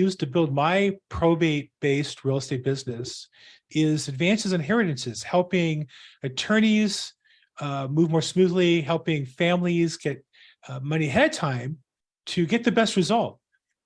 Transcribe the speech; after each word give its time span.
used 0.00 0.20
to 0.20 0.26
build 0.26 0.54
my 0.54 0.96
probate-based 1.08 2.24
real 2.24 2.38
estate 2.38 2.64
business 2.64 3.28
is 3.70 4.08
advances 4.08 4.52
inheritances, 4.52 5.22
helping 5.22 5.86
attorneys 6.22 7.14
uh, 7.60 7.86
move 7.88 8.10
more 8.10 8.22
smoothly, 8.22 8.80
helping 8.80 9.24
families 9.26 9.96
get 9.96 10.24
uh, 10.68 10.80
money 10.80 11.06
ahead 11.08 11.30
of 11.30 11.36
time 11.36 11.78
to 12.26 12.46
get 12.46 12.64
the 12.64 12.72
best 12.72 12.96
result. 12.96 13.38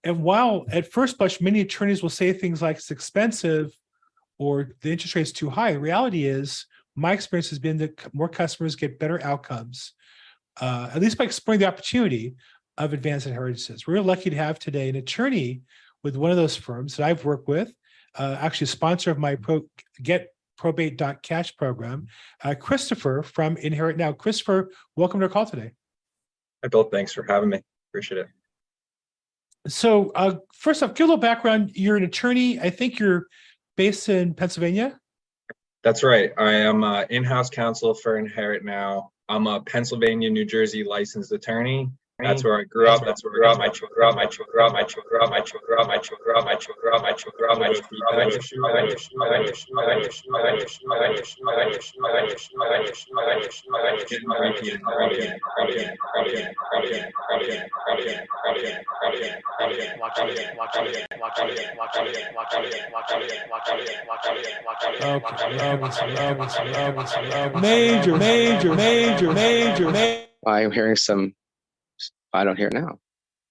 And 0.05 0.23
while 0.23 0.65
at 0.71 0.93
first 0.93 1.19
blush, 1.19 1.41
many 1.41 1.61
attorneys 1.61 2.03
will 2.03 2.11
say 2.11 2.33
things 2.33 2.63
like 2.63 2.77
it's 2.77 2.91
expensive 2.91 3.73
or 4.39 4.71
the 4.83 4.93
interest 4.93 5.15
rate 5.15 5.23
is 5.23 5.33
too 5.33 5.51
high, 5.51 5.73
the 5.73 5.81
reality 5.81 6.25
is 6.25 6.67
my 6.97 7.13
experience 7.13 7.51
has 7.51 7.59
been 7.59 7.79
that 7.79 8.15
more 8.15 8.29
customers 8.29 8.77
get 8.77 8.99
better 8.99 9.23
outcomes, 9.23 9.93
uh, 10.61 10.91
at 10.95 11.01
least 11.01 11.19
by 11.19 11.25
exploring 11.25 11.61
the 11.61 11.67
opportunity 11.67 12.35
of 12.79 12.93
advanced 12.93 13.27
inheritances. 13.27 13.87
We're 13.87 14.01
lucky 14.01 14.31
to 14.31 14.37
have 14.37 14.59
today 14.59 14.89
an 14.89 14.97
attorney 14.97 15.63
with 16.05 16.17
one 16.17 16.31
of 16.31 16.37
those 16.37 16.55
firms 16.55 16.97
that 16.97 17.07
I've 17.07 17.25
worked 17.25 17.49
with, 17.49 17.73
uh, 18.17 18.37
actually 18.39 18.69
sponsor 18.69 19.11
of 19.11 19.19
my 19.19 19.35
pro, 19.35 19.63
Get 20.03 20.29
Probate.Cash 20.57 21.57
program, 21.57 22.07
uh, 22.45 22.55
Christopher 22.55 23.23
from 23.23 23.57
Inherit 23.57 23.97
Now. 23.97 24.13
Christopher, 24.13 24.71
welcome 24.95 25.19
to 25.19 25.27
our 25.27 25.31
call 25.31 25.47
today. 25.47 25.73
Hi, 26.63 26.69
Bill. 26.69 26.85
Thanks 26.85 27.13
for 27.13 27.25
having 27.29 27.49
me. 27.49 27.61
Appreciate 27.91 28.19
it. 28.19 28.29
So 29.67 30.11
uh, 30.11 30.37
first 30.53 30.83
off, 30.83 30.95
give 30.95 31.07
a 31.07 31.09
little 31.09 31.21
background. 31.21 31.73
You're 31.75 31.97
an 31.97 32.05
attorney. 32.05 32.61
I 32.61 32.71
think 32.71 32.99
you're 32.99 33.27
based 33.77 34.09
in 34.09 34.35
Pennsylvania. 34.35 35.01
That's 35.83 36.03
right. 36.03 36.33
I 36.39 36.53
am 36.53 36.85
uh, 36.85 37.05
in-house 37.11 37.51
counsel 37.51 37.95
for 37.95 38.19
Inherit 38.19 38.65
Now. 38.65 39.11
I'm 39.29 39.47
a 39.47 39.61
Pennsylvania, 39.61 40.31
New 40.31 40.45
Jersey 40.45 40.85
licensed 40.85 41.33
attorney, 41.33 41.91
that's 42.21 42.45
where 42.45 42.61
I 42.61 42.65
grew 42.65 42.89
up. 42.89 43.05
That's 43.05 43.25
where 43.25 43.33
I 43.33 43.37
grew 43.37 43.49
up. 43.49 43.59
I 43.61 43.69
grew 43.69 44.07
up. 44.07 44.17
I 44.17 44.27
grew 44.27 44.45
up. 44.55 44.73
I 44.73 44.85
grew 44.85 45.11
up. 45.11 45.35
I 45.35 45.35
grew 45.35 45.59
up. 45.59 45.91
I 45.91 45.99
grew 46.01 46.35
up. 46.35 46.47
I 46.47 46.55
grew 46.55 46.95
up. 46.95 47.03
I 47.03 47.11
grew 47.11 47.11
up. 47.11 47.11
I 47.11 47.11
grew 47.11 48.15
up. 67.51 67.61
Major, 67.61 68.17
major, 68.17 68.75
major, 68.75 69.33
major, 69.33 69.91
major. 69.91 70.27
I'm 70.47 70.71
hearing 70.71 70.97
some 70.97 71.35
I 72.35 72.45
don't 72.45 72.57
hear 72.57 72.69
it 72.69 72.75
now. 72.75 72.99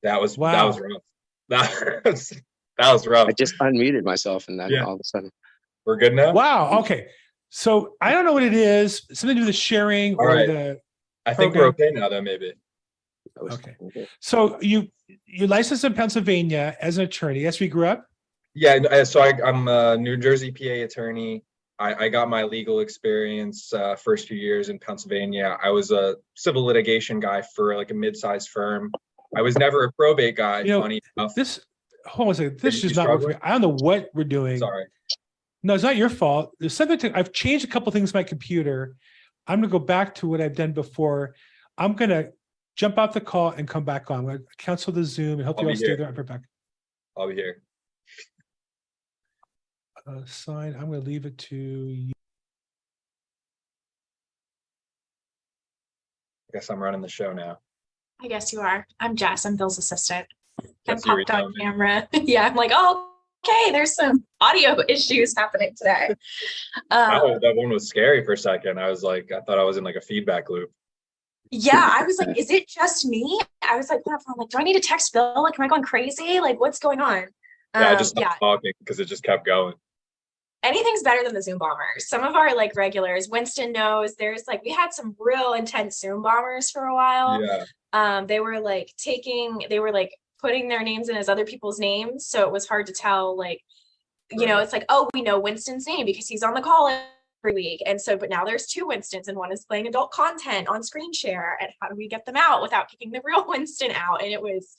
That 0.04 0.20
was 0.22 0.38
wow. 0.38 0.52
that 0.52 0.66
was 0.66 0.80
rough. 0.80 1.02
That 1.50 2.02
was 2.06 2.34
that 2.78 2.92
was 2.94 3.06
rough. 3.08 3.28
I 3.28 3.32
just 3.34 3.56
unmuted 3.60 4.04
myself 4.04 4.48
and 4.48 4.60
then 4.60 4.70
Yeah. 4.72 4.86
all 4.86 4.94
of 4.96 5.00
a 5.00 5.04
sudden, 5.04 5.30
We're 5.86 5.98
good 5.98 6.14
now. 6.14 6.34
Wow. 6.34 6.80
Okay. 6.80 7.08
So 7.50 7.94
I 8.02 8.12
don't 8.12 8.26
know 8.26 8.34
what 8.34 8.44
it 8.44 8.54
is. 8.54 9.04
Something 9.12 9.30
to 9.30 9.34
do 9.36 9.40
with 9.42 9.48
the 9.48 9.54
sharing 9.54 10.16
or 10.16 10.30
Alright. 10.32 10.48
the. 10.48 10.80
I 11.26 11.34
think 11.34 11.54
we're 11.56 11.68
Okay. 11.68 11.86
okay 11.90 12.00
now. 12.00 12.10
though, 12.10 12.22
maybe. 12.22 12.54
that 13.36 13.54
Okay. 13.54 14.08
So 14.20 14.60
you 14.62 14.88
you 15.26 15.48
licensed 15.48 15.84
in 15.84 15.94
Pennsylvania 15.94 16.76
as 16.82 16.98
an 16.98 17.04
attorney. 17.06 17.44
That's 17.44 17.60
where 17.60 17.66
you 17.66 17.72
grew 17.72 17.88
up. 17.88 18.06
Yeah. 18.56 19.04
So 19.04 19.22
I, 19.22 19.34
I'm 19.46 19.68
a 19.68 19.98
New 19.98 20.18
Jersey 20.18 20.52
PA 20.52 20.84
attorney. 20.86 21.44
I, 21.80 22.06
I 22.06 22.10
got 22.10 22.30
my 22.30 22.44
legal 22.44 22.80
experience 22.80 23.74
uh, 23.74 23.96
first 23.96 24.28
few 24.28 24.38
years 24.38 24.70
in 24.70 24.80
Pennsylvania. 24.80 25.58
I 25.62 25.70
was 25.72 25.92
a 25.92 26.16
civil 26.36 26.64
litigation 26.64 27.20
guy 27.20 27.42
for 27.42 27.76
like 27.76 27.92
a 27.92 27.96
mid-sized 27.96 28.50
firm. 28.50 28.92
I 29.36 29.42
was 29.42 29.58
never 29.58 29.84
a 29.86 29.92
probate 29.92 30.36
guy. 30.36 30.62
You 30.62 30.68
know, 30.68 30.82
funny 30.82 31.02
enough. 31.18 31.34
This 31.36 31.66
hold 32.06 32.28
on 32.28 32.32
a 32.32 32.36
second. 32.36 32.60
This 32.60 32.84
you 32.84 32.90
is 32.92 32.96
not? 32.96 33.10
I 33.42 33.50
don't 33.50 33.62
know 33.62 33.76
what 33.80 34.10
we're 34.14 34.24
doing. 34.24 34.60
Sorry. 34.60 34.86
No, 35.64 35.74
it's 35.74 35.84
not 35.84 35.96
your 35.96 36.10
fault. 36.10 36.52
There's 36.60 36.74
something 36.74 36.98
to, 37.00 37.18
I've 37.18 37.32
changed 37.32 37.66
a 37.66 37.68
couple 37.68 37.92
things 37.92 38.14
my 38.14 38.24
computer. 38.24 38.96
I'm 39.48 39.60
gonna 39.60 39.72
go 39.72 39.80
back 39.80 40.14
to 40.16 40.28
what 40.28 40.42
I've 40.42 40.56
done 40.56 40.74
before. 40.74 41.36
I'm 41.78 41.94
gonna 41.94 42.30
jump 42.76 42.98
off 42.98 43.14
the 43.14 43.22
call 43.22 43.52
and 43.52 43.68
come 43.68 43.84
back 43.84 44.12
on. 44.12 44.20
I'm 44.20 44.26
gonna 44.26 44.40
cancel 44.58 44.94
the 44.94 45.04
Zoom 45.04 45.40
and 45.40 45.48
hopefully 45.48 45.68
I'll 45.68 45.72
I'll 45.72 45.74
be 45.74 45.86
stay 45.86 45.96
there. 45.96 46.12
Be 46.12 46.24
back. 46.24 46.42
I'll 47.18 47.28
be 47.28 47.36
here. 47.36 47.62
Uh, 50.06 50.22
sign, 50.26 50.74
I'm 50.76 50.88
gonna 50.88 51.00
leave 51.00 51.26
it 51.26 51.38
to 51.38 51.56
you. 51.56 52.12
I 56.50 56.58
guess 56.58 56.70
I'm 56.70 56.82
running 56.82 57.02
the 57.02 57.08
show 57.08 57.32
now. 57.34 57.60
I 58.22 58.28
guess 58.28 58.52
you 58.54 58.60
are. 58.60 58.86
I'm 59.00 59.16
Jess. 59.16 59.46
I'm 59.46 59.56
Bill's 59.56 59.78
assistant. 59.78 60.28
I 60.62 60.66
Jess, 60.86 61.06
you 61.06 61.10
popped 61.10 61.10
on 61.10 61.16
retelling 61.18 61.54
me. 61.56 61.62
camera. 61.64 62.08
yeah, 62.14 62.44
I'm 62.48 62.56
like, 62.56 62.72
oh, 62.74 63.12
okay. 63.48 63.72
There's 63.72 63.96
some 63.96 64.24
audio 64.42 64.78
issues 64.90 65.34
happening 65.38 65.74
today. 65.76 66.14
That, 66.90 67.22
Um, 67.24 67.32
was- 67.32 67.40
that 67.42 67.56
one 67.56 67.70
was 67.70 67.88
scary 67.88 68.24
for 68.26 68.34
a 68.34 68.38
second. 68.38 68.80
I 68.80 68.90
was 68.90 69.04
like, 69.04 69.32
I 69.32 69.40
thought 69.42 69.58
I 69.60 69.64
was 69.64 69.78
in 69.78 69.84
like 69.84 69.96
a 69.96 70.02
feedback 70.02 70.50
loop. 70.50 70.70
yeah, 71.50 71.90
I 71.98 72.04
was 72.04 72.18
like, 72.18 72.38
is 72.38 72.52
it 72.52 72.68
just 72.68 73.06
me? 73.06 73.40
I 73.62 73.78
was 73.78 73.90
like, 73.90 74.06
what? 74.06 74.22
I'm 74.28 74.34
like, 74.38 74.50
do 74.50 74.58
I 74.58 74.64
need 74.64 74.74
to 74.74 74.80
text 74.80 75.14
Bill? 75.14 75.42
Like, 75.44 75.58
am 75.58 75.64
I 75.66 75.68
going 75.70 75.84
crazy? 75.84 76.40
Like, 76.42 76.60
what's 76.60 76.80
going 76.80 77.00
on? 77.00 77.28
Yeah, 77.76 77.90
I 77.90 77.92
Um, 77.94 77.98
just 77.98 78.14
yeah, 78.20 78.34
talking 78.40 78.72
because 78.80 79.00
it 79.00 79.06
just 79.06 79.24
kept 79.24 79.46
going. 79.46 79.74
Anything's 80.64 81.04
better 81.04 81.24
than 81.24 81.34
the 81.34 81.42
Zoom 81.44 81.58
bombers. 81.60 82.08
Some 82.08 82.24
of 82.24 82.36
our 82.36 82.56
like 82.56 82.76
regulars, 82.76 83.30
Winston 83.30 83.72
knows. 83.72 84.16
There's 84.16 84.44
like 84.48 84.64
we 84.64 84.72
had 84.72 84.94
some 84.94 85.16
real 85.20 85.54
intense 85.54 86.00
Zoom 86.00 86.22
bombers 86.22 86.72
for 86.72 86.86
a 86.86 86.96
while. 86.96 87.44
Yeah. 87.44 87.64
um 87.94 88.28
they 88.28 88.40
were 88.40 88.60
like 88.60 88.94
taking 88.98 89.66
they 89.70 89.80
were 89.80 89.92
like 89.92 90.12
putting 90.42 90.68
their 90.68 90.84
names 90.84 91.08
in 91.10 91.16
as 91.16 91.30
other 91.30 91.46
people's 91.46 91.80
names 91.80 92.26
so 92.26 92.42
it 92.42 92.52
was 92.52 92.68
hard 92.68 92.86
to 92.86 92.92
tell 92.92 93.38
like 93.38 93.62
you 94.30 94.46
know 94.46 94.60
it's 94.60 94.74
like 94.74 94.84
oh 94.90 95.08
we 95.14 95.22
know 95.22 95.40
winston's 95.40 95.88
name 95.88 96.06
because 96.06 96.28
he's 96.28 96.44
on 96.44 96.54
the 96.54 96.60
call 96.62 96.90
every 96.90 97.54
week 97.56 97.82
and 97.86 98.00
so 98.00 98.18
but 98.18 98.30
now 98.30 98.44
there's 98.44 98.66
two 98.68 98.86
winstons 98.86 99.30
and 99.30 99.38
one 99.38 99.54
is 99.54 99.64
playing 99.64 99.88
adult 99.88 100.12
content 100.12 100.68
on 100.68 100.84
screen 100.84 101.14
share 101.14 101.58
and 101.62 101.70
how 101.82 101.88
do 101.88 101.96
we 101.96 102.10
get 102.10 102.26
them 102.26 102.36
out 102.36 102.62
without 102.62 102.90
kicking 102.90 103.12
the 103.12 103.22
real 103.24 103.46
winston 103.48 103.92
out 103.92 104.22
and 104.22 104.34
it 104.34 104.42
was 104.42 104.76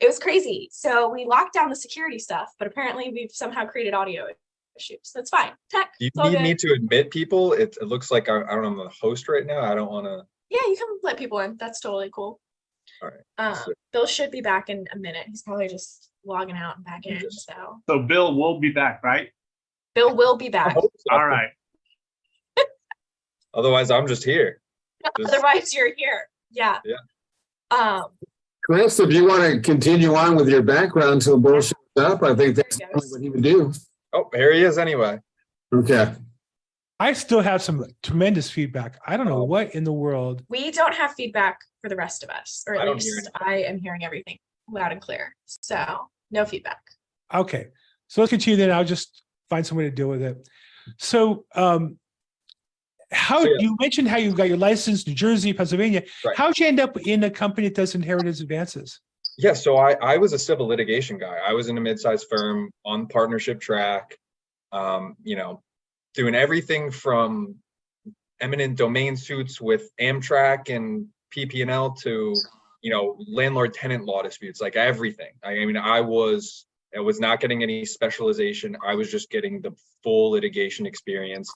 it 0.00 0.06
was 0.06 0.18
crazy 0.18 0.68
so 0.72 1.10
we 1.12 1.26
locked 1.26 1.52
down 1.52 1.68
the 1.68 1.76
security 1.76 2.18
stuff 2.18 2.48
but 2.58 2.66
apparently 2.66 3.10
we've 3.12 3.32
somehow 3.32 3.66
created 3.66 3.92
audio 3.92 4.24
issues 4.76 5.10
that's 5.14 5.30
fine 5.30 5.52
tech 5.70 5.92
Do 6.00 6.06
you 6.06 6.10
need 6.24 6.32
good. 6.32 6.42
me 6.42 6.54
to 6.54 6.72
admit 6.72 7.10
people? 7.10 7.52
It, 7.52 7.76
it 7.80 7.86
looks 7.88 8.10
like 8.10 8.28
I, 8.28 8.36
I 8.42 8.54
don't 8.54 8.62
know, 8.62 8.68
I'm 8.68 8.76
the 8.78 8.88
host 9.00 9.28
right 9.28 9.46
now. 9.46 9.60
I 9.60 9.74
don't 9.74 9.90
want 9.90 10.06
to. 10.06 10.22
Yeah, 10.50 10.58
you 10.66 10.76
can 10.76 10.98
let 11.02 11.16
people 11.18 11.38
in. 11.40 11.56
That's 11.58 11.80
totally 11.80 12.10
cool. 12.14 12.40
All 13.02 13.08
right, 13.08 13.20
Um, 13.38 13.54
so- 13.54 13.72
Bill 13.92 14.06
should 14.06 14.30
be 14.30 14.40
back 14.40 14.68
in 14.68 14.84
a 14.92 14.98
minute. 14.98 15.26
He's 15.28 15.42
probably 15.42 15.68
just 15.68 16.10
logging 16.24 16.56
out 16.56 16.76
and 16.76 16.84
back 16.84 17.06
in. 17.06 17.18
Just- 17.18 17.46
So 17.46 17.80
So 17.88 18.02
Bill 18.02 18.34
will 18.34 18.60
be 18.60 18.70
back, 18.70 19.02
right? 19.02 19.28
Bill 19.94 20.14
will 20.16 20.36
be 20.36 20.48
back. 20.48 20.76
All 21.10 21.26
right. 21.26 21.50
Otherwise, 23.54 23.90
I'm 23.90 24.06
just 24.06 24.24
here. 24.24 24.60
Just- 25.18 25.32
Otherwise, 25.34 25.74
you're 25.74 25.92
here. 25.96 26.28
Yeah. 26.50 26.78
Yeah. 26.84 26.96
Um, 27.70 28.04
Chris, 28.64 28.98
if 29.00 29.12
you 29.12 29.26
want 29.26 29.42
to 29.42 29.60
continue 29.60 30.14
on 30.14 30.36
with 30.36 30.48
your 30.48 30.62
background 30.62 31.14
until 31.14 31.38
Bill 31.38 31.60
shows 31.60 31.72
up, 31.96 32.22
I 32.22 32.34
think 32.34 32.56
that's 32.56 32.78
There 32.78 32.86
he 32.88 32.92
probably 32.92 33.00
goes. 33.08 33.12
what 33.12 33.22
he 33.22 33.30
would 33.30 33.42
do. 33.42 33.72
Oh, 34.12 34.28
here 34.34 34.52
he 34.52 34.62
is 34.62 34.78
anyway. 34.78 35.18
Okay. 35.74 36.12
I 37.00 37.12
still 37.14 37.40
have 37.40 37.62
some 37.62 37.84
tremendous 38.02 38.50
feedback. 38.50 38.98
I 39.06 39.16
don't 39.16 39.26
know 39.26 39.38
Oh. 39.40 39.44
what 39.44 39.74
in 39.74 39.84
the 39.84 39.92
world. 39.92 40.44
we 40.48 40.70
don't 40.70 40.94
have 40.94 41.14
feedback 41.14 41.58
for 41.80 41.88
the 41.88 41.96
rest 41.96 42.22
of 42.22 42.30
us, 42.30 42.62
or 42.66 42.76
I 42.76 42.82
at 42.82 42.84
don't 42.84 43.02
hear 43.02 43.14
least 43.16 43.30
I 43.34 43.54
am 43.62 43.78
hearing 43.78 44.04
everything 44.04 44.38
loud 44.70 44.92
and 44.92 45.00
clear. 45.00 45.34
So 45.46 45.84
no 46.30 46.44
feedback. 46.44 46.80
Okay, 47.34 47.68
so 48.08 48.20
let's 48.20 48.30
continue 48.30 48.56
then. 48.56 48.70
I'll 48.70 48.84
just 48.84 49.22
find 49.50 49.66
some 49.66 49.76
way 49.78 49.84
to 49.84 49.90
deal 49.90 50.08
with 50.08 50.22
it. 50.22 50.48
So, 50.98 51.44
um, 51.54 51.98
how, 53.10 53.42
So, 53.42 53.48
yeah. 53.48 53.56
you 53.60 53.76
mentioned 53.80 54.08
how 54.08 54.16
you 54.18 54.32
got 54.32 54.48
your 54.48 54.56
license, 54.56 55.06
New 55.06 55.14
Jersey, 55.14 55.52
Pennsylvania. 55.52 56.02
Right. 56.24 56.36
How'd 56.36 56.58
you 56.58 56.66
end 56.66 56.80
up 56.80 56.96
in 57.00 57.24
a 57.24 57.30
company 57.30 57.68
that 57.68 57.74
does 57.74 57.94
inheritance 57.94 58.40
advances? 58.40 59.00
Yeah, 59.38 59.54
so 59.54 59.76
I, 59.76 59.92
I 59.92 60.16
was 60.18 60.32
a 60.32 60.38
civil 60.38 60.66
litigation 60.66 61.18
guy. 61.18 61.38
I 61.44 61.54
was 61.54 61.68
in 61.68 61.78
a 61.78 61.80
mid-sized 61.80 62.26
firm 62.28 62.70
on 62.84 63.06
partnership 63.06 63.60
track, 63.60 64.16
um, 64.72 65.16
you 65.22 65.36
know, 65.36 65.62
doing 66.14 66.34
everything 66.34 66.90
from 66.90 67.56
eminent 68.40 68.76
domain 68.76 69.16
suits 69.16 69.60
with 69.60 69.88
Amtrak 70.00 70.74
and 70.74 71.06
PP&L 71.34 71.92
to, 72.02 72.34
you 72.82 72.90
know, 72.90 73.16
landlord-tenant 73.26 74.04
law 74.04 74.22
disputes, 74.22 74.60
like 74.60 74.76
everything. 74.76 75.32
I 75.42 75.64
mean, 75.64 75.78
I 75.78 76.02
was, 76.02 76.66
I 76.94 77.00
was 77.00 77.18
not 77.18 77.40
getting 77.40 77.62
any 77.62 77.86
specialization. 77.86 78.76
I 78.86 78.96
was 78.96 79.10
just 79.10 79.30
getting 79.30 79.62
the 79.62 79.72
full 80.02 80.32
litigation 80.32 80.84
experience. 80.84 81.50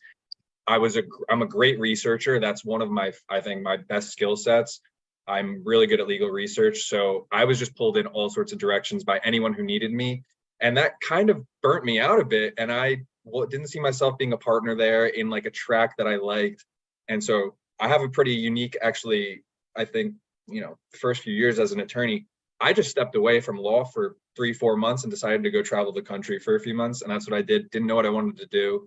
I 0.66 0.78
was 0.78 0.96
a, 0.96 1.02
I'm 1.28 1.42
a 1.42 1.46
great 1.46 1.78
researcher. 1.78 2.40
That's 2.40 2.64
one 2.64 2.80
of 2.80 2.90
my, 2.90 3.12
I 3.28 3.40
think, 3.40 3.62
my 3.62 3.76
best 3.76 4.10
skill 4.10 4.36
sets. 4.36 4.80
I'm 5.28 5.62
really 5.64 5.86
good 5.86 6.00
at 6.00 6.06
legal 6.06 6.28
research. 6.28 6.82
So 6.88 7.26
I 7.32 7.44
was 7.44 7.58
just 7.58 7.76
pulled 7.76 7.96
in 7.96 8.06
all 8.06 8.30
sorts 8.30 8.52
of 8.52 8.58
directions 8.58 9.04
by 9.04 9.20
anyone 9.24 9.52
who 9.52 9.64
needed 9.64 9.92
me. 9.92 10.24
And 10.60 10.76
that 10.76 11.00
kind 11.06 11.30
of 11.30 11.44
burnt 11.62 11.84
me 11.84 12.00
out 12.00 12.20
a 12.20 12.24
bit. 12.24 12.54
And 12.58 12.72
I 12.72 13.02
didn't 13.50 13.68
see 13.68 13.80
myself 13.80 14.16
being 14.18 14.32
a 14.32 14.38
partner 14.38 14.74
there 14.74 15.06
in 15.06 15.28
like 15.28 15.46
a 15.46 15.50
track 15.50 15.96
that 15.98 16.06
I 16.06 16.16
liked. 16.16 16.64
And 17.08 17.22
so 17.22 17.56
I 17.78 17.88
have 17.88 18.02
a 18.02 18.08
pretty 18.08 18.34
unique, 18.34 18.76
actually, 18.80 19.44
I 19.76 19.84
think, 19.84 20.14
you 20.46 20.60
know, 20.60 20.78
first 20.98 21.22
few 21.22 21.34
years 21.34 21.58
as 21.58 21.72
an 21.72 21.80
attorney. 21.80 22.26
I 22.60 22.72
just 22.72 22.90
stepped 22.90 23.16
away 23.16 23.40
from 23.40 23.58
law 23.58 23.84
for 23.84 24.16
three, 24.34 24.52
four 24.54 24.76
months 24.76 25.02
and 25.02 25.10
decided 25.10 25.42
to 25.42 25.50
go 25.50 25.62
travel 25.62 25.92
the 25.92 26.02
country 26.02 26.38
for 26.38 26.54
a 26.54 26.60
few 26.60 26.74
months. 26.74 27.02
And 27.02 27.10
that's 27.10 27.28
what 27.28 27.36
I 27.36 27.42
did. 27.42 27.70
Didn't 27.70 27.86
know 27.86 27.96
what 27.96 28.06
I 28.06 28.10
wanted 28.10 28.38
to 28.38 28.46
do. 28.46 28.86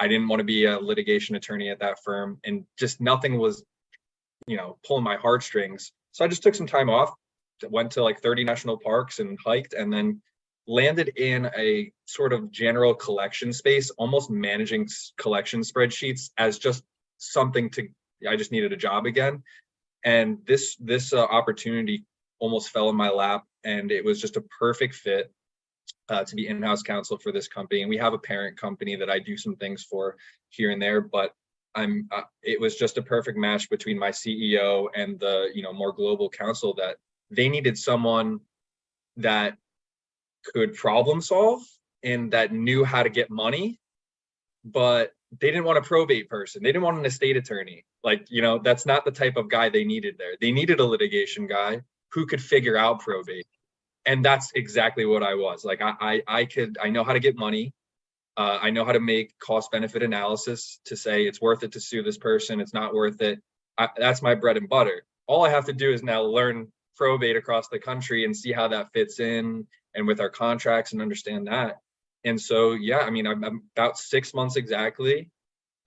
I 0.00 0.08
didn't 0.08 0.28
want 0.28 0.40
to 0.40 0.44
be 0.44 0.64
a 0.64 0.78
litigation 0.78 1.36
attorney 1.36 1.70
at 1.70 1.80
that 1.80 2.02
firm 2.02 2.40
and 2.44 2.64
just 2.78 3.00
nothing 3.00 3.38
was, 3.38 3.64
you 4.48 4.56
know, 4.56 4.78
pulling 4.86 5.04
my 5.04 5.16
heartstrings. 5.16 5.92
So 6.12 6.24
I 6.24 6.28
just 6.28 6.42
took 6.42 6.54
some 6.54 6.66
time 6.66 6.90
off, 6.90 7.12
went 7.68 7.92
to 7.92 8.02
like 8.02 8.20
30 8.20 8.44
national 8.44 8.78
parks 8.78 9.18
and 9.18 9.38
hiked 9.44 9.74
and 9.74 9.92
then 9.92 10.20
landed 10.66 11.08
in 11.16 11.50
a 11.56 11.90
sort 12.06 12.32
of 12.32 12.50
general 12.50 12.94
collection 12.94 13.52
space, 13.52 13.90
almost 13.90 14.30
managing 14.30 14.88
collection 15.18 15.60
spreadsheets 15.60 16.30
as 16.36 16.58
just 16.58 16.82
something 17.18 17.70
to, 17.70 17.88
I 18.28 18.36
just 18.36 18.52
needed 18.52 18.72
a 18.72 18.76
job 18.76 19.06
again. 19.06 19.42
And 20.04 20.38
this, 20.46 20.76
this 20.76 21.12
uh, 21.12 21.24
opportunity 21.24 22.04
almost 22.38 22.70
fell 22.70 22.88
in 22.88 22.96
my 22.96 23.10
lap 23.10 23.44
and 23.64 23.90
it 23.90 24.04
was 24.04 24.20
just 24.20 24.36
a 24.36 24.44
perfect 24.58 24.94
fit 24.94 25.32
uh, 26.08 26.24
to 26.24 26.36
be 26.36 26.46
in-house 26.46 26.82
counsel 26.82 27.18
for 27.18 27.32
this 27.32 27.48
company. 27.48 27.82
And 27.82 27.90
we 27.90 27.98
have 27.98 28.12
a 28.12 28.18
parent 28.18 28.58
company 28.58 28.96
that 28.96 29.10
I 29.10 29.18
do 29.18 29.36
some 29.36 29.56
things 29.56 29.84
for 29.84 30.16
here 30.50 30.70
and 30.70 30.80
there, 30.80 31.00
but 31.00 31.32
I'm, 31.74 32.08
uh, 32.10 32.22
it 32.42 32.60
was 32.60 32.76
just 32.76 32.98
a 32.98 33.02
perfect 33.02 33.38
match 33.38 33.70
between 33.70 33.98
my 33.98 34.10
CEO 34.10 34.88
and 34.94 35.18
the, 35.20 35.50
you 35.54 35.62
know, 35.62 35.72
more 35.72 35.92
global 35.92 36.28
counsel 36.28 36.74
that 36.74 36.96
they 37.30 37.48
needed 37.48 37.78
someone 37.78 38.40
that 39.16 39.56
could 40.44 40.74
problem 40.74 41.20
solve 41.20 41.62
and 42.02 42.32
that 42.32 42.52
knew 42.52 42.84
how 42.84 43.02
to 43.02 43.10
get 43.10 43.30
money, 43.30 43.80
but 44.64 45.12
they 45.40 45.48
didn't 45.48 45.64
want 45.64 45.78
a 45.78 45.82
probate 45.82 46.28
person. 46.28 46.62
They 46.62 46.70
didn't 46.70 46.84
want 46.84 46.98
an 46.98 47.06
estate 47.06 47.36
attorney. 47.36 47.84
Like, 48.02 48.26
you 48.30 48.40
know, 48.40 48.58
that's 48.58 48.86
not 48.86 49.04
the 49.04 49.10
type 49.10 49.36
of 49.36 49.48
guy 49.48 49.68
they 49.68 49.84
needed 49.84 50.16
there. 50.18 50.34
They 50.40 50.52
needed 50.52 50.80
a 50.80 50.84
litigation 50.84 51.46
guy 51.46 51.82
who 52.12 52.26
could 52.26 52.42
figure 52.42 52.76
out 52.76 53.00
probate. 53.00 53.46
And 54.06 54.24
that's 54.24 54.50
exactly 54.54 55.04
what 55.04 55.22
I 55.22 55.34
was. 55.34 55.64
Like 55.64 55.82
I 55.82 55.94
I, 56.00 56.22
I 56.26 56.44
could 56.46 56.78
I 56.82 56.88
know 56.88 57.04
how 57.04 57.12
to 57.12 57.20
get 57.20 57.36
money. 57.36 57.74
Uh, 58.38 58.58
I 58.62 58.70
know 58.70 58.84
how 58.84 58.92
to 58.92 59.00
make 59.00 59.36
cost 59.40 59.72
benefit 59.72 60.02
analysis 60.04 60.78
to 60.84 60.96
say 60.96 61.26
it's 61.26 61.40
worth 61.40 61.64
it 61.64 61.72
to 61.72 61.80
sue 61.80 62.04
this 62.04 62.18
person, 62.18 62.60
it's 62.60 62.72
not 62.72 62.94
worth 62.94 63.20
it. 63.20 63.40
I, 63.76 63.88
that's 63.96 64.22
my 64.22 64.36
bread 64.36 64.56
and 64.56 64.68
butter. 64.68 65.04
All 65.26 65.44
I 65.44 65.50
have 65.50 65.66
to 65.66 65.72
do 65.72 65.92
is 65.92 66.04
now 66.04 66.22
learn 66.22 66.72
probate 66.96 67.36
across 67.36 67.68
the 67.68 67.80
country 67.80 68.24
and 68.24 68.36
see 68.36 68.52
how 68.52 68.68
that 68.68 68.92
fits 68.92 69.18
in 69.18 69.66
and 69.94 70.06
with 70.06 70.20
our 70.20 70.30
contracts 70.30 70.92
and 70.92 71.02
understand 71.02 71.48
that. 71.48 71.78
And 72.24 72.40
so, 72.40 72.72
yeah, 72.72 72.98
I 72.98 73.10
mean, 73.10 73.26
I'm, 73.26 73.42
I'm 73.44 73.62
about 73.76 73.98
six 73.98 74.32
months 74.34 74.56
exactly 74.56 75.30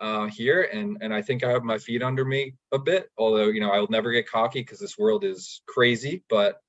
uh, 0.01 0.25
here, 0.27 0.63
and 0.63 0.97
and 1.01 1.13
I 1.13 1.21
think 1.21 1.43
I 1.43 1.51
have 1.51 1.63
my 1.63 1.77
feet 1.77 2.03
under 2.03 2.25
me 2.25 2.55
a 2.71 2.79
bit. 2.79 3.09
Although, 3.17 3.47
you 3.47 3.61
know, 3.61 3.71
I'll 3.71 3.87
never 3.89 4.11
get 4.11 4.29
cocky 4.29 4.61
because 4.61 4.79
this 4.79 4.97
world 4.97 5.23
is 5.23 5.61
crazy. 5.67 6.23
But 6.29 6.59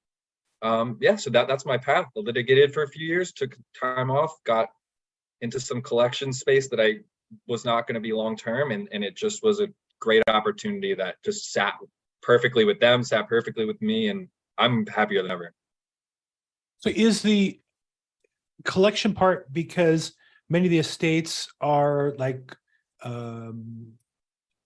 um, 0.61 0.99
yeah, 1.01 1.17
so 1.17 1.31
that 1.31 1.49
that's 1.49 1.65
my 1.65 1.79
path. 1.79 2.07
I 2.17 2.21
litigated 2.21 2.75
for 2.75 2.83
a 2.83 2.89
few 2.89 3.07
years, 3.07 3.33
took 3.33 3.57
time 3.81 4.11
off, 4.11 4.37
got 4.45 4.69
into 5.43 5.61
some 5.61 5.83
collection 5.83 6.33
space 6.33 6.69
that 6.69 6.81
I 6.81 7.01
was 7.47 7.65
not 7.65 7.87
going 7.87 7.95
to 7.95 8.01
be 8.01 8.13
long 8.13 8.37
term, 8.37 8.71
and 8.71 8.89
and 8.93 9.05
it 9.05 9.17
just 9.17 9.43
was 9.43 9.61
a 9.61 9.69
great 10.01 10.23
opportunity 10.29 10.95
that 10.95 11.17
just 11.25 11.53
sat 11.53 11.75
perfectly 12.23 12.65
with 12.65 12.81
them, 12.81 13.03
sat 13.03 13.29
perfectly 13.29 13.65
with 13.65 13.81
me, 13.83 14.09
and 14.09 14.29
I'm 14.59 14.87
happier 14.87 15.23
than 15.23 15.31
ever. 15.31 15.53
So 16.79 16.91
is 16.91 17.23
the 17.23 17.61
collection 18.65 19.13
part 19.13 19.53
because 19.53 20.15
many 20.49 20.67
of 20.67 20.71
the 20.71 20.79
estates 20.79 21.49
are 21.61 22.15
like 22.19 22.57
um 23.03 23.93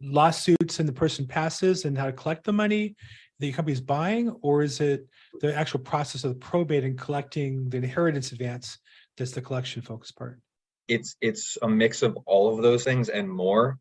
lawsuits 0.02 0.78
and 0.78 0.86
the 0.86 0.92
person 0.92 1.26
passes 1.26 1.86
and 1.86 1.96
how 1.96 2.04
to 2.04 2.12
collect 2.12 2.44
the 2.44 2.52
money 2.52 2.94
the 3.38 3.52
company's 3.52 3.80
buying, 3.80 4.30
or 4.40 4.62
is 4.62 4.80
it 4.80 5.06
the 5.40 5.54
actual 5.54 5.80
process 5.80 6.24
of 6.24 6.32
the 6.32 6.40
probate 6.40 6.84
and 6.84 6.98
collecting 6.98 7.68
the 7.68 7.76
inheritance 7.76 8.32
advance 8.32 8.78
that's 9.16 9.32
the 9.32 9.42
collection 9.42 9.82
focus 9.82 10.10
part? 10.10 10.40
It's 10.88 11.16
it's 11.20 11.58
a 11.62 11.68
mix 11.68 12.02
of 12.02 12.16
all 12.26 12.54
of 12.54 12.62
those 12.62 12.84
things 12.84 13.08
and 13.08 13.28
more. 13.28 13.78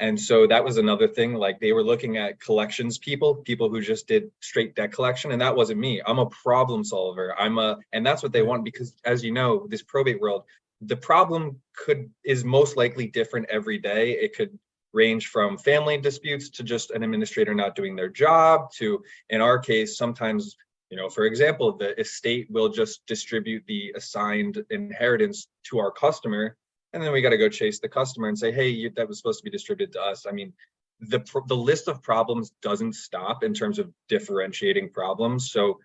And 0.00 0.20
so 0.20 0.46
that 0.46 0.64
was 0.64 0.76
another 0.76 1.08
thing 1.08 1.34
like 1.34 1.58
they 1.58 1.72
were 1.72 1.82
looking 1.82 2.18
at 2.18 2.40
collections 2.40 2.98
people 2.98 3.36
people 3.36 3.68
who 3.68 3.80
just 3.80 4.06
did 4.06 4.30
straight 4.40 4.76
debt 4.76 4.92
collection 4.92 5.32
and 5.32 5.40
that 5.40 5.56
wasn't 5.56 5.80
me. 5.80 6.00
I'm 6.04 6.20
a 6.20 6.26
problem 6.26 6.84
solver. 6.84 7.34
I'm 7.38 7.58
a 7.58 7.78
and 7.92 8.06
that's 8.06 8.22
what 8.22 8.32
they 8.32 8.42
want 8.42 8.64
because 8.64 8.94
as 9.04 9.24
you 9.24 9.32
know 9.32 9.66
this 9.68 9.82
probate 9.82 10.20
world 10.20 10.44
the 10.80 10.96
problem 10.96 11.60
could 11.76 12.10
is 12.24 12.44
most 12.44 12.76
likely 12.76 13.08
different 13.08 13.46
every 13.50 13.78
day. 13.78 14.12
It 14.12 14.36
could 14.36 14.56
range 14.92 15.26
from 15.26 15.58
family 15.58 15.98
disputes 15.98 16.48
to 16.50 16.62
just 16.62 16.90
an 16.90 17.02
administrator 17.02 17.54
not 17.54 17.74
doing 17.74 17.94
their 17.94 18.08
job 18.08 18.70
to 18.72 19.02
in 19.28 19.40
our 19.40 19.58
case 19.58 19.98
sometimes 19.98 20.56
you 20.90 20.96
know, 20.96 21.08
for 21.08 21.24
example, 21.24 21.76
the 21.76 21.98
estate 22.00 22.46
will 22.50 22.68
just 22.68 23.04
distribute 23.06 23.64
the 23.66 23.92
assigned 23.94 24.64
inheritance 24.70 25.48
to 25.64 25.78
our 25.78 25.90
customer, 25.90 26.56
and 26.92 27.02
then 27.02 27.12
we 27.12 27.20
got 27.20 27.30
to 27.30 27.38
go 27.38 27.48
chase 27.48 27.80
the 27.80 27.88
customer 27.88 28.28
and 28.28 28.38
say, 28.38 28.52
"Hey, 28.52 28.68
you, 28.68 28.90
that 28.96 29.06
was 29.06 29.18
supposed 29.18 29.40
to 29.40 29.44
be 29.44 29.50
distributed 29.50 29.92
to 29.94 30.02
us." 30.02 30.24
I 30.26 30.32
mean, 30.32 30.52
the 31.00 31.20
the 31.46 31.56
list 31.56 31.88
of 31.88 32.02
problems 32.02 32.52
doesn't 32.62 32.94
stop 32.94 33.44
in 33.44 33.52
terms 33.52 33.78
of 33.78 33.92
differentiating 34.08 34.90
problems. 34.90 35.52
So 35.52 35.78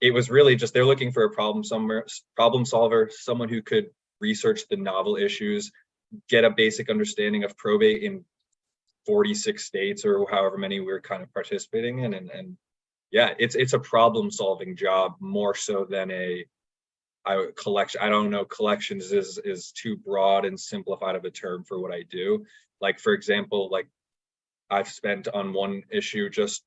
it 0.00 0.12
was 0.12 0.30
really 0.30 0.56
just 0.56 0.74
they're 0.74 0.84
looking 0.84 1.12
for 1.12 1.24
a 1.24 1.30
problem 1.30 1.62
somewhere, 1.62 2.06
problem 2.34 2.64
solver, 2.64 3.10
someone 3.12 3.48
who 3.48 3.62
could 3.62 3.86
research 4.20 4.62
the 4.68 4.76
novel 4.76 5.16
issues, 5.16 5.70
get 6.28 6.44
a 6.44 6.50
basic 6.50 6.90
understanding 6.90 7.44
of 7.44 7.56
probate 7.56 8.02
in 8.02 8.24
46 9.06 9.64
states 9.64 10.04
or 10.04 10.26
however 10.30 10.58
many 10.58 10.80
we're 10.80 11.00
kind 11.00 11.22
of 11.22 11.32
participating 11.32 12.00
in, 12.00 12.14
and 12.14 12.30
and 12.30 12.56
yeah, 13.10 13.34
it's 13.38 13.54
it's 13.54 13.72
a 13.72 13.78
problem 13.78 14.30
solving 14.30 14.76
job 14.76 15.14
more 15.20 15.54
so 15.54 15.86
than 15.88 16.10
a 16.10 16.44
I 17.26 17.46
collection. 17.56 18.00
I 18.02 18.08
don't 18.08 18.30
know. 18.30 18.44
Collections 18.44 19.12
is 19.12 19.38
is 19.44 19.72
too 19.72 19.96
broad 19.96 20.44
and 20.44 20.58
simplified 20.58 21.16
of 21.16 21.24
a 21.24 21.30
term 21.30 21.64
for 21.64 21.80
what 21.80 21.92
I 21.92 22.02
do. 22.10 22.46
Like 22.80 23.00
for 23.00 23.12
example, 23.12 23.68
like 23.70 23.88
I've 24.70 24.88
spent 24.88 25.28
on 25.28 25.52
one 25.52 25.82
issue 25.90 26.30
just 26.30 26.62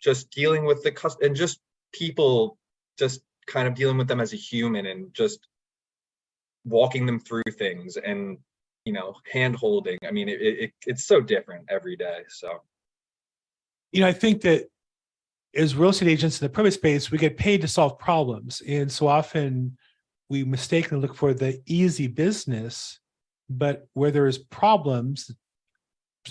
just 0.00 0.30
dealing 0.30 0.64
with 0.64 0.82
the 0.84 0.92
cus 0.92 1.16
and 1.20 1.34
just 1.36 1.60
people 1.92 2.58
just 2.98 3.20
kind 3.46 3.66
of 3.68 3.74
dealing 3.74 3.98
with 3.98 4.08
them 4.08 4.20
as 4.20 4.32
a 4.32 4.36
human 4.36 4.86
and 4.86 5.12
just 5.14 5.48
walking 6.64 7.06
them 7.06 7.18
through 7.20 7.42
things 7.58 7.96
and 7.96 8.38
you 8.84 8.92
know 8.92 9.14
hand 9.32 9.56
holding. 9.56 9.98
I 10.06 10.12
mean, 10.12 10.28
it, 10.28 10.40
it 10.40 10.72
it's 10.86 11.06
so 11.06 11.20
different 11.20 11.66
every 11.70 11.96
day. 11.96 12.20
So 12.28 12.60
You 13.92 14.02
know, 14.02 14.08
I 14.08 14.12
think 14.12 14.42
that 14.42 14.68
as 15.54 15.74
real 15.74 15.90
estate 15.90 16.08
agents 16.08 16.40
in 16.40 16.44
the 16.44 16.50
probate 16.50 16.74
space, 16.74 17.10
we 17.10 17.18
get 17.18 17.36
paid 17.36 17.60
to 17.62 17.68
solve 17.68 17.98
problems. 17.98 18.62
And 18.66 18.90
so 18.90 19.08
often 19.08 19.76
we 20.28 20.44
mistakenly 20.44 21.00
look 21.00 21.16
for 21.16 21.32
the 21.34 21.60
easy 21.66 22.06
business, 22.06 23.00
but 23.48 23.86
where 23.94 24.10
there 24.10 24.26
is 24.26 24.38
problems, 24.38 25.30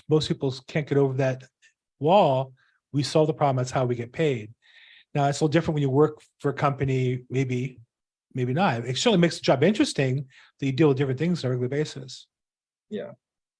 most 0.07 0.27
people 0.27 0.53
can't 0.67 0.87
get 0.87 0.97
over 0.97 1.15
that 1.15 1.43
wall. 1.99 2.53
We 2.93 3.03
solve 3.03 3.27
the 3.27 3.33
problem. 3.33 3.57
That's 3.57 3.71
how 3.71 3.85
we 3.85 3.95
get 3.95 4.13
paid. 4.13 4.53
Now 5.15 5.25
it's 5.27 5.39
a 5.39 5.43
little 5.43 5.51
different 5.51 5.75
when 5.75 5.81
you 5.81 5.89
work 5.89 6.21
for 6.39 6.49
a 6.49 6.53
company, 6.53 7.23
maybe, 7.29 7.79
maybe 8.33 8.53
not. 8.53 8.85
It 8.85 8.97
certainly 8.97 9.17
makes 9.17 9.37
the 9.37 9.41
job 9.41 9.63
interesting 9.63 10.27
that 10.59 10.65
you 10.65 10.71
deal 10.71 10.89
with 10.89 10.97
different 10.97 11.19
things 11.19 11.43
on 11.43 11.49
a 11.49 11.51
regular 11.53 11.69
basis. 11.69 12.27
Yeah, 12.89 13.11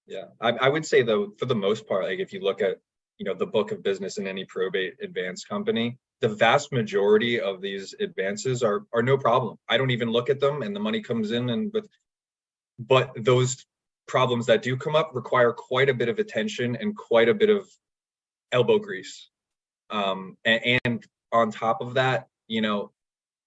yeah. 0.06 0.26
I, 0.40 0.52
I 0.52 0.70
would 0.70 0.86
say 0.86 1.02
though, 1.02 1.34
for 1.40 1.46
the 1.46 1.56
most 1.56 1.88
part, 1.88 2.06
like 2.06 2.20
if 2.20 2.32
you 2.32 2.42
look 2.42 2.62
at, 2.62 2.78
you 3.18 3.26
know, 3.26 3.34
the 3.34 3.46
book 3.46 3.72
of 3.72 3.84
business 3.84 4.18
in 4.18 4.28
any 4.28 4.46
probate 4.46 4.96
advance 5.02 5.44
company, 5.44 5.98
the 6.22 6.30
vast 6.30 6.72
majority 6.72 7.40
of 7.40 7.62
these 7.62 7.96
advances 8.00 8.64
are 8.64 8.86
are 8.94 9.04
no 9.04 9.18
problem. 9.18 9.58
I 9.68 9.78
don't 9.78 9.92
even 9.92 10.12
look 10.12 10.30
at 10.30 10.40
them, 10.40 10.62
and 10.62 10.76
the 10.76 10.80
money 10.80 11.02
comes 11.02 11.32
in, 11.32 11.50
and 11.50 11.72
with, 11.74 11.88
but 12.80 13.12
those 13.16 13.66
problems 14.08 14.46
that 14.46 14.62
do 14.62 14.78
come 14.78 14.96
up 14.96 15.12
require 15.14 15.52
quite 15.52 15.90
a 15.90 15.94
bit 15.94 16.10
of 16.10 16.20
attention 16.20 16.76
and 16.78 16.96
quite 16.96 17.30
a 17.30 17.34
bit 17.34 17.50
of 17.50 17.68
elbow 18.52 18.80
grease. 18.80 19.30
Um, 19.90 20.38
and, 20.46 20.80
and 20.86 21.06
on 21.32 21.52
top 21.52 21.82
of 21.82 21.96
that, 21.96 22.28
you 22.48 22.62
know, 22.62 22.92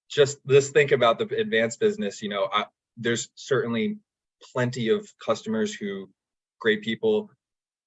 just 0.08 0.38
just 0.48 0.72
think 0.72 0.92
about 0.92 1.18
the 1.18 1.26
advanced 1.36 1.80
business. 1.80 2.22
You 2.22 2.28
know, 2.28 2.48
I, 2.52 2.66
there's 2.96 3.28
certainly 3.34 3.98
plenty 4.52 4.88
of 4.88 5.08
customers 5.24 5.74
who 5.74 6.10
great 6.60 6.82
people 6.82 7.30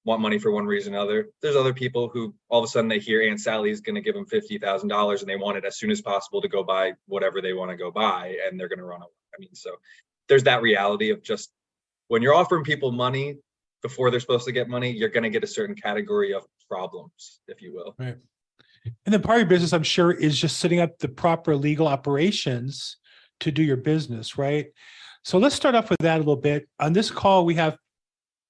want 0.05 0.21
money 0.21 0.37
for 0.37 0.51
one 0.51 0.65
reason 0.65 0.93
or 0.93 0.97
another. 0.97 1.29
There's 1.41 1.55
other 1.55 1.73
people 1.73 2.09
who 2.09 2.33
all 2.49 2.59
of 2.59 2.65
a 2.65 2.67
sudden 2.67 2.89
they 2.89 2.99
hear 2.99 3.21
Aunt 3.21 3.39
Sally's 3.39 3.81
going 3.81 3.95
to 3.95 4.01
give 4.01 4.15
them 4.15 4.25
fifty 4.25 4.57
thousand 4.57 4.89
dollars 4.89 5.21
and 5.21 5.29
they 5.29 5.35
want 5.35 5.57
it 5.57 5.65
as 5.65 5.77
soon 5.77 5.91
as 5.91 6.01
possible 6.01 6.41
to 6.41 6.47
go 6.47 6.63
buy 6.63 6.93
whatever 7.07 7.41
they 7.41 7.53
want 7.53 7.71
to 7.71 7.77
go 7.77 7.91
buy, 7.91 8.35
and 8.47 8.59
they're 8.59 8.69
going 8.69 8.79
to 8.79 8.85
run 8.85 9.01
away. 9.01 9.11
I 9.35 9.39
mean, 9.39 9.53
so 9.53 9.71
there's 10.27 10.43
that 10.43 10.61
reality 10.61 11.09
of 11.09 11.23
just 11.23 11.51
when 12.07 12.21
you're 12.21 12.35
offering 12.35 12.63
people 12.63 12.91
money 12.91 13.37
before 13.81 14.09
they're 14.09 14.19
supposed 14.19 14.45
to 14.45 14.51
get 14.51 14.69
money, 14.69 14.91
you're 14.91 15.09
going 15.09 15.23
to 15.23 15.29
get 15.29 15.43
a 15.43 15.47
certain 15.47 15.75
category 15.75 16.33
of 16.33 16.45
problems, 16.69 17.41
if 17.47 17.61
you 17.61 17.73
will. 17.73 17.95
Right. 17.99 18.17
And 19.05 19.13
then 19.13 19.21
part 19.21 19.37
of 19.37 19.41
your 19.41 19.49
business, 19.49 19.73
I'm 19.73 19.83
sure, 19.83 20.11
is 20.11 20.39
just 20.39 20.57
setting 20.57 20.79
up 20.79 20.97
the 20.99 21.07
proper 21.07 21.55
legal 21.55 21.87
operations 21.87 22.97
to 23.41 23.51
do 23.51 23.63
your 23.63 23.77
business, 23.77 24.37
right? 24.37 24.67
So 25.23 25.37
let's 25.37 25.55
start 25.55 25.75
off 25.75 25.89
with 25.89 25.99
that 25.99 26.17
a 26.17 26.19
little 26.19 26.35
bit. 26.35 26.67
On 26.79 26.93
this 26.93 27.11
call, 27.11 27.45
we 27.45 27.55
have 27.55 27.77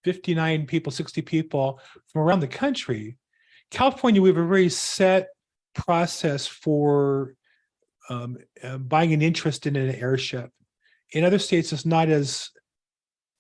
59 0.04 0.66
people, 0.66 0.92
60 0.92 1.22
people 1.22 1.80
from 2.08 2.22
around 2.22 2.40
the 2.40 2.48
country. 2.48 3.18
California, 3.72 4.22
we 4.22 4.30
have 4.30 4.38
a 4.38 4.46
very 4.46 4.70
set 4.70 5.30
process 5.74 6.46
for 6.46 7.36
um, 8.10 8.38
uh, 8.64 8.78
buying 8.78 9.14
an 9.14 9.22
interest 9.22 9.66
in 9.66 9.76
an 9.76 9.96
heirship. 9.96 10.52
In 11.12 11.24
other 11.24 11.40
states, 11.40 11.72
it's 11.74 11.86
not 11.86 12.10
as 12.10 12.50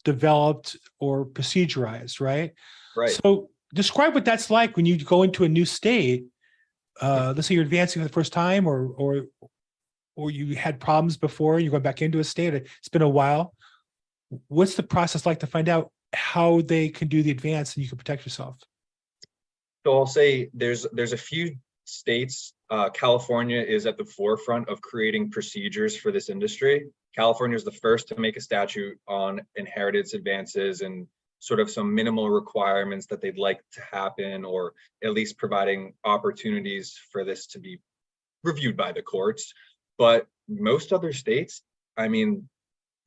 developed 0.03 0.77
or 1.00 1.25
procedurized, 1.25 2.20
right? 2.20 2.53
Right. 2.96 3.10
So 3.10 3.50
describe 3.74 4.13
what 4.13 4.25
that's 4.25 4.50
like 4.50 4.75
when 4.75 4.86
you 4.86 4.98
go 5.03 5.24
into 5.24 5.43
a 5.43 5.50
new 5.50 5.65
state. 5.65 6.25
Uh, 7.01 7.34
let's 7.36 7.48
say 7.48 7.55
you're 7.55 7.63
advancing 7.63 8.01
for 8.01 8.08
the 8.08 8.13
first 8.13 8.34
time 8.34 8.67
or, 8.67 8.88
or, 8.98 9.25
or 10.15 10.29
you 10.29 10.55
had 10.55 10.79
problems 10.79 11.17
before, 11.17 11.55
and 11.55 11.63
you're 11.63 11.72
going 11.72 11.82
back 11.84 12.01
into 12.01 12.20
a 12.20 12.24
state, 12.24 12.53
it's 12.53 12.89
been 12.89 13.01
a 13.01 13.10
while. 13.10 13.53
What's 14.48 14.75
the 14.75 14.84
process 14.84 15.25
like 15.25 15.39
to 15.39 15.48
find 15.48 15.70
out 15.70 15.91
how 16.13 16.62
they 16.62 16.89
can 16.89 17.08
do 17.08 17.24
the 17.24 17.32
advance 17.32 17.75
and 17.75 17.84
you 17.84 17.89
can 17.89 17.98
protect 17.98 18.25
yourself? 18.25 18.58
So 19.86 19.98
I'll 19.98 20.05
say 20.05 20.50
there's 20.53 20.86
there's 20.93 21.13
a 21.13 21.17
few 21.17 21.58
states. 21.86 22.53
Uh, 22.70 22.89
California 22.89 23.62
is 23.62 23.86
at 23.86 23.98
the 23.98 24.05
forefront 24.05 24.70
of 24.70 24.82
creating 24.82 25.32
procedures 25.32 25.96
for 25.98 26.12
this 26.12 26.29
industry. 26.29 26.88
California 27.15 27.55
is 27.55 27.63
the 27.63 27.72
first 27.72 28.08
to 28.08 28.20
make 28.20 28.38
a 28.38 28.41
statute 28.41 28.98
on 29.08 29.41
inheritance 29.55 30.13
advances 30.13 30.82
and 30.82 31.08
sort 31.39 31.60
of 31.60 31.70
some 31.70 31.93
minimal 31.93 32.29
requirements 32.29 33.05
that 33.08 33.22
they'd 33.22 33.38
like 33.38 33.60
to 33.74 33.82
happen, 33.91 34.46
or 34.46 34.74
at 35.03 35.12
least 35.12 35.38
providing 35.38 35.93
opportunities 36.05 36.98
for 37.12 37.25
this 37.25 37.48
to 37.48 37.60
be 37.60 37.79
reviewed 38.43 38.77
by 38.77 38.93
the 38.93 39.01
courts. 39.01 39.53
But 39.98 40.25
most 40.48 40.93
other 40.93 41.12
states, 41.12 41.62
I 41.98 42.08
mean, 42.08 42.48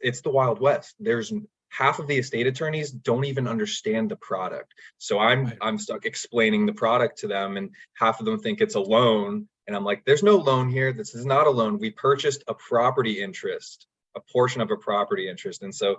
it's 0.01 0.21
the 0.21 0.31
Wild 0.31 0.61
West. 0.61 0.95
There's 1.01 1.33
half 1.69 1.99
of 1.99 2.07
the 2.07 2.19
estate 2.19 2.47
attorneys 2.47 2.91
don't 2.91 3.25
even 3.25 3.47
understand 3.47 4.11
the 4.11 4.17
product. 4.17 4.75
So 4.99 5.19
I'm 5.19 5.47
Right. 5.47 5.59
I'm 5.61 5.79
stuck 5.79 6.07
explaining 6.07 6.67
the 6.67 6.73
product 6.73 7.19
to 7.19 7.29
them, 7.29 7.57
and 7.57 7.71
half 7.95 8.21
of 8.21 8.27
them 8.27 8.39
think 8.39 8.61
it's 8.61 8.75
a 8.75 8.81
loan. 8.81 9.49
And 9.67 9.77
I'm 9.77 9.85
like, 9.85 10.05
there's 10.05 10.23
no 10.23 10.37
loan 10.37 10.71
here. 10.71 10.93
This 10.93 11.15
is 11.15 11.27
not 11.27 11.47
a 11.47 11.51
loan. 11.51 11.79
We 11.79 11.91
purchased 11.91 12.45
a 12.47 12.55
property 12.55 13.21
interest, 13.21 13.87
a 14.15 14.21
portion 14.21 14.61
of 14.61 14.71
a 14.71 14.77
property 14.77 15.29
interest. 15.29 15.63
And 15.63 15.75
so, 15.75 15.97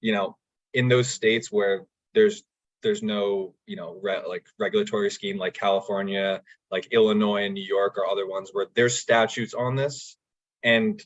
you 0.00 0.12
know, 0.12 0.36
in 0.72 0.88
those 0.88 1.08
states 1.08 1.50
where 1.52 1.86
there's 2.12 2.42
there's 2.82 3.02
no, 3.02 3.54
you 3.66 3.76
know, 3.76 3.98
re- 4.02 4.22
like 4.28 4.46
regulatory 4.58 5.10
scheme 5.10 5.38
like 5.38 5.54
California, 5.54 6.42
like 6.70 6.88
Illinois 6.92 7.44
and 7.44 7.54
New 7.54 7.64
York 7.64 7.96
or 7.96 8.06
other 8.06 8.26
ones 8.26 8.50
where 8.52 8.66
there's 8.74 8.98
statutes 8.98 9.54
on 9.54 9.74
this 9.74 10.16
and 10.62 11.02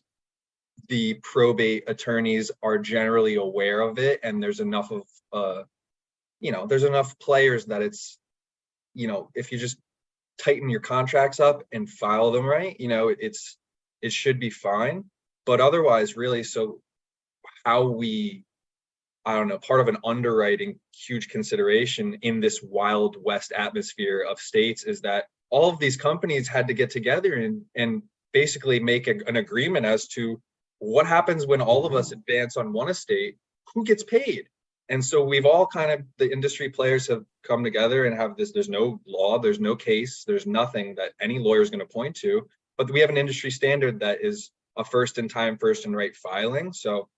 the 0.88 1.14
probate 1.22 1.84
attorneys 1.88 2.50
are 2.62 2.78
generally 2.78 3.34
aware 3.34 3.80
of 3.80 3.98
it 3.98 4.20
and 4.22 4.42
there's 4.42 4.60
enough 4.60 4.90
of 4.90 5.02
uh 5.32 5.62
you 6.40 6.52
know 6.52 6.66
there's 6.66 6.84
enough 6.84 7.18
players 7.18 7.66
that 7.66 7.82
it's 7.82 8.18
you 8.94 9.08
know 9.08 9.30
if 9.34 9.52
you 9.52 9.58
just 9.58 9.78
tighten 10.42 10.68
your 10.68 10.80
contracts 10.80 11.40
up 11.40 11.64
and 11.72 11.90
file 11.90 12.30
them 12.30 12.46
right 12.46 12.78
you 12.80 12.88
know 12.88 13.08
it's 13.08 13.58
it 14.00 14.12
should 14.12 14.38
be 14.38 14.50
fine. 14.50 15.04
But 15.44 15.60
otherwise 15.60 16.16
really 16.16 16.44
so 16.44 16.80
how 17.64 17.88
we 17.88 18.44
i 19.24 19.34
don't 19.34 19.48
know 19.48 19.58
part 19.58 19.80
of 19.80 19.88
an 19.88 19.96
underwriting 20.04 20.78
huge 20.94 21.28
consideration 21.28 22.18
in 22.22 22.40
this 22.40 22.62
wild 22.62 23.16
west 23.22 23.52
atmosphere 23.52 24.24
of 24.28 24.38
states 24.38 24.84
is 24.84 25.00
that 25.00 25.24
all 25.50 25.70
of 25.70 25.78
these 25.78 25.96
companies 25.96 26.46
had 26.48 26.68
to 26.68 26.74
get 26.74 26.90
together 26.90 27.34
and 27.34 27.62
and 27.74 28.02
basically 28.32 28.78
make 28.78 29.08
a- 29.08 29.26
an 29.26 29.36
agreement 29.36 29.86
as 29.86 30.06
to 30.08 30.40
what 30.78 31.06
happens 31.06 31.46
when 31.46 31.60
all 31.60 31.86
of 31.86 31.94
us 31.94 32.10
mm-hmm. 32.10 32.20
advance 32.20 32.56
on 32.56 32.72
one 32.72 32.88
estate? 32.88 33.36
Who 33.74 33.84
gets 33.84 34.02
paid? 34.02 34.48
And 34.88 35.04
so 35.04 35.22
we've 35.22 35.44
all 35.44 35.66
kind 35.66 35.90
of 35.90 36.02
the 36.16 36.32
industry 36.32 36.70
players 36.70 37.08
have 37.08 37.24
come 37.42 37.62
together 37.62 38.06
and 38.06 38.16
have 38.16 38.36
this 38.36 38.52
there's 38.52 38.68
no 38.68 39.00
law 39.06 39.38
there's 39.38 39.60
no 39.60 39.76
case 39.76 40.24
there's 40.26 40.46
nothing 40.46 40.94
that 40.96 41.12
any 41.20 41.38
lawyer 41.38 41.60
is 41.60 41.70
going 41.70 41.80
to 41.80 41.92
point 41.92 42.16
to 42.16 42.48
but 42.78 42.90
we 42.90 43.00
have 43.00 43.10
an 43.10 43.16
industry 43.18 43.50
standard 43.50 44.00
that 44.00 44.18
is 44.22 44.50
a 44.76 44.84
first 44.84 45.18
in 45.18 45.28
time 45.28 45.58
first 45.58 45.84
in 45.84 45.94
right 45.94 46.16
filing. 46.16 46.72
So 46.72 47.08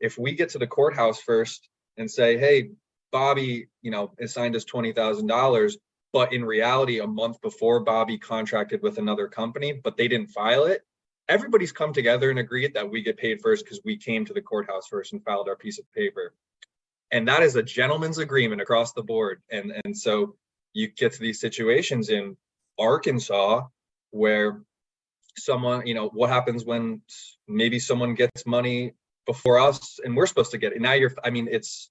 if 0.00 0.16
we 0.16 0.32
get 0.32 0.50
to 0.50 0.58
the 0.58 0.66
courthouse 0.66 1.20
first 1.20 1.68
and 1.96 2.10
say 2.10 2.38
hey 2.38 2.70
bobby 3.12 3.68
you 3.82 3.90
know 3.90 4.12
assigned 4.20 4.56
us 4.56 4.64
$20000 4.64 5.76
but 6.12 6.32
in 6.32 6.44
reality 6.44 6.98
a 6.98 7.06
month 7.06 7.40
before 7.40 7.80
bobby 7.80 8.18
contracted 8.18 8.82
with 8.82 8.98
another 8.98 9.28
company 9.28 9.72
but 9.72 9.96
they 9.96 10.08
didn't 10.08 10.28
file 10.28 10.64
it 10.64 10.82
everybody's 11.28 11.72
come 11.72 11.92
together 11.92 12.30
and 12.30 12.38
agreed 12.38 12.74
that 12.74 12.90
we 12.90 13.02
get 13.02 13.16
paid 13.16 13.40
first 13.40 13.64
because 13.64 13.80
we 13.84 13.96
came 13.96 14.24
to 14.24 14.32
the 14.32 14.40
courthouse 14.40 14.86
first 14.88 15.12
and 15.12 15.24
filed 15.24 15.48
our 15.48 15.56
piece 15.56 15.78
of 15.78 15.92
paper. 15.92 16.34
And 17.10 17.28
that 17.28 17.42
is 17.42 17.56
a 17.56 17.62
gentleman's 17.62 18.18
agreement 18.18 18.60
across 18.60 18.92
the 18.92 19.02
board. 19.02 19.42
And 19.50 19.72
and 19.84 19.96
so 19.96 20.36
you 20.72 20.88
get 20.88 21.12
to 21.12 21.20
these 21.20 21.40
situations 21.40 22.10
in 22.10 22.36
arkansas 22.78 23.64
where 24.10 24.62
someone 25.38 25.86
you 25.86 25.94
know 25.94 26.08
what 26.08 26.30
happens 26.30 26.64
when 26.64 27.00
maybe 27.46 27.78
someone 27.78 28.14
gets 28.14 28.46
money 28.46 28.92
before 29.26 29.58
us 29.58 29.98
and 30.04 30.16
we're 30.16 30.26
supposed 30.26 30.52
to 30.52 30.58
get 30.58 30.72
it. 30.72 30.80
Now 30.80 30.92
you're 30.92 31.12
i 31.24 31.30
mean 31.30 31.48
it's 31.50 31.90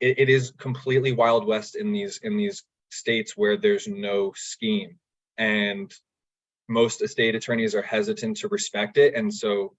it, 0.00 0.18
it 0.18 0.28
is 0.28 0.52
completely 0.58 1.12
wild 1.12 1.46
west 1.46 1.76
in 1.76 1.92
these 1.92 2.18
in 2.22 2.36
these 2.36 2.64
states 2.90 3.36
where 3.36 3.56
there's 3.56 3.88
no 3.88 4.32
scheme. 4.36 4.98
And 5.38 5.92
most 6.72 7.02
estate 7.02 7.34
attorneys 7.34 7.74
are 7.74 7.82
hesitant 7.82 8.38
to 8.38 8.48
respect 8.48 8.96
it. 8.98 9.14
And 9.14 9.32
so 9.32 9.74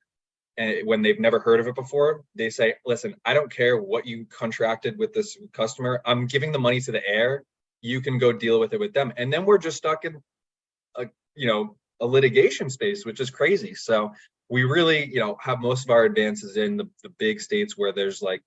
and 0.57 0.87
when 0.87 1.01
they've 1.01 1.19
never 1.19 1.39
heard 1.39 1.59
of 1.59 1.67
it 1.67 1.75
before 1.75 2.23
they 2.35 2.49
say 2.49 2.75
listen 2.85 3.15
i 3.25 3.33
don't 3.33 3.51
care 3.51 3.77
what 3.77 4.05
you 4.05 4.25
contracted 4.25 4.97
with 4.97 5.13
this 5.13 5.37
customer. 5.51 6.01
I'm 6.05 6.27
giving 6.27 6.51
the 6.51 6.59
money 6.59 6.79
to 6.81 6.91
the 6.91 7.05
heir. 7.07 7.43
You 7.81 8.01
can 8.01 8.17
go 8.17 8.31
deal 8.31 8.59
with 8.59 8.73
it 8.73 8.79
with 8.79 8.93
them. 8.93 9.13
And 9.17 9.31
then 9.31 9.45
we're 9.45 9.57
just 9.57 9.77
stuck 9.77 10.05
in 10.05 10.21
a 10.95 11.05
you 11.35 11.47
know 11.47 11.75
a 11.99 12.05
litigation 12.05 12.69
space 12.69 13.05
which 13.05 13.19
is 13.19 13.29
crazy. 13.29 13.73
So 13.73 14.11
we 14.49 14.63
really 14.63 15.05
you 15.05 15.19
know 15.19 15.37
have 15.41 15.59
most 15.59 15.85
of 15.85 15.89
our 15.89 16.03
advances 16.03 16.57
in 16.57 16.77
the, 16.77 16.87
the 17.03 17.09
big 17.17 17.41
states 17.41 17.77
where 17.77 17.91
there's 17.91 18.21
like 18.21 18.41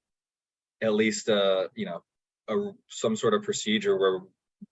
at 0.82 0.94
least 0.94 1.28
uh 1.28 1.68
you 1.74 1.86
know 1.86 2.02
a 2.48 2.72
some 2.88 3.16
sort 3.16 3.34
of 3.34 3.42
procedure 3.42 3.96
where 3.96 4.20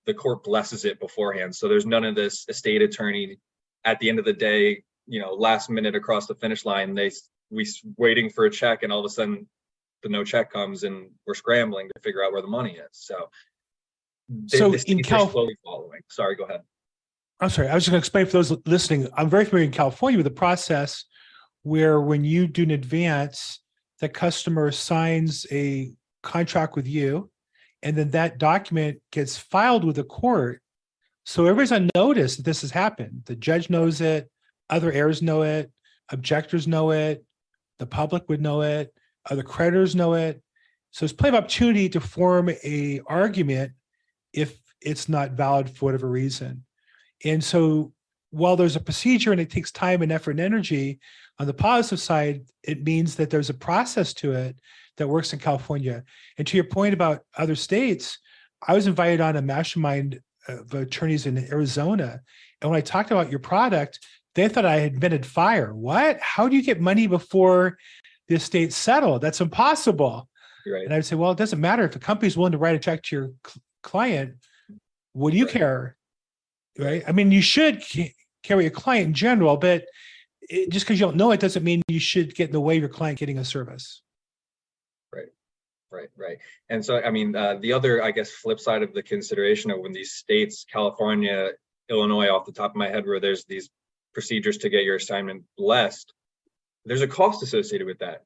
the 0.06 0.14
court 0.14 0.44
blesses 0.44 0.84
it 0.84 1.00
beforehand. 1.00 1.54
So 1.54 1.68
there's 1.68 1.86
none 1.86 2.04
of 2.04 2.14
this 2.14 2.46
estate 2.48 2.82
attorney 2.82 3.38
at 3.84 3.98
the 4.00 4.08
end 4.08 4.18
of 4.18 4.24
the 4.24 4.32
day 4.32 4.82
you 5.06 5.20
know 5.20 5.32
last 5.32 5.70
minute 5.70 5.94
across 5.94 6.26
the 6.26 6.34
finish 6.34 6.64
line 6.64 6.94
they 6.94 7.10
we 7.50 7.66
waiting 7.96 8.30
for 8.30 8.46
a 8.46 8.50
check 8.50 8.82
and 8.82 8.92
all 8.92 9.00
of 9.00 9.04
a 9.04 9.08
sudden 9.08 9.46
the 10.02 10.08
no 10.08 10.24
check 10.24 10.50
comes 10.50 10.84
and 10.84 11.10
we're 11.26 11.34
scrambling 11.34 11.88
to 11.94 12.00
figure 12.00 12.24
out 12.24 12.32
where 12.32 12.42
the 12.42 12.48
money 12.48 12.72
is 12.72 12.88
so 12.92 13.28
the- 14.28 14.56
So 14.58 14.72
in 14.72 14.78
states 14.78 15.00
are 15.08 15.16
Calif- 15.16 15.32
slowly 15.32 15.56
following 15.64 16.00
sorry 16.08 16.36
go 16.36 16.44
ahead 16.44 16.60
I'm 17.40 17.50
sorry, 17.50 17.68
I 17.68 17.74
was 17.74 17.82
just 17.84 17.90
going 17.90 18.00
to 18.00 18.04
explain 18.04 18.26
for 18.26 18.32
those 18.32 18.52
listening. 18.64 19.08
I'm 19.14 19.28
very 19.28 19.44
familiar 19.44 19.66
in 19.66 19.72
California 19.72 20.16
with 20.16 20.24
the 20.24 20.30
process 20.30 21.04
where 21.62 22.00
when 22.00 22.24
you 22.24 22.46
do 22.46 22.62
an 22.62 22.70
advance, 22.70 23.58
the 24.00 24.08
customer 24.08 24.70
signs 24.70 25.44
a 25.50 25.92
contract 26.22 26.76
with 26.76 26.86
you, 26.86 27.30
and 27.82 27.96
then 27.96 28.10
that 28.12 28.38
document 28.38 29.02
gets 29.10 29.36
filed 29.36 29.84
with 29.84 29.96
the 29.96 30.04
court. 30.04 30.62
So 31.24 31.44
everybody's 31.46 31.72
on 31.72 31.90
notice 31.94 32.36
that 32.36 32.44
this 32.44 32.60
has 32.60 32.70
happened. 32.70 33.22
The 33.24 33.36
judge 33.36 33.70
knows 33.70 34.00
it, 34.00 34.30
other 34.68 34.92
heirs 34.92 35.22
know 35.22 35.42
it, 35.42 35.70
objectors 36.10 36.68
know 36.68 36.90
it, 36.90 37.24
the 37.78 37.86
public 37.86 38.28
would 38.28 38.42
know 38.42 38.62
it, 38.62 38.92
other 39.30 39.42
creditors 39.42 39.94
know 39.94 40.14
it. 40.14 40.42
So 40.90 41.04
there's 41.04 41.12
plenty 41.12 41.36
of 41.36 41.42
opportunity 41.42 41.88
to 41.88 42.00
form 42.00 42.50
a 42.50 43.00
argument 43.06 43.72
if 44.32 44.58
it's 44.80 45.08
not 45.08 45.32
valid 45.32 45.70
for 45.70 45.86
whatever 45.86 46.08
reason. 46.08 46.64
And 47.24 47.42
so 47.42 47.92
while 48.30 48.56
there's 48.56 48.76
a 48.76 48.80
procedure 48.80 49.32
and 49.32 49.40
it 49.40 49.50
takes 49.50 49.72
time 49.72 50.02
and 50.02 50.12
effort 50.12 50.32
and 50.32 50.40
energy, 50.40 51.00
on 51.38 51.46
the 51.46 51.54
positive 51.54 52.00
side, 52.00 52.44
it 52.62 52.84
means 52.84 53.16
that 53.16 53.30
there's 53.30 53.50
a 53.50 53.54
process 53.54 54.12
to 54.14 54.32
it 54.32 54.56
that 54.96 55.08
works 55.08 55.32
in 55.32 55.38
California. 55.38 56.04
And 56.38 56.46
to 56.46 56.56
your 56.56 56.64
point 56.64 56.94
about 56.94 57.22
other 57.36 57.56
states, 57.56 58.18
I 58.66 58.74
was 58.74 58.86
invited 58.86 59.20
on 59.20 59.36
a 59.36 59.42
mastermind 59.42 60.20
of 60.48 60.72
attorneys 60.74 61.26
in 61.26 61.38
Arizona. 61.50 62.20
And 62.60 62.70
when 62.70 62.78
I 62.78 62.80
talked 62.82 63.10
about 63.10 63.30
your 63.30 63.38
product, 63.40 64.00
they 64.34 64.48
thought 64.48 64.64
I 64.64 64.78
had 64.80 64.94
invented 64.94 65.24
fire. 65.24 65.74
What? 65.74 66.18
How 66.20 66.48
do 66.48 66.56
you 66.56 66.62
get 66.62 66.80
money 66.80 67.06
before 67.06 67.78
the 68.28 68.34
estate 68.36 68.72
settled? 68.72 69.22
That's 69.22 69.40
impossible. 69.40 70.28
Right 70.66 70.84
And 70.84 70.92
I 70.92 70.96
would 70.96 71.04
say, 71.04 71.14
well, 71.16 71.30
it 71.32 71.38
doesn't 71.38 71.60
matter 71.60 71.84
if 71.84 71.92
the 71.92 71.98
company's 71.98 72.36
willing 72.36 72.52
to 72.52 72.58
write 72.58 72.74
a 72.74 72.78
check 72.78 73.02
to 73.04 73.16
your 73.16 73.30
cl- 73.46 73.62
client. 73.82 74.34
What 75.12 75.30
do 75.32 75.36
you 75.36 75.44
Right. 75.44 75.52
care? 75.52 75.96
Right? 76.78 77.04
I 77.06 77.12
mean, 77.12 77.30
you 77.30 77.42
should 77.42 77.82
ca- 77.82 78.12
carry 78.42 78.66
a 78.66 78.70
client 78.70 79.08
in 79.08 79.14
general, 79.14 79.56
but 79.56 79.84
it, 80.48 80.70
just 80.70 80.84
because 80.86 80.98
you 80.98 81.06
don't 81.06 81.16
know 81.16 81.30
it 81.32 81.40
doesn't 81.40 81.62
mean 81.64 81.82
you 81.88 82.00
should 82.00 82.34
get 82.34 82.48
in 82.48 82.52
the 82.52 82.60
way 82.60 82.76
of 82.76 82.80
your 82.80 82.88
client 82.88 83.18
getting 83.18 83.38
a 83.38 83.44
service. 83.44 84.02
Right, 85.94 86.08
right. 86.16 86.38
And 86.68 86.84
so, 86.84 87.00
I 87.00 87.10
mean, 87.10 87.36
uh, 87.36 87.56
the 87.60 87.72
other, 87.74 88.02
I 88.02 88.10
guess, 88.10 88.30
flip 88.30 88.58
side 88.58 88.82
of 88.82 88.92
the 88.92 89.02
consideration 89.02 89.70
of 89.70 89.78
when 89.80 89.92
these 89.92 90.12
states, 90.12 90.64
California, 90.70 91.50
Illinois, 91.88 92.28
off 92.28 92.46
the 92.46 92.52
top 92.52 92.72
of 92.72 92.76
my 92.76 92.88
head, 92.88 93.06
where 93.06 93.20
there's 93.20 93.44
these 93.44 93.70
procedures 94.12 94.58
to 94.58 94.68
get 94.68 94.84
your 94.84 94.96
assignment 94.96 95.44
blessed, 95.56 96.12
there's 96.84 97.02
a 97.02 97.08
cost 97.08 97.42
associated 97.42 97.86
with 97.86 98.00
that. 98.00 98.24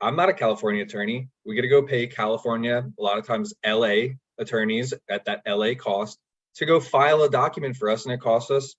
I'm 0.00 0.16
not 0.16 0.28
a 0.28 0.34
California 0.34 0.82
attorney. 0.82 1.28
We 1.44 1.54
got 1.54 1.62
to 1.62 1.68
go 1.68 1.82
pay 1.82 2.06
California, 2.06 2.84
a 2.98 3.02
lot 3.02 3.18
of 3.18 3.26
times 3.26 3.54
LA 3.64 4.16
attorneys 4.38 4.92
at 5.08 5.24
that 5.24 5.42
LA 5.46 5.74
cost 5.74 6.18
to 6.56 6.66
go 6.66 6.80
file 6.80 7.22
a 7.22 7.30
document 7.30 7.76
for 7.76 7.88
us, 7.88 8.04
and 8.04 8.12
it 8.12 8.20
costs 8.20 8.50
us 8.50 8.74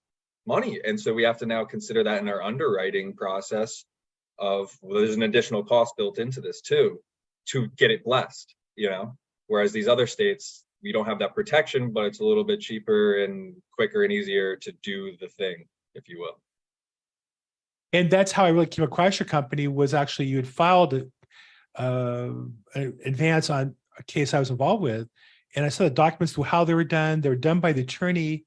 money. 0.46 0.80
And 0.86 1.00
so 1.00 1.14
we 1.14 1.24
have 1.24 1.38
to 1.40 1.46
now 1.46 1.66
consider 1.66 2.04
that 2.04 2.22
in 2.22 2.30
our 2.30 2.42
underwriting 2.42 3.14
process 3.14 3.84
of, 4.40 4.72
well, 4.82 5.02
there's 5.02 5.16
an 5.16 5.24
additional 5.24 5.64
cost 5.64 5.96
built 5.98 6.20
into 6.20 6.42
this 6.42 6.62
too, 6.62 7.00
to 7.48 7.68
get 7.78 7.92
it 7.92 8.04
blessed, 8.04 8.56
you 8.76 8.90
know? 8.90 9.18
Whereas 9.48 9.72
these 9.72 9.88
other 9.88 10.08
states, 10.08 10.64
we 10.84 10.92
don't 10.92 11.06
have 11.06 11.20
that 11.20 11.34
protection, 11.34 11.92
but 11.92 12.06
it's 12.06 12.20
a 12.20 12.26
little 12.26 12.44
bit 12.44 12.60
cheaper 12.60 13.24
and 13.24 13.56
quicker 13.74 14.04
and 14.04 14.12
easier 14.12 14.56
to 14.58 14.72
do 14.84 15.14
the 15.20 15.28
thing, 15.28 15.66
if 15.96 16.08
you 16.08 16.20
will. 16.20 16.40
And 17.94 18.12
that's 18.12 18.32
how 18.32 18.46
I 18.46 18.50
really 18.50 18.66
came 18.68 18.84
across 18.84 19.20
your 19.20 19.28
company 19.28 19.68
was 19.68 19.94
actually 19.94 20.26
you 20.26 20.36
had 20.38 20.48
filed 20.48 20.94
a, 20.94 21.08
uh, 21.76 22.32
an 22.76 23.00
advance 23.06 23.50
on 23.50 23.76
a 23.98 24.04
case 24.04 24.34
I 24.34 24.40
was 24.40 24.50
involved 24.50 24.84
with. 24.84 25.08
And 25.56 25.66
I 25.66 25.70
saw 25.70 25.86
the 25.86 25.90
documents 25.90 26.34
to 26.34 26.44
how 26.44 26.66
they 26.66 26.74
were 26.74 26.84
done. 26.84 27.22
They 27.22 27.30
were 27.30 27.36
done 27.36 27.60
by 27.60 27.72
the 27.72 27.82
attorney, 27.82 28.46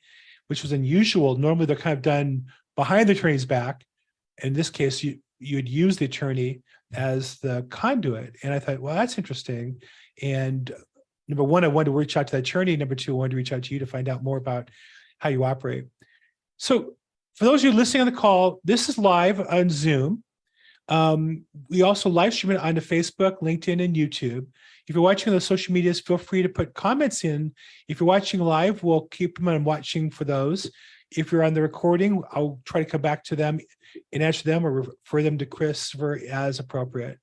which 0.49 0.63
was 0.63 0.73
unusual. 0.73 1.37
Normally 1.37 1.67
they're 1.67 1.77
kind 1.77 1.97
of 1.97 2.03
done 2.03 2.47
behind 2.77 3.09
the 3.09 3.13
attorney's 3.13 3.47
back. 3.47 3.85
In 4.43 4.53
this 4.53 4.71
case, 4.71 5.03
you 5.03 5.19
you'd 5.39 5.69
use 5.69 5.97
the 5.97 6.05
attorney 6.05 6.63
as 6.93 7.39
the 7.39 7.67
conduit. 7.71 8.37
And 8.43 8.53
I 8.53 8.59
thought, 8.59 8.81
well, 8.81 8.95
that's 8.95 9.19
interesting. 9.19 9.81
And 10.23 10.71
number 11.29 11.45
one, 11.45 11.65
I 11.65 11.69
wanted 11.69 11.87
to 11.87 11.97
reach 11.97 12.17
out 12.17 12.27
to 12.29 12.33
that 12.33 12.49
attorney. 12.49 12.77
Number 12.77 12.95
two, 12.95 13.13
I 13.13 13.19
wanted 13.19 13.31
to 13.31 13.37
reach 13.37 13.53
out 13.53 13.63
to 13.65 13.75
you 13.75 13.81
to 13.81 13.87
find 13.87 14.09
out 14.09 14.25
more 14.25 14.37
about 14.37 14.71
how 15.19 15.29
you 15.29 15.45
operate. 15.45 15.87
So 16.57 16.95
for 17.35 17.45
those 17.45 17.65
of 17.65 17.73
you 17.73 17.77
listening 17.77 18.03
on 18.03 18.13
the 18.13 18.19
call, 18.19 18.61
this 18.65 18.89
is 18.89 18.99
live 18.99 19.41
on 19.41 19.71
Zoom. 19.71 20.25
Um, 20.89 21.45
we 21.69 21.83
also 21.83 22.11
live 22.11 22.35
stream 22.35 22.53
it 22.53 22.61
onto 22.61 22.81
Facebook, 22.81 23.41
LinkedIn, 23.41 23.83
and 23.83 23.95
YouTube. 23.95 24.47
If 24.89 24.95
you're 24.97 25.05
watching 25.05 25.29
on 25.31 25.37
the 25.37 25.41
social 25.41 25.73
medias, 25.73 26.01
feel 26.01 26.19
free 26.19 26.43
to 26.43 26.49
put 26.49 26.75
comments 26.75 27.25
in. 27.25 27.55
If 27.87 28.01
you're 28.01 28.09
watching 28.09 28.41
live, 28.41 28.83
we'll 28.83 29.03
keep 29.03 29.39
them 29.39 29.47
on 29.47 29.63
watching 29.63 30.11
for 30.11 30.25
those. 30.25 30.71
If 31.17 31.33
you're 31.33 31.43
on 31.43 31.55
the 31.55 31.63
recording, 31.63 32.23
I'll 32.33 32.61
try 32.65 32.83
to 32.83 32.89
come 32.89 33.01
back 33.01 33.25
to 33.25 33.37
them 33.37 33.59
and 34.13 34.23
answer 34.23 34.45
them 34.45 34.65
or 34.65 34.71
refer 34.71 35.23
them 35.23 35.39
to 35.39 35.47
Christopher 35.47 36.21
as 36.31 36.59
appropriate. 36.59 37.19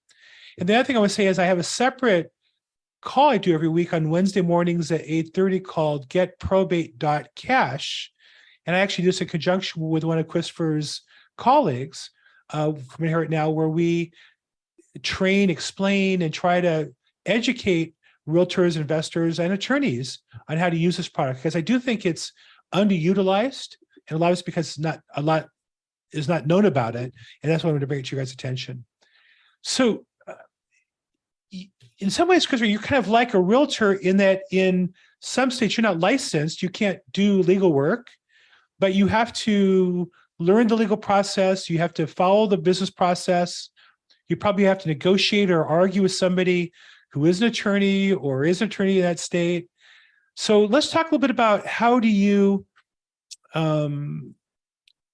And 0.60 0.67
the 0.67 0.75
other 0.75 0.84
thing 0.84 0.98
I 0.98 1.01
would 1.01 1.12
say 1.12 1.27
is 1.27 1.39
I 1.39 1.46
have 1.46 1.60
a 1.60 1.63
separate 1.63 2.32
call 3.01 3.29
I 3.29 3.38
do 3.38 3.53
every 3.53 3.70
week 3.70 3.94
on 3.94 4.10
Wednesday 4.10 4.41
mornings 4.41 4.91
at 4.91 5.06
8:30 5.06 5.63
called 5.63 6.10
getprobate.cash. 6.10 8.12
And 8.65 8.75
I 8.75 8.79
actually 8.79 9.03
do 9.03 9.10
this 9.10 9.22
in 9.22 9.27
conjunction 9.27 9.82
with 9.82 10.03
one 10.03 10.20
of 10.20 10.27
Christopher's 10.27 11.01
colleagues 11.38 12.10
uh, 12.50 12.74
from 12.74 13.06
Inherit 13.06 13.29
Now, 13.29 13.50
where 13.50 13.70
we 13.70 14.12
train, 15.03 15.50
explain, 15.50 16.22
and 16.22 16.34
try 16.34 16.60
to 16.60 16.94
educate 17.25 17.94
realtors, 18.27 18.75
investors, 18.75 19.39
and 19.39 19.53
attorneys 19.53 20.20
on 20.50 20.58
how 20.58 20.70
to 20.70 20.77
use 20.77 20.98
this 20.98 21.08
product. 21.08 21.39
Because 21.39 21.56
I 21.56 21.62
do 21.62 21.79
think 21.79 22.06
it's 22.06 22.34
underutilized, 22.74 23.76
and 24.10 24.18
a 24.18 24.20
lot 24.20 24.28
of 24.28 24.34
it's 24.34 24.42
because 24.42 24.78
not 24.80 25.02
a 25.16 25.22
lot 25.22 25.48
is 26.12 26.28
not 26.28 26.48
known 26.48 26.66
about 26.66 26.96
it, 26.96 27.14
and 27.44 27.52
that's 27.52 27.64
why 27.64 27.70
I 27.70 27.74
wanted 27.74 27.82
to 27.82 27.88
bring 27.88 28.00
it 28.00 28.06
to 28.08 28.16
your 28.16 28.24
guys' 28.24 28.34
attention. 28.34 28.86
So, 29.64 30.06
uh, 30.28 30.34
in 32.00 32.10
some 32.10 32.28
ways, 32.28 32.46
Christopher, 32.46 32.70
you're 32.70 32.80
kind 32.80 33.04
of 33.04 33.10
like 33.10 33.34
a 33.34 33.42
realtor 33.42 33.94
in 33.94 34.18
that 34.18 34.44
in 34.52 34.94
some 35.20 35.52
states 35.52 35.78
you're 35.78 35.84
not 35.84 36.00
licensed, 36.00 36.62
you 36.62 36.70
can't 36.70 37.00
do 37.12 37.42
legal 37.44 37.74
work, 37.74 38.08
but 38.80 38.94
you 38.94 39.08
have 39.08 39.34
to 39.34 40.10
learn 40.40 40.68
the 40.68 40.76
legal 40.76 40.98
process, 40.98 41.70
you 41.70 41.80
have 41.80 41.94
to 41.96 42.06
follow 42.06 42.48
the 42.48 42.58
business 42.58 42.90
process. 42.90 43.70
You 44.28 44.36
probably 44.36 44.66
have 44.66 44.80
to 44.80 44.90
negotiate 44.90 45.50
or 45.50 45.66
argue 45.66 46.02
with 46.02 46.14
somebody 46.14 46.74
who 47.12 47.26
is 47.26 47.42
an 47.42 47.48
attorney 47.48 48.14
or 48.14 48.44
is 48.44 48.62
an 48.62 48.68
attorney 48.68 48.98
in 48.98 49.04
that 49.04 49.20
state. 49.20 49.70
So 50.39 50.65
let's 50.65 50.91
talk 50.91 51.08
a 51.08 51.08
little 51.08 51.17
bit 51.17 51.32
about 51.32 51.65
how 51.65 52.00
do 52.00 52.08
you 52.08 52.63
um, 53.56 54.36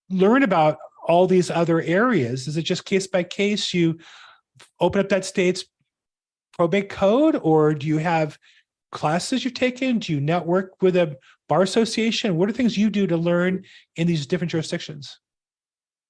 learn 0.10 0.44
about 0.44 0.80
all 1.08 1.28
these 1.28 1.50
other 1.50 1.82
areas? 1.82 2.46
Is 2.50 2.58
it 2.58 2.64
just 2.64 2.84
case 2.84 3.08
by 3.08 3.24
case? 3.24 3.74
You 3.74 4.00
open 4.82 5.00
up 5.00 5.08
that 5.10 5.24
state's 5.24 5.64
probate 6.52 6.90
code, 6.90 7.40
or 7.42 7.74
do 7.74 7.88
you 7.88 8.00
have 8.00 8.38
classes 8.92 9.46
you've 9.46 9.54
taken? 9.54 10.00
Do 10.00 10.12
you 10.12 10.20
network 10.20 10.82
with 10.82 10.98
a 10.98 11.16
bar 11.48 11.62
association? 11.62 12.36
What 12.36 12.50
are 12.50 12.54
things 12.54 12.78
you 12.78 12.90
do 12.90 13.08
to 13.08 13.16
learn 13.16 13.64
in 13.96 14.08
these 14.08 14.28
different 14.28 14.52
jurisdictions? 14.52 15.22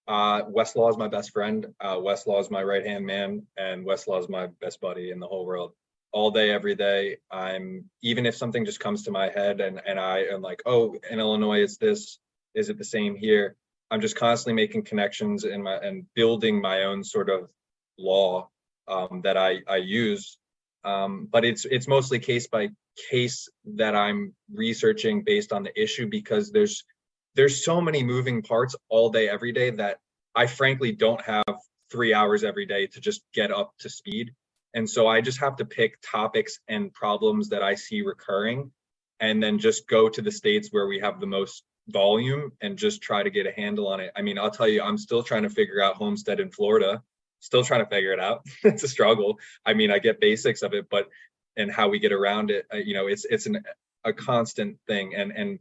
Uh, 0.08 0.42
Westlaw 0.46 0.90
is 0.90 0.98
my 0.98 1.08
best 1.08 1.30
friend. 1.30 1.68
Uh, 1.80 1.98
Westlaw 1.98 2.42
is 2.42 2.50
my 2.50 2.64
right 2.64 2.84
hand 2.84 3.06
man, 3.06 3.46
and 3.58 3.86
Westlaw 3.86 4.20
is 4.22 4.28
my 4.28 4.48
best 4.60 4.82
buddy 4.82 5.12
in 5.12 5.20
the 5.20 5.28
whole 5.28 5.46
world. 5.46 5.74
All 6.14 6.32
day, 6.32 6.52
every 6.52 6.76
day. 6.76 7.18
I'm 7.32 7.90
even 8.04 8.26
if 8.26 8.36
something 8.36 8.66
just 8.66 8.80
comes 8.80 9.04
to 9.04 9.12
my 9.12 9.30
head 9.30 9.60
and 9.62 9.82
and 9.86 10.00
I 10.00 10.20
am 10.32 10.42
like, 10.42 10.62
oh, 10.66 10.96
in 11.10 11.20
Illinois 11.20 11.62
is 11.64 11.78
this. 11.78 12.20
Is 12.56 12.70
it 12.70 12.78
the 12.78 12.86
same 12.86 13.16
here? 13.16 13.56
I'm 13.90 14.00
just 14.00 14.16
constantly 14.16 14.54
making 14.54 14.84
connections 14.84 15.44
in 15.44 15.64
my 15.64 15.76
and 15.76 16.06
building 16.16 16.62
my 16.62 16.84
own 16.84 17.04
sort 17.04 17.30
of 17.30 17.50
law 17.98 18.50
um, 18.88 19.22
that 19.24 19.38
I 19.38 19.62
I 19.68 19.78
use. 19.78 20.38
Um, 20.84 21.28
but 21.32 21.46
it's 21.46 21.66
it's 21.66 21.88
mostly 21.88 22.20
case 22.20 22.48
by 22.48 22.70
case 23.10 23.50
that 23.76 23.96
I'm 23.96 24.34
researching 24.54 25.24
based 25.24 25.52
on 25.52 25.64
the 25.64 25.82
issue 25.82 26.08
because 26.08 26.52
there's 26.52 26.84
there's 27.36 27.66
so 27.66 27.82
many 27.82 28.04
moving 28.04 28.44
parts 28.44 28.76
all 28.90 29.10
day 29.10 29.30
every 29.30 29.52
day 29.52 29.72
that 29.72 29.98
I 30.36 30.46
frankly 30.48 30.92
don't 30.92 31.22
have 31.22 31.56
three 31.92 32.14
hours 32.14 32.44
every 32.44 32.66
day 32.66 32.88
to 32.88 33.00
just 33.00 33.22
get 33.34 33.52
up 33.52 33.74
to 33.80 33.90
speed. 33.90 34.32
And 34.74 34.90
so 34.90 35.08
I 35.08 35.22
just 35.22 35.40
have 35.40 35.58
to 35.58 35.66
pick 35.66 36.00
topics 36.02 36.60
and 36.68 36.94
problems 36.94 37.50
that 37.50 37.64
I 37.64 37.76
see 37.76 38.02
recurring 38.02 38.72
and 39.20 39.42
then 39.42 39.60
just 39.60 39.88
go 39.88 40.10
to 40.10 40.22
the 40.22 40.32
states 40.32 40.70
where 40.72 40.88
we 40.88 41.00
have 41.00 41.20
the 41.20 41.28
most 41.28 41.64
volume 41.88 42.52
and 42.62 42.78
just 42.78 43.02
try 43.02 43.24
to 43.24 43.30
get 43.30 43.46
a 43.46 43.52
handle 43.52 43.88
on 43.88 44.00
it. 44.00 44.12
I 44.16 44.22
mean, 44.22 44.38
I'll 44.38 44.52
tell 44.52 44.68
you, 44.68 44.82
I'm 44.82 44.98
still 44.98 45.24
trying 45.24 45.44
to 45.44 45.50
figure 45.50 45.82
out 45.82 45.96
homestead 45.96 46.40
in 46.40 46.50
Florida, 46.50 47.04
still 47.40 47.64
trying 47.64 47.82
to 47.84 47.90
figure 47.90 48.14
it 48.14 48.20
out. 48.20 48.46
it's 48.64 48.84
a 48.84 48.88
struggle. 48.88 49.40
I 49.66 49.74
mean, 49.74 49.92
I 49.92 50.00
get 50.00 50.20
basics 50.20 50.62
of 50.62 50.74
it, 50.74 50.90
but 50.90 51.10
and 51.56 51.72
how 51.72 51.90
we 51.90 52.00
get 52.00 52.12
around 52.12 52.50
it, 52.50 52.66
uh, 52.74 52.78
you 52.78 52.94
know, 52.96 53.08
it's 53.08 53.26
it's 53.26 53.46
an 53.46 53.64
a 54.04 54.14
constant 54.14 54.78
thing. 54.88 55.14
And 55.16 55.32
and 55.32 55.60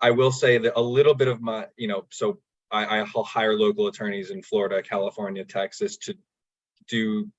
I 0.00 0.10
will 0.10 0.32
say 0.32 0.58
that 0.58 0.78
a 0.78 0.82
little 0.82 1.14
bit 1.14 1.28
of 1.28 1.40
my, 1.40 1.66
you 1.76 1.88
know, 1.88 2.04
so 2.10 2.38
I, 2.70 3.00
I 3.00 3.04
hire 3.04 3.54
local 3.58 3.86
attorneys 3.88 4.30
in 4.30 4.42
Florida, 4.42 4.82
California, 4.82 5.44
Texas 5.44 5.96
to 5.98 6.14
do 6.88 7.30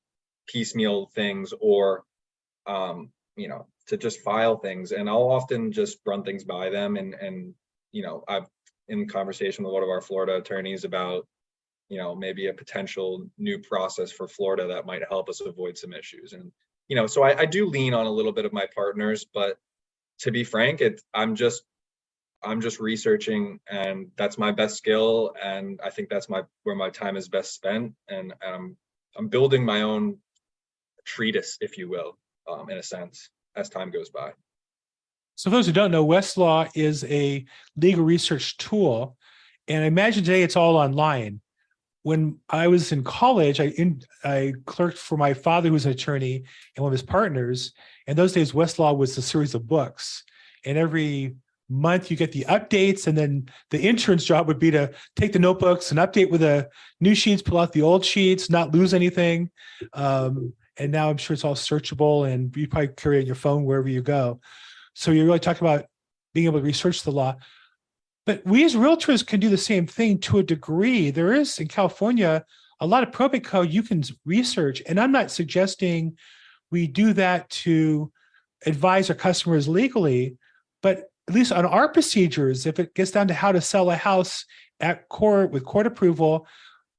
piecemeal 0.51 1.07
things 1.15 1.53
or, 1.59 2.03
um, 2.67 3.11
you 3.35 3.47
know, 3.47 3.67
to 3.87 3.97
just 3.97 4.21
file 4.21 4.57
things. 4.57 4.91
And 4.91 5.09
I'll 5.09 5.29
often 5.29 5.71
just 5.71 5.99
run 6.05 6.23
things 6.23 6.43
by 6.43 6.69
them. 6.69 6.97
And, 6.97 7.13
and, 7.13 7.53
you 7.91 8.03
know, 8.03 8.23
I've 8.27 8.47
in 8.87 9.07
conversation 9.07 9.63
with 9.63 9.73
one 9.73 9.83
of 9.83 9.89
our 9.89 10.01
Florida 10.01 10.35
attorneys 10.35 10.83
about, 10.83 11.27
you 11.89 11.97
know, 11.97 12.15
maybe 12.15 12.47
a 12.47 12.53
potential 12.53 13.27
new 13.37 13.59
process 13.59 14.11
for 14.11 14.27
Florida 14.27 14.67
that 14.67 14.85
might 14.85 15.07
help 15.07 15.29
us 15.29 15.41
avoid 15.41 15.77
some 15.77 15.93
issues. 15.93 16.33
And, 16.33 16.51
you 16.87 16.95
know, 16.95 17.05
so 17.05 17.23
I, 17.23 17.41
I 17.41 17.45
do 17.45 17.67
lean 17.67 17.93
on 17.93 18.07
a 18.07 18.11
little 18.11 18.31
bit 18.31 18.45
of 18.45 18.53
my 18.53 18.65
partners, 18.73 19.25
but 19.31 19.57
to 20.19 20.31
be 20.31 20.43
frank, 20.43 20.81
it, 20.81 21.01
I'm 21.13 21.35
just 21.35 21.63
I'm 22.41 22.61
just 22.61 22.79
researching 22.79 23.59
and 23.69 24.07
that's 24.15 24.37
my 24.37 24.51
best 24.51 24.77
skill 24.77 25.33
and 25.41 25.79
I 25.83 25.89
think 25.89 26.09
that's 26.09 26.29
my 26.29 26.43
where 26.63 26.75
my 26.75 26.89
time 26.89 27.17
is 27.17 27.27
best 27.27 27.53
spent 27.53 27.93
and, 28.07 28.33
and 28.41 28.55
I'm 28.55 28.77
I'm 29.17 29.27
building 29.27 29.65
my 29.65 29.81
own 29.81 30.17
treatise 31.05 31.57
if 31.61 31.77
you 31.77 31.89
will 31.89 32.17
um, 32.49 32.69
in 32.69 32.77
a 32.77 32.83
sense 32.83 33.29
as 33.55 33.69
time 33.69 33.91
goes 33.91 34.09
by. 34.09 34.31
So 35.35 35.49
for 35.49 35.55
those 35.55 35.67
who 35.67 35.73
don't 35.73 35.91
know, 35.91 36.05
Westlaw 36.05 36.69
is 36.75 37.05
a 37.05 37.45
legal 37.77 38.03
research 38.03 38.57
tool. 38.57 39.15
And 39.67 39.83
I 39.83 39.87
imagine 39.87 40.23
today 40.23 40.43
it's 40.43 40.57
all 40.57 40.75
online. 40.75 41.41
When 42.03 42.39
I 42.49 42.67
was 42.67 42.91
in 42.91 43.03
college, 43.03 43.59
I 43.59 43.67
in, 43.67 44.01
I 44.23 44.53
clerked 44.65 44.97
for 44.97 45.17
my 45.17 45.33
father, 45.33 45.67
who 45.69 45.73
was 45.73 45.85
an 45.85 45.91
attorney, 45.91 46.43
and 46.75 46.83
one 46.83 46.91
of 46.91 46.99
his 46.99 47.07
partners. 47.07 47.73
And 48.07 48.17
those 48.17 48.33
days, 48.33 48.51
Westlaw 48.51 48.97
was 48.97 49.17
a 49.17 49.21
series 49.21 49.55
of 49.55 49.67
books. 49.67 50.23
And 50.65 50.77
every 50.77 51.35
month 51.69 52.09
you 52.09 52.17
get 52.17 52.31
the 52.31 52.45
updates 52.45 53.05
and 53.07 53.17
then 53.17 53.47
the 53.69 53.79
intern's 53.79 54.25
job 54.25 54.47
would 54.47 54.59
be 54.59 54.71
to 54.71 54.91
take 55.15 55.31
the 55.31 55.39
notebooks 55.39 55.91
and 55.91 55.99
update 55.99 56.31
with 56.31 56.41
the 56.41 56.67
new 56.99 57.13
sheets 57.13 57.43
pull 57.43 57.59
out 57.59 57.71
the 57.73 57.81
old 57.81 58.03
sheets 58.03 58.49
not 58.49 58.71
lose 58.71 58.91
anything 58.91 59.51
um, 59.93 60.51
and 60.79 60.91
now 60.91 61.09
i'm 61.09 61.17
sure 61.17 61.33
it's 61.33 61.43
all 61.43 61.55
searchable 61.55 62.31
and 62.31 62.55
you 62.55 62.67
probably 62.67 62.87
carry 62.89 63.17
it 63.17 63.21
on 63.21 63.25
your 63.25 63.35
phone 63.35 63.65
wherever 63.65 63.89
you 63.89 64.01
go 64.01 64.39
so 64.93 65.11
you're 65.11 65.25
really 65.25 65.39
talking 65.39 65.65
about 65.65 65.85
being 66.33 66.45
able 66.45 66.59
to 66.59 66.65
research 66.65 67.03
the 67.03 67.11
law 67.11 67.35
but 68.25 68.45
we 68.45 68.63
as 68.63 68.75
realtors 68.75 69.25
can 69.25 69.39
do 69.39 69.49
the 69.49 69.57
same 69.57 69.85
thing 69.85 70.17
to 70.17 70.39
a 70.39 70.43
degree 70.43 71.11
there 71.11 71.33
is 71.33 71.59
in 71.59 71.67
california 71.67 72.43
a 72.79 72.87
lot 72.87 73.03
of 73.03 73.11
probate 73.11 73.43
code 73.43 73.69
you 73.69 73.83
can 73.83 74.03
research 74.25 74.81
and 74.87 74.99
i'm 74.99 75.11
not 75.11 75.31
suggesting 75.31 76.17
we 76.71 76.87
do 76.87 77.13
that 77.13 77.49
to 77.49 78.11
advise 78.65 79.09
our 79.09 79.15
customers 79.15 79.67
legally 79.67 80.37
but 80.81 81.09
at 81.29 81.35
least 81.35 81.51
on 81.51 81.63
our 81.63 81.87
procedures, 81.87 82.65
if 82.65 82.79
it 82.79 82.95
gets 82.95 83.11
down 83.11 83.27
to 83.27 83.35
how 83.35 83.51
to 83.51 83.61
sell 83.61 83.91
a 83.91 83.95
house 83.95 84.45
at 84.79 85.07
court 85.09 85.51
with 85.51 85.63
court 85.63 85.85
approval, 85.85 86.47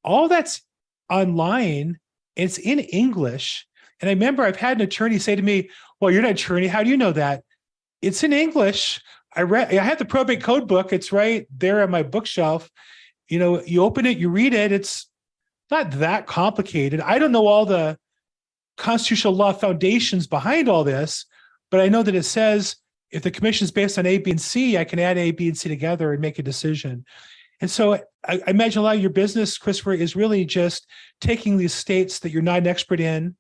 all 0.05 0.29
that's 0.29 0.63
online. 1.11 1.99
It's 2.37 2.57
in 2.57 2.79
English. 2.79 3.67
And 4.01 4.09
I 4.09 4.13
remember 4.13 4.43
I've 4.43 4.57
had 4.57 4.77
an 4.77 4.83
attorney 4.83 5.19
say 5.19 5.37
to 5.37 5.43
me, 5.43 5.71
Well, 6.01 6.11
you're 6.11 6.25
an 6.25 6.31
attorney. 6.31 6.67
How 6.67 6.83
do 6.83 6.91
you 6.91 6.97
know 6.97 7.13
that? 7.13 7.45
It's 8.03 8.23
in 8.23 8.33
English, 8.33 9.01
I 9.35 9.43
read, 9.43 9.75
I 9.77 9.83
had 9.83 9.99
the 9.99 10.05
probate 10.05 10.43
code 10.43 10.67
book. 10.67 10.93
It's 10.93 11.13
right 11.13 11.47
there 11.57 11.83
on 11.83 11.91
my 11.91 12.03
bookshelf. 12.03 12.71
You 13.29 13.39
know, 13.39 13.63
you 13.63 13.83
open 13.83 14.07
it, 14.07 14.19
you 14.19 14.29
read 14.29 14.55
it. 14.55 14.73
It's 14.73 15.09
not 15.71 15.93
that 15.93 16.27
complicated. 16.27 17.01
I 17.01 17.19
don't 17.19 17.33
know 17.33 17.47
all 17.47 17.65
the 17.65 17.97
constitutional 18.77 19.35
law 19.35 19.53
foundations 19.53 20.27
behind 20.27 20.69
all 20.69 20.83
this, 20.83 21.27
but 21.71 21.81
I 21.81 21.89
know 21.89 22.03
that 22.03 22.15
it 22.15 22.25
says 22.25 22.77
if 23.13 23.23
the 23.23 23.31
commission 23.31 23.65
is 23.65 23.71
based 23.71 23.99
on 23.99 24.07
A, 24.07 24.19
B, 24.19 24.31
and 24.31 24.41
C, 24.41 24.79
I 24.79 24.85
can 24.85 24.99
add 24.99 25.19
A, 25.19 25.31
B, 25.31 25.49
and 25.49 25.57
C 25.57 25.69
together 25.69 26.13
and 26.13 26.21
make 26.21 26.39
a 26.39 26.43
decision. 26.43 27.05
And 27.61 27.71
so 27.71 27.95
I, 27.95 28.03
I 28.25 28.41
imagine 28.49 28.81
a 28.81 28.83
lot 28.83 28.97
of 28.97 29.03
your 29.03 29.11
business, 29.11 29.59
Christopher, 29.59 29.93
is 29.93 30.17
really 30.17 30.45
just 30.45 30.87
taking 31.21 31.57
these 31.57 31.75
states 31.75 32.19
that 32.21 32.31
you're 32.31 32.43
not 32.43 32.59
an 32.59 32.67
expert 32.67 33.01
in 33.01 33.37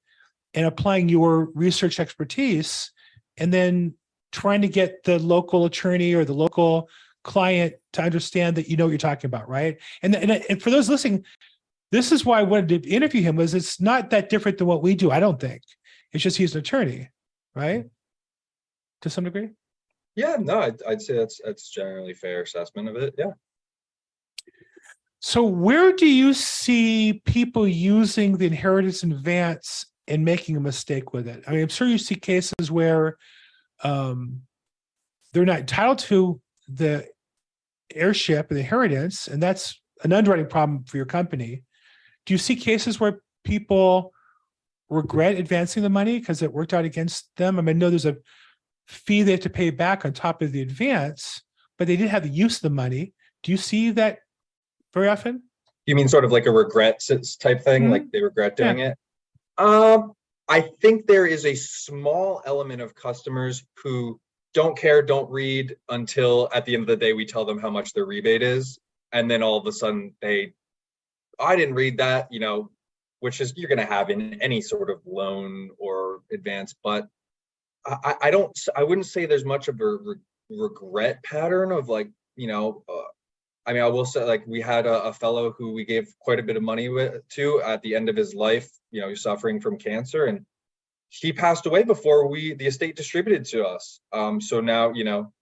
and 0.54 0.66
applying 0.66 1.08
your 1.08 1.46
research 1.54 2.00
expertise 2.00 2.92
and 3.36 3.52
then 3.52 3.94
trying 4.32 4.62
to 4.62 4.68
get 4.68 5.04
the 5.04 5.18
local 5.18 5.64
attorney 5.64 6.14
or 6.14 6.24
the 6.24 6.34
local 6.34 6.88
client 7.22 7.74
to 7.92 8.02
understand 8.02 8.56
that 8.56 8.68
you 8.68 8.76
know 8.76 8.84
what 8.84 8.90
you're 8.90 8.98
talking 8.98 9.28
about, 9.28 9.48
right? 9.48 9.78
And, 10.02 10.14
and, 10.14 10.30
and 10.30 10.62
for 10.62 10.70
those 10.70 10.88
listening, 10.88 11.24
this 11.92 12.12
is 12.12 12.24
why 12.24 12.40
I 12.40 12.44
wanted 12.44 12.82
to 12.82 12.88
interview 12.88 13.22
him 13.22 13.36
was 13.36 13.54
it's 13.54 13.80
not 13.80 14.10
that 14.10 14.28
different 14.28 14.58
than 14.58 14.66
what 14.66 14.82
we 14.82 14.94
do. 14.94 15.10
I 15.10 15.20
don't 15.20 15.40
think 15.40 15.62
it's 16.12 16.22
just 16.22 16.36
he's 16.36 16.54
an 16.54 16.60
attorney, 16.60 17.10
right? 17.54 17.86
To 19.02 19.10
some 19.10 19.24
degree. 19.24 19.50
Yeah, 20.14 20.36
no, 20.38 20.60
I'd, 20.60 20.82
I'd 20.84 21.02
say 21.02 21.16
that's 21.16 21.40
that's 21.44 21.68
generally 21.70 22.14
fair 22.14 22.42
assessment 22.42 22.88
of 22.88 22.96
it. 22.96 23.14
Yeah. 23.16 23.32
So 25.20 25.44
where 25.44 25.92
do 25.92 26.06
you 26.06 26.32
see 26.32 27.22
people 27.24 27.68
using 27.68 28.38
the 28.38 28.46
inheritance 28.46 29.02
advance 29.02 29.86
and 30.10 30.24
making 30.24 30.56
a 30.56 30.60
mistake 30.60 31.12
with 31.12 31.28
it? 31.28 31.44
I 31.46 31.52
mean, 31.52 31.62
I'm 31.62 31.68
sure 31.68 31.88
you 31.88 31.98
see 31.98 32.16
cases 32.16 32.70
where 32.70 33.16
um, 33.82 34.42
they're 35.32 35.46
not 35.46 35.60
entitled 35.60 36.00
to 36.00 36.40
the 36.68 37.06
heirship 37.94 38.50
and 38.50 38.56
the 38.56 38.62
inheritance, 38.62 39.28
and 39.28 39.42
that's 39.42 39.80
an 40.04 40.12
underwriting 40.12 40.46
problem 40.46 40.84
for 40.84 40.96
your 40.96 41.06
company. 41.06 41.62
Do 42.26 42.34
you 42.34 42.38
see 42.38 42.56
cases 42.56 43.00
where 43.00 43.22
people 43.44 44.12
regret 44.88 45.36
advancing 45.36 45.82
the 45.82 45.88
money 45.88 46.18
because 46.18 46.42
it 46.42 46.52
worked 46.52 46.74
out 46.74 46.84
against 46.84 47.34
them? 47.36 47.58
I 47.58 47.62
mean, 47.62 47.76
I 47.76 47.78
know 47.78 47.90
there's 47.90 48.06
a 48.06 48.16
fee 48.86 49.22
they 49.22 49.32
have 49.32 49.40
to 49.40 49.50
pay 49.50 49.70
back 49.70 50.04
on 50.04 50.12
top 50.12 50.42
of 50.42 50.52
the 50.52 50.62
advance, 50.62 51.42
but 51.78 51.86
they 51.86 51.96
didn't 51.96 52.10
have 52.10 52.24
the 52.24 52.28
use 52.28 52.56
of 52.56 52.62
the 52.62 52.70
money. 52.70 53.12
Do 53.42 53.52
you 53.52 53.58
see 53.58 53.90
that 53.92 54.18
very 54.92 55.08
often? 55.08 55.44
You 55.86 55.94
mean 55.94 56.08
sort 56.08 56.24
of 56.24 56.32
like 56.32 56.46
a 56.46 56.50
regret 56.50 57.00
type 57.40 57.62
thing, 57.62 57.90
like 57.90 58.10
they 58.12 58.22
regret 58.22 58.56
doing 58.56 58.80
it? 58.80 58.98
Um, 59.60 60.14
I 60.48 60.62
think 60.62 61.06
there 61.06 61.26
is 61.26 61.44
a 61.44 61.54
small 61.54 62.42
element 62.46 62.80
of 62.80 62.94
customers 62.94 63.62
who 63.84 64.18
don't 64.54 64.76
care, 64.76 65.02
don't 65.02 65.30
read 65.30 65.76
until 65.90 66.48
at 66.54 66.64
the 66.64 66.74
end 66.74 66.82
of 66.82 66.86
the 66.88 66.96
day 66.96 67.12
we 67.12 67.26
tell 67.26 67.44
them 67.44 67.58
how 67.58 67.68
much 67.68 67.92
their 67.92 68.06
rebate 68.06 68.42
is, 68.42 68.78
and 69.12 69.30
then 69.30 69.42
all 69.42 69.58
of 69.58 69.66
a 69.66 69.72
sudden 69.72 70.14
they, 70.22 70.54
I 71.38 71.56
didn't 71.56 71.74
read 71.74 71.98
that, 71.98 72.28
you 72.32 72.40
know, 72.40 72.70
which 73.20 73.42
is 73.42 73.52
you're 73.54 73.68
going 73.68 73.78
to 73.78 73.84
have 73.84 74.08
in 74.08 74.40
any 74.40 74.62
sort 74.62 74.88
of 74.88 75.02
loan 75.04 75.70
or 75.78 76.20
advance, 76.32 76.74
but 76.82 77.06
I, 77.86 78.14
I- 78.22 78.30
don't, 78.30 78.58
I 78.74 78.82
wouldn't 78.82 79.06
say 79.06 79.26
there's 79.26 79.44
much 79.44 79.68
of 79.68 79.78
a 79.80 79.96
re- 79.96 80.16
regret 80.48 81.22
pattern 81.22 81.70
of 81.70 81.88
like, 81.90 82.08
you 82.34 82.46
know, 82.48 82.82
uh, 82.88 83.02
I 83.66 83.72
mean, 83.72 83.82
I 83.82 83.88
will 83.88 84.04
say, 84.04 84.24
like, 84.24 84.46
we 84.46 84.60
had 84.60 84.86
a, 84.86 85.04
a 85.04 85.12
fellow 85.12 85.52
who 85.52 85.72
we 85.72 85.84
gave 85.84 86.12
quite 86.18 86.38
a 86.38 86.42
bit 86.42 86.56
of 86.56 86.62
money 86.62 86.88
with, 86.88 87.28
to 87.30 87.60
at 87.62 87.82
the 87.82 87.94
end 87.94 88.08
of 88.08 88.16
his 88.16 88.34
life. 88.34 88.68
You 88.90 89.00
know, 89.00 89.08
he's 89.08 89.22
suffering 89.22 89.60
from 89.60 89.78
cancer, 89.78 90.24
and 90.24 90.46
he 91.10 91.32
passed 91.32 91.66
away 91.66 91.82
before 91.82 92.28
we 92.28 92.54
the 92.54 92.66
estate 92.66 92.96
distributed 92.96 93.44
to 93.46 93.66
us. 93.66 94.00
Um, 94.12 94.40
so 94.40 94.60
now, 94.60 94.92
you 94.92 95.04
know, 95.04 95.32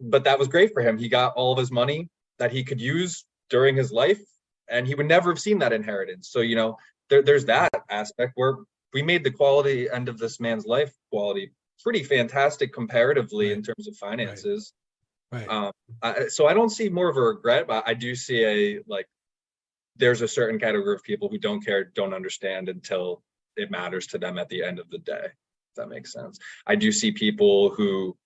but 0.00 0.24
that 0.24 0.38
was 0.38 0.48
great 0.48 0.72
for 0.72 0.82
him. 0.82 0.98
He 0.98 1.08
got 1.08 1.34
all 1.34 1.52
of 1.52 1.58
his 1.58 1.70
money 1.70 2.08
that 2.38 2.52
he 2.52 2.64
could 2.64 2.80
use 2.80 3.24
during 3.50 3.76
his 3.76 3.92
life, 3.92 4.20
and 4.68 4.86
he 4.86 4.94
would 4.94 5.06
never 5.06 5.30
have 5.30 5.40
seen 5.40 5.60
that 5.60 5.72
inheritance. 5.72 6.28
So, 6.30 6.40
you 6.40 6.56
know, 6.56 6.76
there, 7.08 7.22
there's 7.22 7.46
that 7.46 7.70
aspect 7.88 8.32
where 8.34 8.56
we 8.92 9.02
made 9.02 9.24
the 9.24 9.30
quality 9.30 9.88
end 9.90 10.08
of 10.08 10.18
this 10.18 10.40
man's 10.40 10.66
life 10.66 10.92
quality 11.10 11.52
pretty 11.82 12.02
fantastic 12.02 12.72
comparatively 12.72 13.52
in 13.52 13.62
terms 13.62 13.88
of 13.88 13.96
finances. 13.96 14.72
Right. 15.32 15.48
Um, 15.48 15.72
I, 16.02 16.28
so 16.28 16.46
I 16.46 16.52
don't 16.52 16.68
see 16.68 16.90
more 16.90 17.08
of 17.08 17.16
a 17.16 17.20
regret, 17.20 17.66
but 17.66 17.84
I 17.86 17.94
do 17.94 18.14
see 18.14 18.44
a 18.44 18.80
like. 18.86 19.06
There's 19.96 20.22
a 20.22 20.28
certain 20.28 20.58
category 20.58 20.94
of 20.94 21.02
people 21.02 21.28
who 21.28 21.38
don't 21.38 21.64
care, 21.64 21.84
don't 21.84 22.14
understand 22.14 22.68
until 22.68 23.22
it 23.56 23.70
matters 23.70 24.06
to 24.08 24.18
them 24.18 24.38
at 24.38 24.48
the 24.48 24.62
end 24.62 24.78
of 24.78 24.88
the 24.90 24.98
day. 24.98 25.24
If 25.24 25.76
that 25.76 25.88
makes 25.88 26.12
sense. 26.12 26.38
I 26.66 26.76
do 26.76 26.92
see 26.92 27.12
people 27.12 27.70
who 27.70 28.16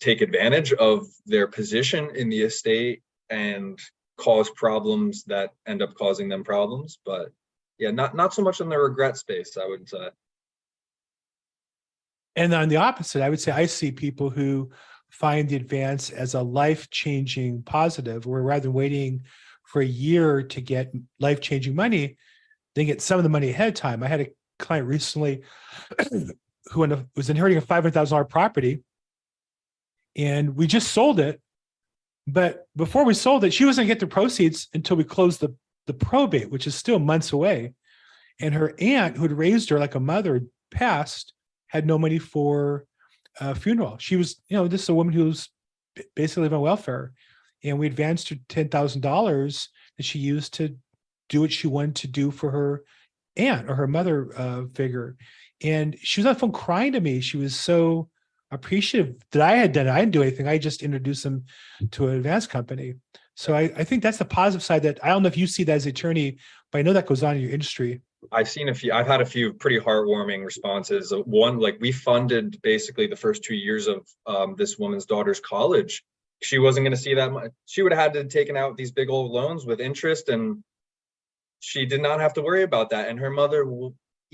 take 0.00 0.22
advantage 0.22 0.72
of 0.72 1.06
their 1.26 1.46
position 1.46 2.10
in 2.14 2.30
the 2.30 2.42
estate 2.42 3.02
and 3.28 3.78
cause 4.16 4.50
problems 4.50 5.24
that 5.24 5.50
end 5.66 5.82
up 5.82 5.94
causing 5.94 6.28
them 6.28 6.42
problems. 6.42 6.98
But 7.04 7.32
yeah, 7.78 7.90
not 7.90 8.14
not 8.14 8.34
so 8.34 8.42
much 8.42 8.60
in 8.60 8.68
the 8.68 8.78
regret 8.78 9.16
space. 9.16 9.56
I 9.56 9.66
would 9.66 9.88
say. 9.88 10.08
And 12.36 12.54
on 12.54 12.68
the 12.68 12.76
opposite, 12.76 13.22
I 13.22 13.30
would 13.30 13.40
say 13.40 13.52
I 13.52 13.66
see 13.66 13.90
people 13.90 14.30
who 14.30 14.70
find 15.10 15.48
the 15.48 15.56
advance 15.56 16.10
as 16.10 16.34
a 16.34 16.42
life 16.42 16.90
changing 16.90 17.62
positive, 17.62 18.26
where 18.26 18.42
rather 18.42 18.62
than 18.62 18.72
waiting 18.72 19.22
for 19.64 19.82
a 19.82 19.86
year 19.86 20.42
to 20.42 20.60
get 20.60 20.92
life 21.18 21.40
changing 21.40 21.74
money, 21.74 22.16
they 22.74 22.84
get 22.84 23.02
some 23.02 23.18
of 23.18 23.22
the 23.22 23.28
money 23.28 23.50
ahead 23.50 23.68
of 23.68 23.74
time. 23.74 24.02
I 24.02 24.08
had 24.08 24.20
a 24.20 24.30
client 24.58 24.86
recently 24.86 25.42
who 26.72 27.06
was 27.16 27.30
inheriting 27.30 27.58
a 27.58 27.62
$500,000 27.62 28.28
property 28.28 28.82
and 30.16 30.56
we 30.56 30.66
just 30.66 30.92
sold 30.92 31.20
it. 31.20 31.40
But 32.26 32.66
before 32.76 33.04
we 33.04 33.14
sold 33.14 33.44
it, 33.44 33.52
she 33.52 33.64
wasn't 33.64 33.88
get 33.88 34.00
the 34.00 34.06
proceeds 34.06 34.68
until 34.74 34.96
we 34.96 35.04
closed 35.04 35.40
the, 35.40 35.54
the 35.86 35.94
probate, 35.94 36.50
which 36.50 36.66
is 36.66 36.74
still 36.74 36.98
months 36.98 37.32
away. 37.32 37.74
And 38.40 38.54
her 38.54 38.74
aunt, 38.78 39.16
who 39.16 39.22
had 39.22 39.32
raised 39.32 39.70
her 39.70 39.78
like 39.78 39.94
a 39.94 40.00
mother, 40.00 40.42
passed, 40.70 41.32
had 41.68 41.86
no 41.86 41.98
money 41.98 42.18
for 42.18 42.84
funeral. 43.54 43.96
She 43.98 44.16
was, 44.16 44.40
you 44.48 44.56
know, 44.56 44.68
this 44.68 44.82
is 44.84 44.88
a 44.88 44.94
woman 44.94 45.12
who's 45.12 45.48
basically 46.14 46.48
on 46.48 46.60
welfare. 46.60 47.12
And 47.62 47.78
we 47.78 47.86
advanced 47.86 48.28
her 48.30 48.36
$10,000 48.48 49.68
that 49.96 50.02
she 50.02 50.18
used 50.18 50.54
to 50.54 50.76
do 51.28 51.40
what 51.40 51.52
she 51.52 51.66
wanted 51.66 51.96
to 51.96 52.08
do 52.08 52.30
for 52.30 52.50
her 52.50 52.82
aunt 53.36 53.70
or 53.70 53.74
her 53.74 53.86
mother 53.86 54.30
uh, 54.36 54.62
figure. 54.74 55.16
And 55.62 55.96
she 56.00 56.20
was 56.20 56.26
on 56.26 56.34
the 56.34 56.40
phone 56.40 56.52
crying 56.52 56.92
to 56.92 57.00
me. 57.00 57.20
She 57.20 57.36
was 57.36 57.54
so 57.54 58.08
appreciative 58.50 59.16
that 59.32 59.42
I 59.42 59.56
had 59.56 59.72
done 59.72 59.86
it. 59.86 59.90
I 59.90 60.00
didn't 60.00 60.12
do 60.12 60.22
anything. 60.22 60.48
I 60.48 60.58
just 60.58 60.82
introduced 60.82 61.22
them 61.22 61.44
to 61.92 62.08
an 62.08 62.16
advance 62.16 62.46
company. 62.46 62.94
So 63.36 63.54
I, 63.54 63.62
I 63.76 63.84
think 63.84 64.02
that's 64.02 64.18
the 64.18 64.24
positive 64.24 64.62
side 64.62 64.82
that 64.82 65.02
I 65.04 65.08
don't 65.08 65.22
know 65.22 65.28
if 65.28 65.36
you 65.36 65.46
see 65.46 65.64
that 65.64 65.72
as 65.72 65.86
attorney, 65.86 66.38
but 66.72 66.78
I 66.78 66.82
know 66.82 66.92
that 66.92 67.06
goes 67.06 67.22
on 67.22 67.36
in 67.36 67.42
your 67.42 67.52
industry. 67.52 68.00
I've 68.32 68.48
seen 68.48 68.68
a 68.68 68.74
few, 68.74 68.92
I've 68.92 69.06
had 69.06 69.20
a 69.20 69.26
few 69.26 69.52
pretty 69.52 69.78
heartwarming 69.78 70.44
responses. 70.44 71.12
Uh, 71.12 71.18
One, 71.18 71.58
like 71.58 71.78
we 71.80 71.92
funded 71.92 72.60
basically 72.62 73.06
the 73.06 73.16
first 73.16 73.42
two 73.42 73.54
years 73.54 73.86
of 73.86 74.06
um, 74.26 74.54
this 74.56 74.78
woman's 74.78 75.06
daughter's 75.06 75.40
college. 75.40 76.04
She 76.42 76.58
wasn't 76.58 76.84
going 76.84 76.96
to 76.96 77.02
see 77.02 77.14
that 77.14 77.32
much. 77.32 77.50
She 77.66 77.82
would 77.82 77.92
have 77.92 78.00
had 78.00 78.12
to 78.14 78.24
taken 78.24 78.56
out 78.56 78.76
these 78.76 78.92
big 78.92 79.10
old 79.10 79.30
loans 79.30 79.66
with 79.66 79.80
interest 79.80 80.28
and 80.28 80.62
she 81.60 81.84
did 81.86 82.00
not 82.00 82.20
have 82.20 82.34
to 82.34 82.42
worry 82.42 82.62
about 82.62 82.90
that. 82.90 83.08
And 83.08 83.18
her 83.18 83.30
mother 83.30 83.64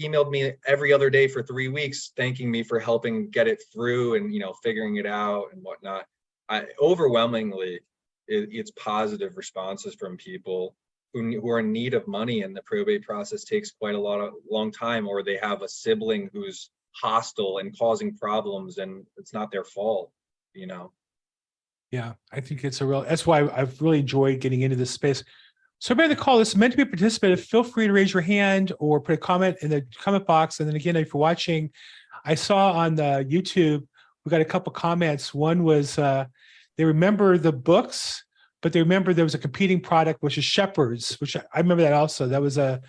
emailed 0.01 0.31
me 0.31 0.53
every 0.67 0.93
other 0.93 1.11
day 1.11 1.27
for 1.27 1.43
three 1.43 1.69
weeks, 1.69 2.13
thanking 2.17 2.51
me 2.51 2.63
for 2.63 2.79
helping 2.79 3.31
get 3.31 3.49
it 3.49 3.63
through 3.73 4.15
and, 4.15 4.33
you 4.33 4.41
know, 4.41 4.55
figuring 4.63 4.97
it 4.97 5.07
out 5.07 5.47
and 5.53 5.63
whatnot. 5.63 6.07
I 6.49 6.67
overwhelmingly, 6.81 7.81
it, 8.29 8.49
it's 8.53 8.71
positive 8.73 9.37
responses 9.37 9.95
from 9.95 10.17
people 10.17 10.77
who, 11.23 11.51
are 11.51 11.61
in 11.61 11.73
need 11.73 11.95
of 11.95 12.07
money 12.07 12.43
and 12.43 12.57
the 12.57 12.63
probate 12.63 13.03
process 13.03 13.45
takes 13.45 13.71
quite 13.71 13.95
a 13.95 14.01
lot 14.01 14.21
of 14.21 14.35
long 14.51 14.71
time 14.71 15.07
or 15.09 15.23
they 15.23 15.37
have 15.37 15.63
a 15.63 15.69
sibling 15.69 16.31
who's 16.33 16.71
hostile 16.93 17.59
and 17.59 17.77
causing 17.79 18.17
problems 18.17 18.79
and 18.79 19.07
it's 19.17 19.33
not 19.33 19.51
their 19.51 19.65
fault 19.65 20.11
you 20.55 20.67
know 20.67 20.93
Yeah, 21.91 22.15
I 22.33 22.41
think 22.41 22.65
it's 22.65 22.81
a 22.81 22.87
real, 22.87 23.03
that's 23.03 23.27
why 23.27 23.49
I've 23.49 23.81
really 23.81 24.01
enjoyed 24.01 24.41
getting 24.41 24.63
into 24.63 24.77
this 24.77 24.91
space. 24.91 25.23
So 25.79 25.95
on 25.95 26.09
the 26.09 26.17
call, 26.17 26.39
this 26.39 26.49
is 26.49 26.57
meant 26.57 26.73
to 26.75 26.85
be 26.85 26.91
participative. 26.91 27.39
Feel 27.39 27.63
free 27.63 27.87
to 27.87 27.93
raise 27.93 28.15
your 28.15 28.23
hand 28.23 28.73
or 28.79 29.01
put 29.01 29.15
a 29.15 29.19
comment 29.19 29.59
in 29.61 29.71
the 29.71 29.85
comment 29.99 30.27
box. 30.27 30.59
And 30.59 30.69
then 30.69 30.77
again, 30.77 30.97
if 30.97 31.13
you're 31.13 31.21
watching, 31.21 31.71
I 32.25 32.35
saw 32.35 32.73
on 32.73 32.95
the 32.95 33.27
YouTube, 33.29 33.87
we 34.25 34.31
got 34.31 34.41
a 34.41 34.45
couple 34.45 34.73
comments. 34.73 35.35
One 35.35 35.65
was 35.65 35.99
uh, 35.99 36.27
they 36.77 36.85
remember 36.85 37.39
the 37.39 37.53
books, 37.53 38.25
but 38.63 38.73
they 38.73 38.81
remember 38.81 39.13
there 39.13 39.25
was 39.25 39.35
a 39.35 39.39
competing 39.39 39.81
product, 39.81 40.23
which 40.23 40.39
is 40.39 40.45
Shepard's, 40.45 41.15
which 41.21 41.37
I 41.37 41.43
I 41.55 41.59
remember 41.61 41.83
that 41.83 41.93
also. 41.93 42.27
That 42.27 42.41
was 42.43 42.59
a, 42.59 42.81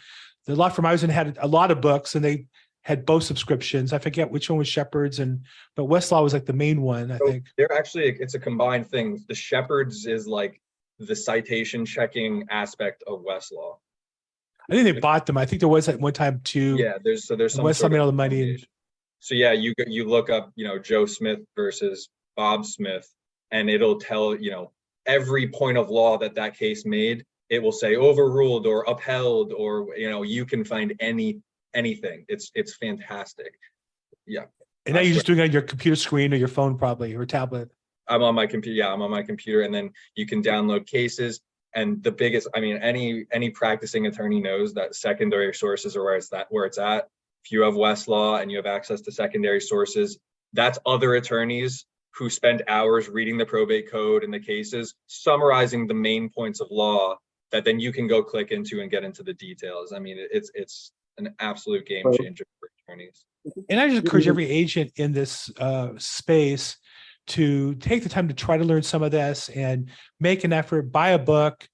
the 0.46 0.56
law 0.56 0.70
firm 0.70 0.86
I 0.86 0.92
was 0.92 1.04
in 1.04 1.10
had 1.10 1.38
a 1.42 1.48
lot 1.48 1.72
of 1.72 1.82
books 1.82 2.16
and 2.16 2.24
they 2.24 2.46
had 2.84 3.06
both 3.06 3.24
subscriptions. 3.24 3.92
I 3.94 4.00
forget 4.00 4.32
which 4.32 4.50
one 4.50 4.58
was 4.58 4.68
Shepard's 4.68 5.20
and, 5.20 5.42
but 5.76 5.86
Westlaw 5.86 6.24
was 6.24 6.34
like 6.34 6.46
the 6.46 6.54
main 6.54 6.82
one, 6.82 7.12
I 7.12 7.18
So 7.18 7.28
think. 7.28 7.46
they're 7.58 7.74
actually 7.74 8.16
it's 8.20 8.34
a 8.36 8.40
combined 8.40 8.88
thing 8.90 9.24
the 9.28 9.36
shepard's 9.36 10.06
is 10.06 10.28
like 10.28 10.62
the 11.00 11.16
citation 11.16 11.86
checking 11.86 12.46
aspect 12.50 13.04
of 13.06 13.24
westlaw 13.24 13.76
I 14.70 14.74
think 14.74 14.84
they 14.86 15.00
bought 15.00 15.26
them. 15.28 15.38
I 15.38 15.46
think 15.46 15.60
there 15.60 15.70
was 15.70 15.88
at 15.88 16.00
one 16.00 16.14
time 16.14 16.42
too. 16.44 16.76
yeah 16.80 16.98
there's 17.04 17.26
so 17.28 17.36
there's 17.36 17.54
some 17.54 17.66
Westlaw 17.66 17.76
sort 17.76 17.92
made 17.92 18.00
all 18.00 18.08
the 18.08 18.14
money. 18.14 18.66
so 19.20 19.36
yeah 19.36 19.52
you 19.52 19.74
you 19.86 20.06
look 20.06 20.30
up 20.30 20.52
you 20.56 20.66
know 20.66 20.80
joe 20.80 21.06
smith 21.06 21.40
versus 21.56 22.10
Bob 22.38 22.66
Smith, 22.66 23.12
and 23.50 23.68
it'll 23.68 24.00
tell, 24.00 24.36
you 24.36 24.52
know, 24.52 24.72
every 25.08 25.48
point 25.50 25.78
of 25.78 25.90
law 25.90 26.18
that 26.20 26.36
that 26.36 26.58
case 26.58 26.86
made. 26.86 27.26
It 27.50 27.64
will 27.64 27.72
say 27.72 27.96
overruled 27.96 28.68
or 28.68 28.84
upheld, 28.90 29.54
or, 29.54 29.96
you 29.96 30.10
know, 30.10 30.24
you 30.24 30.46
can 30.46 30.66
find 30.66 30.94
any, 31.00 31.42
anything. 31.74 32.26
It's, 32.28 32.52
it's 32.54 32.76
fantastic. 32.76 33.54
Yeah. 34.26 34.46
And 34.86 34.96
now 34.96 35.02
you're 35.02 35.14
just 35.14 35.26
doing 35.26 35.40
it 35.40 35.44
on 35.44 35.52
your 35.52 35.62
computer 35.62 35.96
screen 35.96 36.34
or 36.34 36.38
your 36.38 36.50
phone 36.50 36.78
probably, 36.78 37.16
or 37.16 37.26
tablet. 37.26 37.70
I'm 38.08 38.24
on 38.24 38.36
my 38.36 38.48
computer. 38.48 38.76
Yeah, 38.76 38.92
I'm 38.92 39.02
on 39.02 39.12
my 39.12 39.22
computer, 39.22 39.64
and 39.64 39.74
then 39.74 39.92
you 40.16 40.26
can 40.26 40.42
download 40.42 40.86
cases. 40.86 41.42
And 41.76 42.02
the 42.02 42.12
biggest, 42.12 42.48
I 42.56 42.62
mean, 42.62 42.78
any 42.78 43.26
any 43.34 43.50
practicing 43.50 44.08
attorney 44.08 44.40
knows 44.40 44.74
that 44.76 44.96
secondary 44.96 45.54
sources 45.54 45.98
are 45.98 46.04
where 46.04 46.16
it's 46.16 46.30
that 46.30 46.48
where 46.50 46.64
it's 46.64 46.78
at. 46.78 47.08
If 47.44 47.52
you 47.52 47.64
have 47.64 47.74
Westlaw 47.74 48.42
and 48.42 48.50
you 48.50 48.58
have 48.58 48.66
access 48.66 49.02
to 49.02 49.12
secondary 49.12 49.60
sources, 49.60 50.18
that's 50.54 50.80
other 50.86 51.16
attorneys 51.16 51.86
who 52.18 52.30
spend 52.30 52.64
hours 52.68 53.10
reading 53.10 53.38
the 53.38 53.46
probate 53.46 53.92
code 53.92 54.24
and 54.24 54.34
the 54.34 54.40
cases, 54.40 54.96
summarizing 55.06 55.88
the 55.88 55.94
main 55.94 56.30
points 56.30 56.60
of 56.60 56.68
law 56.72 57.16
that 57.52 57.64
then 57.64 57.80
you 57.80 57.94
can 57.94 58.08
go 58.08 58.24
click 58.24 58.52
into 58.52 58.82
and 58.82 58.90
get 58.90 59.04
into 59.04 59.24
the 59.24 59.34
details. 59.34 59.94
I 59.94 60.00
mean, 60.00 60.18
it's 60.20 60.52
it's 60.54 60.92
an 61.18 61.34
absolute 61.40 61.86
game 61.86 62.06
changer 62.14 62.44
for 62.60 62.70
attorneys. 62.80 63.26
And 63.70 63.80
I 63.80 63.88
just 63.88 64.04
encourage 64.04 64.28
every 64.28 64.50
agent 64.50 64.92
in 64.98 65.14
this 65.14 65.50
uh, 65.58 65.90
space 65.98 66.78
to 67.28 67.76
take 67.76 68.04
the 68.04 68.10
time 68.10 68.28
to 68.28 68.34
try 68.34 68.58
to 68.58 68.64
learn 68.64 68.84
some 68.84 69.04
of 69.04 69.12
this 69.12 69.50
and 69.50 69.90
make 70.20 70.44
an 70.44 70.54
effort, 70.54 70.92
buy 70.92 71.10
a 71.10 71.20
book. 71.20 71.68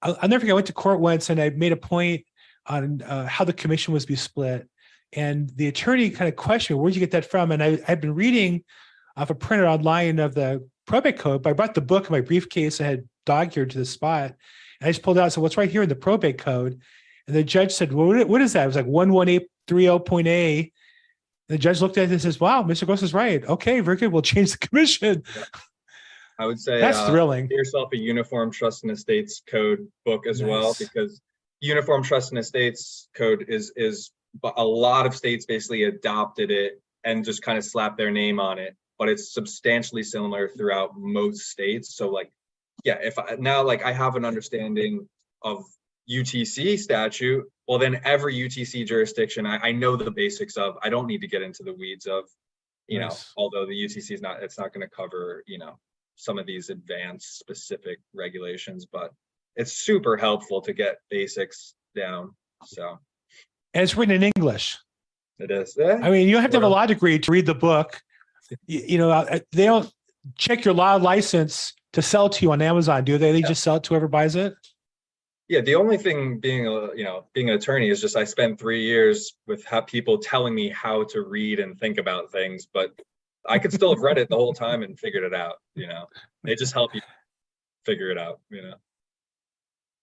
I'll, 0.00 0.16
I'll 0.20 0.28
never 0.28 0.40
forget, 0.40 0.52
I 0.52 0.54
went 0.54 0.66
to 0.68 0.72
court 0.72 1.00
once 1.00 1.30
and 1.30 1.40
I 1.40 1.50
made 1.50 1.72
a 1.72 1.76
point 1.76 2.24
on 2.66 3.02
uh, 3.02 3.26
how 3.26 3.44
the 3.44 3.52
commission 3.52 3.94
was 3.94 4.04
to 4.04 4.08
be 4.08 4.16
split. 4.16 4.68
And 5.12 5.50
the 5.56 5.68
attorney 5.68 6.10
kind 6.10 6.28
of 6.28 6.36
questioned, 6.36 6.78
me, 6.78 6.82
where'd 6.82 6.94
you 6.94 7.00
get 7.00 7.10
that 7.12 7.30
from? 7.30 7.52
And 7.52 7.62
I 7.62 7.78
had 7.84 8.00
been 8.00 8.14
reading 8.14 8.64
off 9.16 9.30
a 9.30 9.34
printer 9.34 9.66
online 9.66 10.18
of 10.18 10.34
the 10.34 10.68
probate 10.86 11.18
code, 11.18 11.42
but 11.42 11.50
I 11.50 11.52
brought 11.52 11.74
the 11.74 11.80
book 11.80 12.06
in 12.06 12.12
my 12.12 12.20
briefcase. 12.20 12.80
I 12.80 12.84
had 12.84 13.08
dog 13.26 13.56
eared 13.56 13.70
to 13.70 13.78
the 13.78 13.84
spot. 13.84 14.34
And 14.80 14.88
I 14.88 14.90
just 14.90 15.02
pulled 15.02 15.18
out. 15.18 15.32
So 15.32 15.40
what's 15.40 15.56
right 15.56 15.70
here 15.70 15.82
in 15.82 15.88
the 15.88 15.94
probate 15.94 16.38
code? 16.38 16.80
And 17.26 17.36
the 17.36 17.44
judge 17.44 17.72
said, 17.72 17.92
well, 17.92 18.26
what, 18.26 18.40
is 18.40 18.52
that? 18.54 18.64
It 18.64 18.66
was 18.66 18.76
like 18.76 18.86
11830.A. 18.86 20.72
The 21.48 21.58
judge 21.58 21.80
looked 21.80 21.98
at 21.98 22.04
it 22.04 22.12
and 22.12 22.20
says, 22.20 22.40
wow, 22.40 22.62
Mr. 22.62 22.86
Gross 22.86 23.02
is 23.02 23.14
right. 23.14 23.44
Okay, 23.44 23.80
very 23.80 23.96
good. 23.96 24.12
We'll 24.12 24.22
change 24.22 24.52
the 24.52 24.58
commission. 24.66 25.22
I 26.38 26.46
would 26.46 26.58
say 26.58 26.80
That's 26.80 26.98
uh, 26.98 27.10
thrilling. 27.10 27.46
get 27.46 27.56
yourself 27.56 27.90
a 27.92 27.96
uniform 27.96 28.50
trust 28.50 28.82
and 28.82 28.90
estates 28.90 29.42
code 29.46 29.86
book 30.04 30.26
as 30.26 30.42
well 30.42 30.74
because 30.78 31.20
uniform 31.60 32.02
trust 32.02 32.32
and 32.32 32.38
estates 32.38 33.08
code 33.14 33.44
is 33.48 33.72
is 33.76 34.10
but 34.40 34.54
a 34.56 34.64
lot 34.64 35.06
of 35.06 35.14
states 35.14 35.44
basically 35.44 35.84
adopted 35.84 36.50
it 36.50 36.80
and 37.04 37.24
just 37.24 37.42
kind 37.42 37.58
of 37.58 37.64
slapped 37.64 37.98
their 37.98 38.10
name 38.10 38.40
on 38.40 38.58
it 38.58 38.74
but 39.02 39.08
it's 39.08 39.34
substantially 39.34 40.04
similar 40.04 40.48
throughout 40.56 40.90
most 40.96 41.40
states 41.50 41.96
so 41.96 42.08
like 42.08 42.30
yeah 42.84 42.98
if 43.10 43.18
I 43.18 43.36
now 43.50 43.60
like 43.62 43.82
i 43.84 43.92
have 43.92 44.14
an 44.14 44.24
understanding 44.24 45.08
of 45.42 45.64
utc 46.08 46.78
statute 46.78 47.44
well 47.66 47.78
then 47.78 48.00
every 48.04 48.34
utc 48.44 48.86
jurisdiction 48.86 49.46
i, 49.46 49.56
I 49.58 49.72
know 49.72 49.96
the 49.96 50.10
basics 50.22 50.56
of 50.56 50.76
i 50.84 50.88
don't 50.88 51.08
need 51.08 51.22
to 51.22 51.26
get 51.34 51.42
into 51.42 51.62
the 51.64 51.74
weeds 51.74 52.06
of 52.06 52.24
you 52.86 53.00
know 53.00 53.10
although 53.36 53.66
the 53.66 53.76
utc 53.84 54.08
is 54.10 54.22
not 54.22 54.42
it's 54.44 54.58
not 54.58 54.72
going 54.72 54.86
to 54.88 54.94
cover 54.94 55.42
you 55.48 55.58
know 55.58 55.74
some 56.16 56.38
of 56.38 56.46
these 56.46 56.70
advanced 56.70 57.38
specific 57.38 57.98
regulations, 58.14 58.86
but 58.86 59.12
it's 59.56 59.72
super 59.72 60.16
helpful 60.16 60.60
to 60.62 60.72
get 60.72 60.96
basics 61.10 61.74
down. 61.96 62.34
So 62.64 62.98
And 63.74 63.82
it's 63.82 63.96
written 63.96 64.14
in 64.14 64.30
English. 64.36 64.78
it 65.38 65.50
is. 65.50 65.76
eh, 65.78 65.98
I 66.02 66.10
mean, 66.10 66.28
you 66.28 66.34
don't 66.34 66.42
have 66.42 66.52
to 66.52 66.58
have 66.58 66.64
a 66.64 66.68
law 66.68 66.86
degree 66.86 67.18
to 67.18 67.32
read 67.32 67.46
the 67.46 67.54
book. 67.54 68.00
You, 68.66 68.80
you 68.88 68.98
know, 68.98 69.10
uh, 69.10 69.38
they 69.52 69.64
don't 69.64 69.92
check 70.36 70.64
your 70.64 70.74
law 70.74 70.96
license 70.96 71.74
to 71.92 72.02
sell 72.02 72.28
to 72.28 72.44
you 72.44 72.52
on 72.52 72.62
Amazon, 72.62 73.04
do 73.04 73.18
they? 73.18 73.32
They 73.32 73.40
Yeah. 73.40 73.48
just 73.48 73.62
sell 73.62 73.76
it 73.76 73.82
to 73.84 73.90
whoever 73.90 74.08
buys 74.08 74.36
it. 74.36 74.54
Yeah, 75.48 75.60
the 75.60 75.74
only 75.74 75.98
thing 75.98 76.38
being 76.38 76.66
a 76.66 76.94
you 76.94 77.04
know 77.04 77.26
being 77.34 77.50
an 77.50 77.56
attorney 77.56 77.90
is 77.90 78.00
just 78.00 78.16
I 78.16 78.24
spent 78.24 78.58
three 78.58 78.82
years 78.82 79.34
with 79.46 79.66
people 79.86 80.18
telling 80.18 80.54
me 80.54 80.70
how 80.70 81.04
to 81.04 81.22
read 81.22 81.60
and 81.60 81.78
think 81.78 81.98
about 81.98 82.32
things, 82.32 82.66
but 82.72 82.92
I 83.46 83.58
could 83.58 83.72
still 83.72 83.92
have 83.92 84.02
read 84.02 84.18
it 84.18 84.28
the 84.30 84.36
whole 84.36 84.54
time 84.54 84.82
and 84.82 84.98
figured 84.98 85.24
it 85.24 85.34
out. 85.34 85.56
You 85.74 85.88
know, 85.88 86.06
they 86.44 86.54
just 86.54 86.72
help 86.72 86.94
you 86.94 87.02
figure 87.84 88.10
it 88.10 88.18
out. 88.18 88.40
You 88.50 88.62
know. 88.62 88.74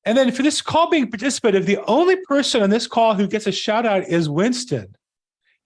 And 0.06 0.18
then 0.18 0.32
for 0.32 0.44
this 0.44 0.62
call 0.62 0.90
being 0.90 1.10
participative, 1.10 1.66
the 1.66 1.80
only 1.86 2.18
person 2.26 2.62
on 2.62 2.70
this 2.70 2.86
call 2.86 3.16
who 3.16 3.28
gets 3.28 3.48
a 3.48 3.52
shout 3.52 3.86
out 3.86 4.08
is 4.08 4.30
Winston. 4.30 4.96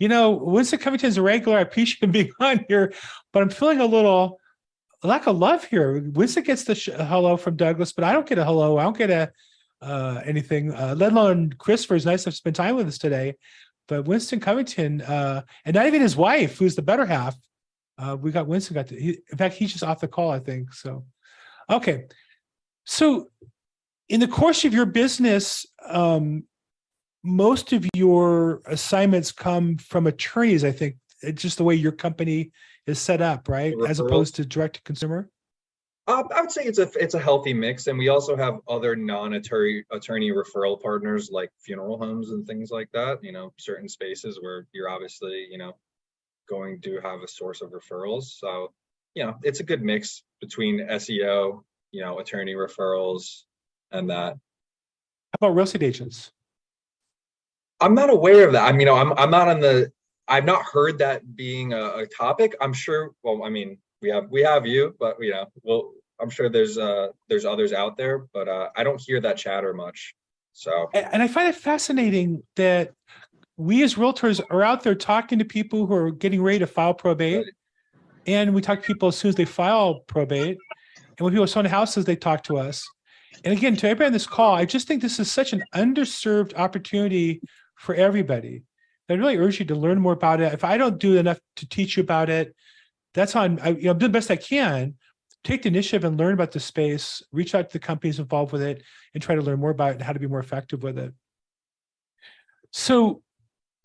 You 0.03 0.09
know, 0.09 0.31
Winston 0.31 0.79
Covington's 0.79 1.15
a 1.15 1.21
regular. 1.21 1.57
I 1.59 1.61
appreciate 1.61 2.03
him 2.03 2.11
being 2.11 2.29
on 2.41 2.65
here, 2.67 2.93
but 3.31 3.41
I'm 3.41 3.49
feeling 3.49 3.79
a 3.79 3.85
little 3.85 4.37
lack 5.01 5.27
of 5.27 5.37
love 5.37 5.63
here. 5.63 6.03
Winston 6.11 6.43
gets 6.43 6.65
the 6.65 6.75
sh- 6.75 6.89
hello 6.93 7.37
from 7.37 7.55
Douglas, 7.55 7.93
but 7.93 8.03
I 8.03 8.11
don't 8.11 8.27
get 8.27 8.37
a 8.37 8.43
hello. 8.43 8.77
I 8.77 8.83
don't 8.83 8.97
get 8.97 9.09
a 9.09 9.31
uh, 9.81 10.19
anything, 10.25 10.73
uh, 10.73 10.93
let 10.97 11.13
alone 11.13 11.53
Christopher. 11.57 11.95
It's 11.95 12.03
nice 12.03 12.25
to 12.25 12.33
spend 12.33 12.53
time 12.53 12.75
with 12.75 12.85
us 12.85 12.97
today. 12.97 13.35
But 13.87 14.03
Winston 14.03 14.41
Covington, 14.41 14.99
uh, 15.03 15.43
and 15.63 15.73
not 15.73 15.87
even 15.87 16.01
his 16.01 16.17
wife, 16.17 16.57
who's 16.57 16.75
the 16.75 16.81
better 16.81 17.05
half. 17.05 17.37
Uh, 17.97 18.17
we 18.19 18.31
got 18.31 18.45
Winston 18.45 18.73
got 18.73 18.87
to, 18.87 18.99
he, 18.99 19.19
in 19.31 19.37
fact, 19.37 19.55
he's 19.55 19.71
just 19.71 19.85
off 19.85 20.01
the 20.01 20.09
call, 20.09 20.31
I 20.31 20.39
think. 20.39 20.73
So, 20.73 21.05
okay. 21.69 22.07
So, 22.83 23.29
in 24.09 24.19
the 24.19 24.27
course 24.27 24.65
of 24.65 24.73
your 24.73 24.85
business, 24.85 25.65
um, 25.87 26.43
most 27.23 27.73
of 27.73 27.87
your 27.93 28.61
assignments 28.65 29.31
come 29.31 29.77
from 29.77 30.07
attorneys, 30.07 30.63
I 30.63 30.71
think. 30.71 30.97
It's 31.21 31.41
just 31.41 31.57
the 31.57 31.63
way 31.63 31.75
your 31.75 31.93
company 31.93 32.51
is 32.85 32.99
set 32.99 33.21
up, 33.21 33.47
right? 33.47 33.73
As 33.87 33.99
opposed 33.99 34.35
to 34.35 34.45
direct 34.45 34.75
to 34.75 34.81
consumer. 34.83 35.29
Uh, 36.05 36.23
I 36.35 36.41
would 36.41 36.51
say 36.51 36.65
it's 36.65 36.79
a 36.79 36.91
it's 36.99 37.13
a 37.13 37.19
healthy 37.19 37.53
mix, 37.53 37.87
and 37.87 37.97
we 37.97 38.09
also 38.09 38.35
have 38.35 38.59
other 38.67 38.93
non-attorney 38.93 39.85
attorney 39.89 40.31
referral 40.31 40.81
partners 40.81 41.29
like 41.31 41.49
funeral 41.61 41.97
homes 41.97 42.31
and 42.31 42.45
things 42.45 42.71
like 42.71 42.89
that. 42.91 43.23
You 43.23 43.31
know, 43.31 43.53
certain 43.57 43.87
spaces 43.87 44.37
where 44.41 44.67
you're 44.73 44.89
obviously 44.89 45.47
you 45.49 45.57
know 45.57 45.77
going 46.49 46.81
to 46.81 46.99
have 46.99 47.21
a 47.21 47.27
source 47.27 47.61
of 47.61 47.71
referrals. 47.71 48.23
So 48.37 48.73
you 49.15 49.23
know, 49.23 49.35
it's 49.43 49.61
a 49.61 49.63
good 49.63 49.81
mix 49.81 50.23
between 50.41 50.79
SEO, 50.79 51.63
you 51.91 52.01
know, 52.01 52.19
attorney 52.19 52.55
referrals, 52.55 53.43
and 53.93 54.09
that. 54.09 54.33
How 54.33 55.47
about 55.47 55.55
real 55.55 55.63
estate 55.63 55.83
agents? 55.83 56.32
I'm 57.83 57.95
not 57.95 58.09
aware 58.09 58.47
of 58.47 58.53
that. 58.53 58.63
I 58.63 58.71
mean, 58.71 58.81
you 58.81 58.85
know, 58.85 58.95
I'm 58.95 59.13
I'm 59.13 59.29
not 59.29 59.47
on 59.47 59.59
the. 59.59 59.91
I've 60.27 60.45
not 60.45 60.63
heard 60.63 60.97
that 60.99 61.35
being 61.35 61.73
a, 61.73 61.83
a 61.97 62.07
topic. 62.07 62.55
I'm 62.61 62.73
sure. 62.73 63.11
Well, 63.23 63.43
I 63.43 63.49
mean, 63.49 63.77
we 64.01 64.09
have 64.09 64.29
we 64.29 64.41
have 64.41 64.65
you, 64.65 64.95
but 64.99 65.17
you 65.19 65.31
know, 65.31 65.45
well, 65.63 65.91
I'm 66.19 66.29
sure 66.29 66.49
there's 66.49 66.77
uh 66.77 67.09
there's 67.27 67.45
others 67.45 67.73
out 67.73 67.97
there, 67.97 68.27
but 68.33 68.47
uh 68.47 68.69
I 68.75 68.83
don't 68.83 69.01
hear 69.01 69.19
that 69.21 69.37
chatter 69.37 69.73
much. 69.73 70.15
So 70.53 70.89
And 70.93 71.21
I 71.21 71.27
find 71.27 71.47
it 71.49 71.55
fascinating 71.55 72.43
that 72.55 72.93
we 73.57 73.83
as 73.83 73.95
realtors 73.95 74.41
are 74.49 74.63
out 74.63 74.83
there 74.83 74.95
talking 74.95 75.39
to 75.39 75.45
people 75.45 75.85
who 75.85 75.93
are 75.93 76.11
getting 76.11 76.41
ready 76.41 76.59
to 76.59 76.67
file 76.67 76.93
probate. 76.93 77.45
And 78.25 78.53
we 78.53 78.61
talk 78.61 78.81
to 78.81 78.87
people 78.87 79.09
as 79.09 79.17
soon 79.17 79.29
as 79.29 79.35
they 79.35 79.45
file 79.45 80.01
probate. 80.07 80.57
And 80.97 81.19
when 81.19 81.33
people 81.33 81.43
are 81.43 81.47
selling 81.47 81.69
houses, 81.69 82.05
they 82.05 82.15
talk 82.15 82.43
to 82.43 82.57
us. 82.57 82.87
And 83.43 83.53
again, 83.53 83.75
to 83.77 83.87
everybody 83.87 84.07
on 84.07 84.13
this 84.13 84.27
call, 84.27 84.55
I 84.55 84.65
just 84.65 84.87
think 84.87 85.01
this 85.01 85.19
is 85.19 85.31
such 85.31 85.53
an 85.53 85.63
underserved 85.75 86.55
opportunity 86.55 87.41
for 87.75 87.95
everybody. 87.95 88.63
I 89.09 89.13
really 89.13 89.37
urge 89.37 89.59
you 89.59 89.65
to 89.65 89.75
learn 89.75 89.99
more 89.99 90.13
about 90.13 90.41
it. 90.41 90.53
If 90.53 90.63
I 90.63 90.77
don't 90.77 90.97
do 90.97 91.17
enough 91.17 91.39
to 91.57 91.67
teach 91.67 91.97
you 91.97 92.03
about 92.03 92.29
it, 92.29 92.55
that's 93.13 93.35
on, 93.35 93.59
I, 93.59 93.69
you 93.69 93.83
know, 93.83 93.93
doing 93.93 94.11
the 94.11 94.17
best 94.17 94.31
I 94.31 94.37
can. 94.37 94.95
Take 95.43 95.63
the 95.63 95.67
initiative 95.67 96.05
and 96.05 96.17
learn 96.17 96.33
about 96.33 96.51
the 96.51 96.59
space, 96.59 97.21
reach 97.33 97.53
out 97.53 97.69
to 97.69 97.73
the 97.73 97.79
companies 97.79 98.17
involved 98.17 98.53
with 98.53 98.61
it 98.61 98.81
and 99.13 99.21
try 99.21 99.35
to 99.35 99.41
learn 99.41 99.59
more 99.59 99.71
about 99.71 99.91
it 99.91 99.95
and 99.95 100.01
how 100.01 100.13
to 100.13 100.19
be 100.19 100.27
more 100.27 100.39
effective 100.39 100.81
with 100.83 100.97
it. 100.97 101.13
So 102.71 103.21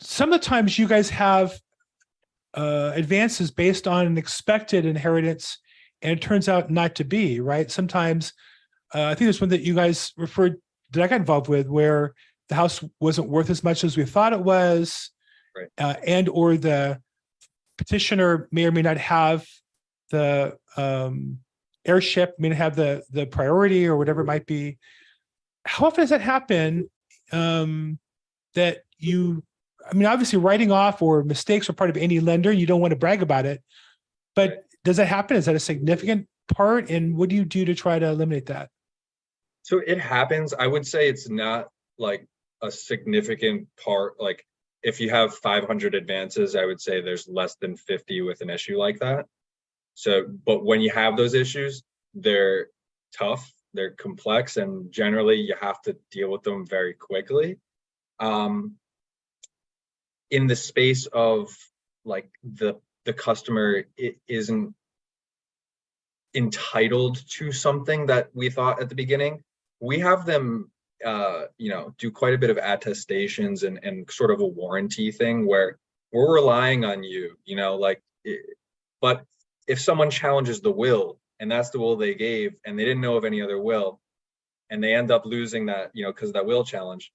some 0.00 0.32
of 0.32 0.40
the 0.40 0.46
times 0.46 0.78
you 0.78 0.86
guys 0.86 1.10
have 1.10 1.58
uh, 2.54 2.92
advances 2.94 3.50
based 3.50 3.88
on 3.88 4.06
an 4.06 4.16
expected 4.16 4.86
inheritance 4.86 5.58
and 6.00 6.12
it 6.12 6.22
turns 6.22 6.48
out 6.48 6.70
not 6.70 6.94
to 6.94 7.04
be, 7.04 7.40
right? 7.40 7.70
Sometimes 7.70 8.32
uh, 8.94 9.04
I 9.04 9.14
think 9.14 9.26
there's 9.26 9.40
one 9.40 9.50
that 9.50 9.62
you 9.62 9.74
guys 9.74 10.12
referred 10.16 10.56
that 10.92 11.02
I 11.02 11.06
got 11.08 11.20
involved 11.20 11.48
with 11.48 11.68
where 11.68 12.14
the 12.48 12.54
house 12.54 12.82
wasn't 13.00 13.28
worth 13.28 13.50
as 13.50 13.62
much 13.62 13.84
as 13.84 13.96
we 13.96 14.04
thought 14.04 14.32
it 14.32 14.40
was. 14.40 15.10
Right. 15.56 15.68
Uh, 15.78 15.94
and 16.06 16.28
or 16.28 16.56
the 16.56 17.00
petitioner 17.76 18.48
may 18.52 18.64
or 18.64 18.72
may 18.72 18.82
not 18.82 18.96
have 18.98 19.46
the 20.10 20.56
um, 20.76 21.38
heirship, 21.84 22.34
may 22.38 22.48
not 22.50 22.58
have 22.58 22.76
the 22.76 23.02
the 23.10 23.26
priority 23.26 23.86
or 23.86 23.96
whatever 23.96 24.22
it 24.22 24.26
might 24.26 24.46
be. 24.46 24.78
How 25.64 25.86
often 25.86 26.02
does 26.02 26.10
that 26.10 26.20
happen? 26.20 26.88
Um, 27.32 27.98
that 28.54 28.78
you, 28.98 29.44
I 29.88 29.94
mean, 29.94 30.06
obviously 30.06 30.38
writing 30.38 30.72
off 30.72 31.02
or 31.02 31.22
mistakes 31.22 31.68
are 31.68 31.74
part 31.74 31.90
of 31.90 31.96
any 31.96 32.20
lender. 32.20 32.50
You 32.50 32.66
don't 32.66 32.80
want 32.80 32.92
to 32.92 32.96
brag 32.96 33.22
about 33.22 33.44
it, 33.44 33.62
but 34.34 34.50
Right. 34.50 34.58
does 34.84 34.96
that 34.96 35.06
happen? 35.06 35.36
Is 35.36 35.44
that 35.44 35.54
a 35.54 35.60
significant 35.60 36.26
part? 36.54 36.88
And 36.90 37.16
what 37.16 37.28
do 37.28 37.36
you 37.36 37.44
do 37.44 37.66
to 37.66 37.74
try 37.74 37.98
to 37.98 38.06
eliminate 38.06 38.46
that? 38.46 38.70
so 39.62 39.82
it 39.86 40.00
happens. 40.00 40.54
I 40.54 40.66
would 40.66 40.86
say 40.86 41.10
it's 41.10 41.28
not 41.28 41.68
like 41.98 42.26
a 42.62 42.70
significant 42.70 43.68
part. 43.82 44.14
Like 44.18 44.44
if 44.82 45.00
you 45.00 45.10
have 45.10 45.34
500 45.34 45.94
advances, 45.94 46.56
I 46.56 46.64
would 46.64 46.80
say 46.80 47.00
there's 47.00 47.28
less 47.28 47.56
than 47.56 47.76
50 47.76 48.22
with 48.22 48.40
an 48.40 48.50
issue 48.50 48.78
like 48.78 49.00
that. 49.00 49.26
So, 49.94 50.24
but 50.46 50.64
when 50.64 50.80
you 50.80 50.90
have 50.90 51.16
those 51.16 51.34
issues, 51.34 51.82
they're 52.14 52.68
tough, 53.16 53.52
they're 53.74 53.90
complex, 53.90 54.56
and 54.56 54.92
generally 54.92 55.36
you 55.36 55.54
have 55.60 55.80
to 55.82 55.96
deal 56.10 56.30
with 56.30 56.42
them 56.42 56.66
very 56.66 56.94
quickly. 56.94 57.58
Um, 58.20 58.76
in 60.30 60.46
the 60.46 60.56
space 60.56 61.06
of 61.06 61.56
like 62.04 62.30
the 62.44 62.74
the 63.04 63.12
customer 63.12 63.84
isn't 64.28 64.74
entitled 66.34 67.18
to 67.30 67.52
something 67.52 68.06
that 68.06 68.28
we 68.34 68.50
thought 68.50 68.82
at 68.82 68.88
the 68.88 68.94
beginning, 68.94 69.42
we 69.80 69.98
have 70.00 70.26
them 70.26 70.70
uh, 71.04 71.44
you 71.56 71.70
know, 71.70 71.94
do 71.98 72.10
quite 72.10 72.34
a 72.34 72.38
bit 72.38 72.50
of 72.50 72.58
attestations 72.58 73.62
and 73.62 73.78
and 73.82 74.10
sort 74.10 74.30
of 74.30 74.40
a 74.40 74.46
warranty 74.46 75.12
thing 75.12 75.46
where 75.46 75.78
we're 76.12 76.34
relying 76.34 76.84
on 76.84 77.02
you, 77.02 77.36
you 77.44 77.56
know, 77.56 77.76
like 77.76 78.02
it, 78.24 78.40
but 79.00 79.24
if 79.66 79.80
someone 79.80 80.10
challenges 80.10 80.60
the 80.60 80.70
will 80.70 81.18
and 81.38 81.50
that's 81.50 81.70
the 81.70 81.78
will 81.78 81.96
they 81.96 82.14
gave 82.14 82.54
and 82.64 82.78
they 82.78 82.84
didn't 82.84 83.02
know 83.02 83.16
of 83.16 83.24
any 83.24 83.42
other 83.42 83.60
will 83.60 84.00
and 84.70 84.82
they 84.82 84.94
end 84.94 85.10
up 85.10 85.24
losing 85.24 85.66
that, 85.66 85.90
you 85.94 86.04
know, 86.04 86.12
because 86.12 86.32
that 86.32 86.46
will 86.46 86.64
challenge, 86.64 87.12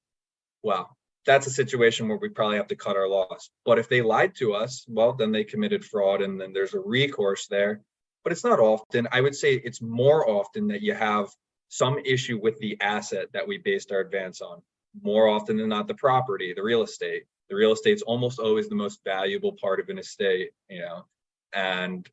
well, 0.62 0.96
that's 1.26 1.48
a 1.48 1.52
situation 1.52 2.08
where 2.08 2.18
we 2.18 2.30
probably 2.30 2.58
have 2.58 2.68
to 2.68 2.76
cut 2.76 2.96
our 2.96 3.08
loss. 3.08 3.50
But 3.66 3.80
if 3.80 3.90
they 3.90 4.02
lied 4.02 4.36
to 4.36 4.54
us, 4.54 4.86
well, 4.88 5.14
then 5.14 5.32
they 5.32 5.44
committed 5.44 5.84
fraud 5.84 6.22
and 6.22 6.40
then 6.40 6.54
there's 6.54 6.74
a 6.74 6.80
recourse 6.80 7.48
there. 7.48 7.82
But 8.24 8.32
it's 8.32 8.44
not 8.44 8.60
often. 8.60 9.08
I 9.12 9.22
would 9.22 9.36
say 9.36 9.56
it's 9.56 9.82
more 9.82 10.30
often 10.30 10.68
that 10.68 10.82
you 10.82 10.94
have 10.94 11.30
some 11.74 11.98
issue 12.06 12.40
with 12.40 12.60
the 12.60 12.78
asset 12.82 13.28
that 13.34 13.48
we 13.48 13.58
based 13.58 13.92
our 13.92 14.00
advance 14.00 14.42
on. 14.42 14.62
More 15.02 15.28
often 15.28 15.58
than 15.58 15.70
not, 15.70 15.88
the 15.88 15.96
property, 15.96 16.54
the 16.54 16.62
real 16.62 16.84
estate. 16.84 17.24
The 17.50 17.56
real 17.56 17.74
estate's 17.74 18.04
almost 18.04 18.38
always 18.40 18.70
the 18.70 18.76
most 18.76 19.00
valuable 19.04 19.54
part 19.54 19.80
of 19.80 19.90
an 19.90 19.98
estate, 19.98 20.52
you 20.70 20.82
know, 20.82 21.06
and 21.54 22.08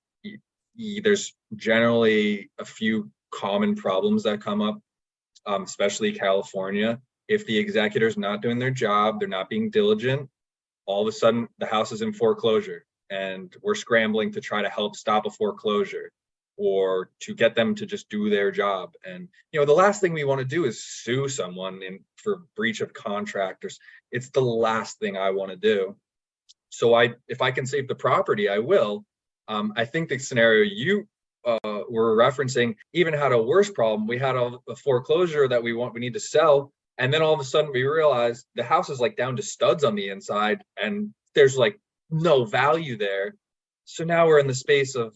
there's 1.02 1.34
generally 1.56 2.50
a 2.58 2.64
few 2.64 3.10
common 3.30 3.74
problems 3.74 4.22
that 4.22 4.40
come 4.40 4.62
up, 4.62 4.80
um, 5.46 5.64
especially 5.64 6.12
California. 6.12 6.98
If 7.28 7.46
the 7.46 7.58
executor's 7.58 8.16
not 8.16 8.40
doing 8.40 8.58
their 8.58 8.70
job, 8.70 9.20
they're 9.20 9.28
not 9.28 9.50
being 9.50 9.70
diligent, 9.70 10.28
all 10.86 11.02
of 11.02 11.08
a 11.08 11.12
sudden 11.12 11.48
the 11.58 11.66
house 11.66 11.92
is 11.92 12.00
in 12.00 12.12
foreclosure 12.12 12.84
and 13.10 13.54
we're 13.62 13.74
scrambling 13.74 14.32
to 14.32 14.40
try 14.40 14.62
to 14.62 14.70
help 14.70 14.96
stop 14.96 15.26
a 15.26 15.30
foreclosure 15.30 16.10
or 16.60 17.10
to 17.20 17.34
get 17.34 17.54
them 17.54 17.74
to 17.74 17.86
just 17.86 18.10
do 18.10 18.28
their 18.28 18.50
job. 18.50 18.92
And 19.02 19.28
you 19.50 19.58
know, 19.58 19.64
the 19.64 19.72
last 19.72 20.02
thing 20.02 20.12
we 20.12 20.24
want 20.24 20.40
to 20.40 20.44
do 20.44 20.66
is 20.66 20.84
sue 20.84 21.26
someone 21.26 21.82
in 21.82 22.00
for 22.16 22.42
breach 22.54 22.82
of 22.82 22.92
contract 22.92 23.64
or 23.64 23.70
it's 24.12 24.28
the 24.28 24.42
last 24.42 24.98
thing 24.98 25.16
I 25.16 25.30
want 25.30 25.50
to 25.50 25.56
do. 25.56 25.96
So 26.68 26.94
I 26.94 27.14
if 27.28 27.40
I 27.40 27.50
can 27.50 27.64
save 27.64 27.88
the 27.88 27.94
property, 27.94 28.50
I 28.50 28.58
will. 28.58 29.06
Um, 29.48 29.72
I 29.74 29.86
think 29.86 30.10
the 30.10 30.18
scenario 30.18 30.62
you 30.70 31.08
uh, 31.46 31.80
were 31.88 32.14
referencing 32.14 32.76
even 32.92 33.14
had 33.14 33.32
a 33.32 33.42
worse 33.42 33.70
problem. 33.70 34.06
We 34.06 34.18
had 34.18 34.36
a, 34.36 34.58
a 34.68 34.76
foreclosure 34.76 35.48
that 35.48 35.62
we 35.62 35.72
want 35.72 35.94
we 35.94 36.00
need 36.00 36.14
to 36.14 36.20
sell, 36.20 36.72
and 36.98 37.12
then 37.12 37.22
all 37.22 37.32
of 37.32 37.40
a 37.40 37.44
sudden 37.44 37.72
we 37.72 37.84
realize 37.84 38.44
the 38.54 38.62
house 38.62 38.90
is 38.90 39.00
like 39.00 39.16
down 39.16 39.34
to 39.36 39.42
studs 39.42 39.82
on 39.82 39.94
the 39.94 40.10
inside, 40.10 40.62
and 40.76 41.14
there's 41.34 41.56
like 41.56 41.80
no 42.10 42.44
value 42.44 42.98
there. 42.98 43.34
So 43.86 44.04
now 44.04 44.26
we're 44.26 44.40
in 44.40 44.46
the 44.46 44.54
space 44.54 44.94
of 44.94 45.14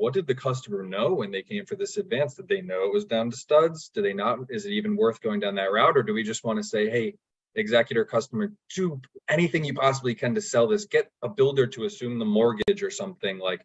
what 0.00 0.14
did 0.14 0.26
the 0.26 0.34
customer 0.34 0.82
know 0.82 1.12
when 1.12 1.30
they 1.30 1.42
came 1.42 1.66
for 1.66 1.76
this 1.76 1.98
advance? 1.98 2.34
Did 2.34 2.48
they 2.48 2.62
know 2.62 2.84
it 2.84 2.94
was 2.94 3.04
down 3.04 3.30
to 3.30 3.36
studs? 3.36 3.90
Do 3.94 4.00
they 4.00 4.14
not? 4.14 4.38
Is 4.48 4.64
it 4.64 4.70
even 4.70 4.96
worth 4.96 5.20
going 5.20 5.40
down 5.40 5.56
that 5.56 5.70
route? 5.72 5.94
Or 5.94 6.02
do 6.02 6.14
we 6.14 6.22
just 6.22 6.42
want 6.42 6.58
to 6.58 6.62
say, 6.62 6.88
hey, 6.88 7.16
executor 7.54 8.06
customer, 8.06 8.50
do 8.74 8.98
anything 9.28 9.62
you 9.62 9.74
possibly 9.74 10.14
can 10.14 10.34
to 10.36 10.40
sell 10.40 10.68
this? 10.68 10.86
Get 10.86 11.10
a 11.20 11.28
builder 11.28 11.66
to 11.66 11.84
assume 11.84 12.18
the 12.18 12.24
mortgage 12.24 12.82
or 12.82 12.90
something 12.90 13.38
like 13.38 13.60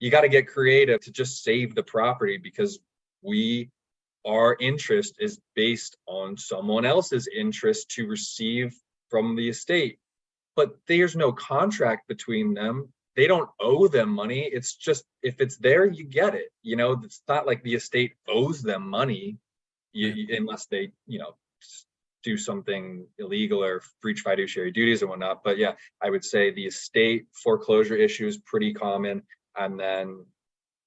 you 0.00 0.10
got 0.10 0.22
to 0.22 0.28
get 0.28 0.48
creative 0.48 1.00
to 1.02 1.12
just 1.12 1.44
save 1.44 1.76
the 1.76 1.84
property 1.84 2.36
because 2.36 2.80
we 3.22 3.70
our 4.26 4.56
interest 4.58 5.14
is 5.20 5.38
based 5.54 5.96
on 6.06 6.36
someone 6.36 6.84
else's 6.84 7.28
interest 7.28 7.90
to 7.90 8.08
receive 8.08 8.74
from 9.08 9.36
the 9.36 9.48
estate 9.48 9.98
but 10.56 10.76
there's 10.88 11.14
no 11.14 11.32
contract 11.32 12.08
between 12.08 12.54
them 12.54 12.88
they 13.16 13.26
don't 13.26 13.48
owe 13.60 13.88
them 13.88 14.10
money. 14.10 14.48
It's 14.52 14.74
just 14.74 15.04
if 15.22 15.40
it's 15.40 15.56
there 15.56 15.86
you 15.86 16.04
get 16.04 16.34
it. 16.34 16.50
You 16.62 16.76
know 16.76 17.00
it's 17.02 17.22
not 17.28 17.46
like 17.46 17.62
the 17.62 17.74
estate 17.74 18.12
owes 18.28 18.62
them 18.62 18.88
money. 18.88 19.38
You, 19.92 20.36
unless 20.36 20.66
they 20.66 20.92
you 21.06 21.18
know 21.18 21.34
do 22.22 22.36
something 22.36 23.06
illegal 23.18 23.64
or 23.64 23.80
breach 24.02 24.20
fiduciary 24.20 24.70
duties 24.70 25.00
and 25.02 25.10
whatnot. 25.10 25.42
But 25.42 25.58
yeah 25.58 25.72
i 26.02 26.10
would 26.10 26.24
say 26.24 26.50
the 26.50 26.66
estate 26.66 27.26
foreclosure 27.32 27.96
issue 27.96 28.26
is 28.26 28.38
pretty 28.38 28.74
common. 28.74 29.22
And 29.56 29.80
then 29.80 30.26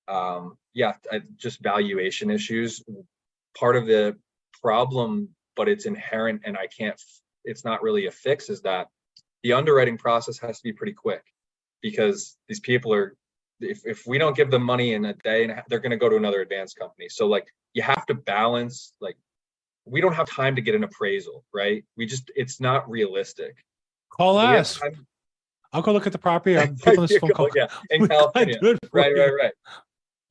um 0.07 0.57
yeah 0.73 0.93
I- 1.11 1.21
just 1.37 1.61
valuation 1.61 2.29
issues. 2.29 2.83
Part 3.57 3.75
of 3.75 3.87
the 3.87 4.17
problem 4.61 5.29
but 5.55 5.69
it's 5.69 5.85
inherent 5.85 6.41
and 6.45 6.57
i 6.57 6.67
can't 6.67 6.99
it's 7.43 7.63
not 7.63 7.81
really 7.81 8.07
a 8.07 8.11
fix 8.11 8.49
is 8.49 8.61
that 8.61 8.87
the 9.43 9.53
underwriting 9.53 9.97
process 9.97 10.37
has 10.39 10.57
to 10.57 10.63
be 10.63 10.73
pretty 10.73 10.93
quick 10.93 11.23
because 11.81 12.37
these 12.47 12.59
people 12.59 12.93
are 12.93 13.15
if, 13.61 13.85
if 13.85 14.07
we 14.07 14.17
don't 14.17 14.35
give 14.35 14.51
them 14.51 14.63
money 14.63 14.93
in 14.93 15.05
a 15.05 15.13
day 15.15 15.43
and 15.43 15.51
a 15.51 15.55
half, 15.55 15.67
they're 15.67 15.79
going 15.79 15.91
to 15.91 15.97
go 15.97 16.09
to 16.09 16.15
another 16.15 16.41
advanced 16.41 16.77
company. 16.77 17.09
So 17.09 17.27
like 17.27 17.47
you 17.73 17.81
have 17.81 18.05
to 18.07 18.13
balance 18.13 18.93
like 19.01 19.17
we 19.85 20.01
don't 20.01 20.13
have 20.13 20.29
time 20.29 20.55
to 20.55 20.61
get 20.61 20.75
an 20.75 20.83
appraisal 20.83 21.43
right? 21.53 21.83
We 21.97 22.05
just 22.05 22.31
it's 22.35 22.59
not 22.59 22.89
realistic. 22.89 23.55
Call 24.09 24.37
We 24.37 24.43
us. 24.43 24.79
I'll 25.71 25.81
go 25.81 25.93
look 25.93 26.07
at 26.07 26.13
the 26.13 26.19
property. 26.19 26.57
I'm 26.57 26.75
this 26.83 27.17
phone 27.17 27.31
call. 27.31 27.49
yeah 27.55 27.67
in 27.89 28.07
california. 28.07 28.59
do 28.59 28.71
it 28.71 28.79
for 28.89 28.99
right 28.99 29.15
right 29.15 29.33
right. 29.33 29.53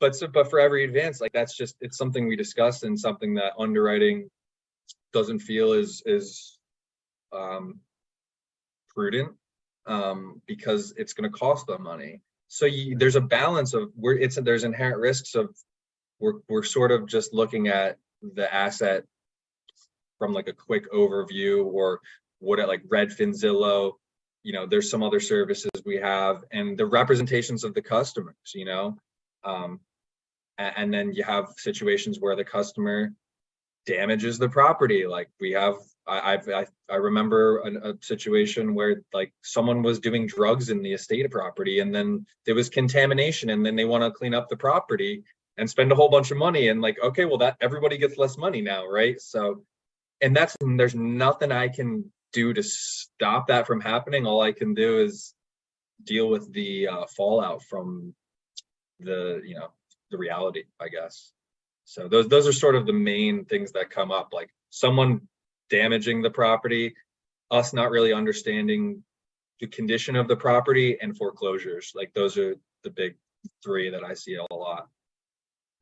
But 0.01 0.15
so 0.15 0.27
but 0.27 0.49
for 0.51 0.61
every 0.61 0.85
advance 0.85 1.21
like 1.21 1.33
that's 1.33 1.57
just 1.57 1.77
it's 1.81 1.97
something 1.97 2.27
we 2.29 2.37
discussed 2.37 2.85
and 2.85 2.99
something 2.99 3.35
that 3.35 3.53
underwriting 3.59 4.29
doesn't 5.13 5.41
feel 5.41 5.73
is 5.73 6.03
is 6.07 6.59
um 7.33 7.81
prudent 8.95 9.31
um 9.89 10.41
because 10.47 10.93
it's 10.97 11.13
going 11.13 11.31
to 11.31 11.37
cost 11.37 11.67
them 11.67 11.83
money. 11.83 12.21
So 12.49 12.67
you, 12.67 12.97
there's 12.97 13.17
a 13.17 13.21
balance 13.21 13.75
of 13.75 13.91
where 13.95 14.17
it's 14.17 14.37
there's 14.37 14.65
inherent 14.65 14.99
risks 14.99 15.35
of 15.35 15.55
we're 16.21 16.35
we're 16.49 16.63
sort 16.63 16.93
of 16.93 17.07
just 17.07 17.35
looking 17.35 17.69
at 17.69 17.99
the 18.35 18.53
asset 18.53 19.05
from 20.19 20.33
like 20.33 20.49
a 20.49 20.53
quick 20.53 20.91
overview 20.93 21.65
or 21.67 22.01
what 22.41 22.59
like 22.69 22.83
redfin 22.85 23.31
zillow 23.31 23.93
you 24.43 24.53
know 24.53 24.67
there's 24.67 24.91
some 24.91 25.03
other 25.03 25.21
services 25.21 25.71
we 25.85 25.97
have 25.97 26.45
and 26.53 26.77
the 26.77 26.87
representations 26.87 27.65
of 27.65 27.75
the 27.75 27.83
customers 27.83 28.35
you 28.55 28.65
know? 28.65 28.97
Um 29.45 29.81
and, 30.61 30.93
then 30.93 31.13
you 31.13 31.23
have 31.23 31.55
situations 31.57 32.19
where 32.19 32.35
the 32.35 32.45
customer 32.45 33.13
damages 33.87 34.39
the 34.39 34.49
property 34.49 35.07
like 35.07 35.29
we 35.41 35.53
have 35.53 35.77
I, 36.09 36.35
I've 36.35 36.49
I, 36.91 36.97
remember 36.97 37.59
an, 37.61 37.77
a 37.85 37.95
situation 38.01 38.75
where 38.75 39.03
like 39.13 39.33
someone 39.43 39.83
was 39.83 40.01
doing 40.01 40.27
drugs 40.27 40.71
in 40.71 40.83
the 40.83 40.95
estate 40.95 41.27
of 41.27 41.31
property 41.31 41.81
and 41.81 41.95
then 41.95 42.27
there 42.47 42.55
was 42.55 42.69
contamination 42.69 43.51
and 43.51 43.65
then 43.65 43.77
they 43.77 43.85
want 43.85 44.03
to 44.03 44.11
clean 44.11 44.35
up 44.35 44.49
the 44.49 44.57
property 44.57 45.23
and 45.59 45.69
spend 45.69 45.93
a 45.93 45.95
whole 45.95 46.09
bunch 46.09 46.31
of 46.31 46.39
money 46.39 46.69
and 46.69 46.81
like 46.81 46.97
okay 47.03 47.25
well 47.25 47.39
that 47.39 47.57
everybody 47.61 47.99
gets 47.99 48.17
less 48.17 48.39
money 48.39 48.63
now 48.63 48.87
right? 48.87 49.21
So 49.21 49.65
and 50.21 50.35
that's 50.35 50.57
and 50.61 50.81
there's 50.81 50.95
nothing 50.95 51.53
i 51.53 51.69
can 51.69 52.11
do 52.33 52.53
to 52.53 52.63
stop 52.63 53.49
that 53.49 53.67
from 53.67 53.81
happening. 53.81 54.27
All 54.27 54.41
i 54.41 54.53
can 54.53 54.75
do 54.75 55.01
is 55.01 55.35
deal 56.05 56.29
with 56.29 56.53
the 56.53 56.89
uh, 56.89 57.07
fallout 57.17 57.63
from 57.65 58.15
the 59.01 59.43
you 59.45 59.55
know 59.55 59.69
the 60.11 60.19
reality 60.19 60.65
i 60.81 60.89
guess. 60.89 61.33
So 61.85 62.09
those 62.09 62.29
those 62.29 62.47
are 62.47 62.53
sort 62.53 62.77
of 62.77 62.87
the 62.87 62.93
main 62.93 63.45
things 63.45 63.73
that 63.73 63.91
come 63.91 64.11
up 64.11 64.31
like 64.33 64.51
someone 64.71 65.23
damaging 65.71 66.23
the 66.23 66.31
property 66.31 66.95
us 67.51 67.73
not 67.73 67.91
really 67.91 68.13
understanding 68.13 69.03
the 69.61 69.67
condition 69.67 70.15
of 70.17 70.29
the 70.29 70.37
property 70.37 70.99
and 71.01 71.17
foreclosures 71.17 71.93
like 71.95 72.13
those 72.15 72.37
are 72.37 72.55
the 72.85 72.91
big 72.91 73.17
three 73.63 73.91
that 73.91 74.05
i 74.05 74.15
see 74.15 74.35
a 74.35 74.55
lot 74.55 74.89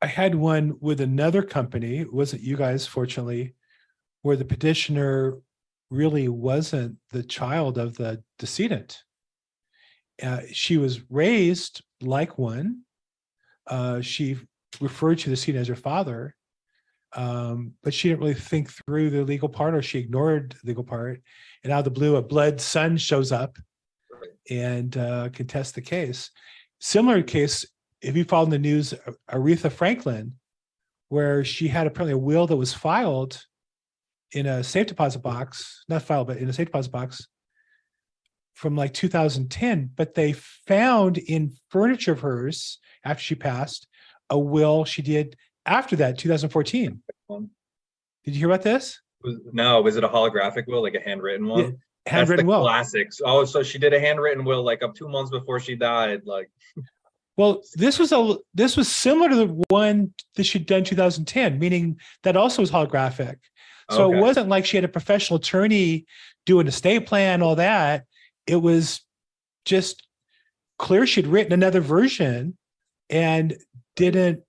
I 0.02 0.06
had 0.06 0.34
one 0.34 0.76
with 0.80 1.00
another 1.00 1.42
company, 1.42 1.98
it 1.98 2.12
wasn't 2.12 2.42
you 2.42 2.56
guys 2.56 2.86
fortunately, 2.86 3.54
where 4.22 4.36
the 4.36 4.44
petitioner 4.44 5.38
really 5.90 6.28
wasn't 6.28 6.96
the 7.10 7.22
child 7.22 7.78
of 7.78 7.96
the 7.96 8.22
decedent. 8.38 9.02
Uh, 10.22 10.40
she 10.52 10.76
was 10.76 11.00
raised 11.10 11.82
like 12.00 12.36
one. 12.38 12.82
Uh, 13.66 14.00
she 14.00 14.36
referred 14.80 15.18
to 15.18 15.30
the 15.30 15.36
decedent 15.36 15.62
as 15.62 15.68
her 15.68 15.76
father. 15.76 16.34
Um, 17.16 17.72
but 17.82 17.94
she 17.94 18.08
didn't 18.08 18.20
really 18.20 18.34
think 18.34 18.70
through 18.70 19.10
the 19.10 19.24
legal 19.24 19.48
part 19.48 19.74
or 19.74 19.82
she 19.82 19.98
ignored 19.98 20.54
the 20.62 20.68
legal 20.68 20.84
part. 20.84 21.22
And 21.64 21.72
out 21.72 21.78
of 21.78 21.84
the 21.84 21.90
blue, 21.90 22.16
a 22.16 22.22
blood 22.22 22.60
son 22.60 22.98
shows 22.98 23.32
up 23.32 23.56
and 24.50 24.96
uh, 24.96 25.30
contests 25.32 25.72
the 25.72 25.80
case. 25.80 26.30
Similar 26.78 27.22
case 27.22 27.64
if 28.02 28.16
you 28.16 28.24
followed 28.24 28.50
the 28.50 28.58
news, 28.58 28.92
Aretha 29.30 29.72
Franklin, 29.72 30.34
where 31.08 31.42
she 31.42 31.68
had 31.68 31.86
apparently 31.86 32.12
a 32.12 32.18
will 32.18 32.46
that 32.46 32.56
was 32.56 32.74
filed 32.74 33.42
in 34.32 34.46
a 34.46 34.62
safe 34.62 34.86
deposit 34.86 35.20
box, 35.20 35.84
not 35.88 36.02
filed, 36.02 36.26
but 36.26 36.36
in 36.36 36.48
a 36.48 36.52
safe 36.52 36.66
deposit 36.66 36.92
box 36.92 37.26
from 38.54 38.76
like 38.76 38.92
two 38.92 39.08
thousand 39.08 39.50
ten, 39.50 39.90
but 39.96 40.14
they 40.14 40.32
found 40.32 41.18
in 41.18 41.52
furniture 41.70 42.12
of 42.12 42.20
hers 42.20 42.78
after 43.04 43.22
she 43.22 43.34
passed, 43.34 43.86
a 44.30 44.38
will 44.38 44.84
she 44.84 45.02
did 45.02 45.36
after 45.66 45.96
that, 45.96 46.18
two 46.18 46.28
thousand 46.28 46.50
fourteen. 46.50 47.02
Um, 47.28 47.50
Did 48.24 48.34
you 48.34 48.40
hear 48.40 48.48
about 48.48 48.62
this? 48.62 49.00
No, 49.52 49.82
was 49.82 49.96
it 49.96 50.04
a 50.04 50.08
holographic 50.08 50.66
will, 50.66 50.82
like 50.82 50.94
a 50.94 51.00
handwritten 51.00 51.46
one? 51.46 51.78
The 52.04 52.10
Handwritten 52.12 52.46
will. 52.46 52.60
Classics. 52.62 53.20
Oh, 53.24 53.44
so 53.44 53.64
she 53.64 53.78
did 53.78 53.92
a 53.92 53.98
handwritten 53.98 54.44
will 54.44 54.62
like 54.62 54.82
up 54.82 54.94
two 54.94 55.08
months 55.08 55.30
before 55.30 55.58
she 55.58 55.74
died, 55.74 56.22
like, 56.24 56.48
Well, 57.36 57.62
this 57.74 57.98
was 57.98 58.12
a 58.12 58.36
this 58.54 58.76
was 58.76 58.90
similar 58.90 59.28
to 59.28 59.34
the 59.36 59.62
one 59.68 60.14
that 60.36 60.44
she'd 60.44 60.66
done 60.66 60.84
2010, 60.84 61.58
meaning 61.58 62.00
that 62.22 62.36
also 62.36 62.62
was 62.62 62.70
holographic. 62.70 63.36
So 63.90 64.04
Okay. 64.06 64.18
it 64.18 64.20
wasn't 64.20 64.48
like 64.48 64.64
she 64.64 64.76
had 64.76 64.84
a 64.84 64.88
professional 64.88 65.38
attorney 65.38 66.06
do 66.46 66.60
an 66.60 66.66
estate 66.68 67.06
plan, 67.06 67.42
all 67.42 67.56
that. 67.56 68.04
It 68.46 68.56
was 68.56 69.02
just 69.64 70.06
clear 70.78 71.06
she'd 71.06 71.26
written 71.26 71.52
another 71.52 71.80
version 71.80 72.56
and 73.10 73.56
didn't 73.96 74.42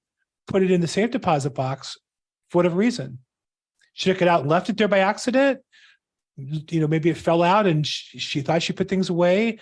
put 0.48 0.64
it 0.64 0.72
in 0.72 0.82
the 0.82 0.88
safe 0.88 1.12
deposit 1.12 1.52
box 1.52 1.98
for 2.50 2.60
whatever 2.60 2.76
reason. 2.76 3.20
She 3.94 4.12
took 4.12 4.22
it 4.22 4.28
out 4.28 4.42
and 4.42 4.50
left 4.50 4.70
it 4.70 4.78
there 4.78 4.88
by 4.88 5.00
accident. 5.00 5.60
You 6.36 6.80
know, 6.82 6.88
maybe 6.88 7.10
it 7.10 7.18
fell 7.18 7.44
out 7.44 7.66
and 7.66 7.86
she, 7.86 8.20
she 8.20 8.42
thought 8.42 8.62
she 8.62 8.74
put 8.74 8.88
things 8.88 9.10
away. 9.10 9.60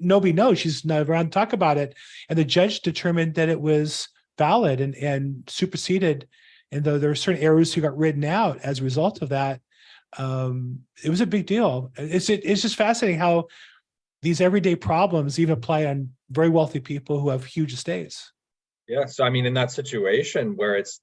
Nobody 0.00 0.32
knows. 0.32 0.58
She's 0.58 0.84
not 0.84 1.08
around 1.08 1.26
to 1.26 1.30
talk 1.30 1.52
about 1.52 1.78
it. 1.78 1.94
And 2.28 2.38
the 2.38 2.44
judge 2.44 2.80
determined 2.80 3.34
that 3.34 3.48
it 3.48 3.60
was 3.60 4.08
valid 4.36 4.80
and, 4.80 4.94
and 4.96 5.44
superseded. 5.46 6.28
And 6.72 6.82
though 6.82 6.98
there 6.98 7.10
were 7.10 7.14
certain 7.14 7.42
errors 7.42 7.72
who 7.72 7.80
got 7.80 7.96
written 7.96 8.24
out 8.24 8.58
as 8.58 8.80
a 8.80 8.84
result 8.84 9.22
of 9.22 9.28
that, 9.28 9.60
um, 10.18 10.80
it 11.04 11.10
was 11.10 11.20
a 11.20 11.26
big 11.26 11.46
deal. 11.46 11.92
It's 11.96 12.28
it, 12.28 12.40
it's 12.44 12.62
just 12.62 12.76
fascinating 12.76 13.20
how 13.20 13.46
these 14.22 14.40
everyday 14.40 14.74
problems 14.74 15.38
even 15.38 15.52
apply 15.52 15.86
on 15.86 16.10
very 16.30 16.48
wealthy 16.48 16.80
people 16.80 17.20
who 17.20 17.28
have 17.28 17.44
huge 17.44 17.72
estates. 17.72 18.32
Yeah, 18.90 19.06
so 19.06 19.22
I 19.22 19.30
mean, 19.30 19.46
in 19.46 19.54
that 19.54 19.70
situation 19.70 20.56
where 20.56 20.74
it's, 20.74 21.00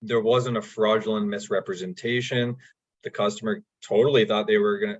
there 0.00 0.20
wasn't 0.20 0.56
a 0.56 0.62
fraudulent 0.62 1.26
misrepresentation, 1.28 2.56
the 3.04 3.10
customer 3.10 3.62
totally 3.86 4.24
thought 4.24 4.46
they 4.46 4.56
were 4.56 4.78
gonna, 4.78 4.98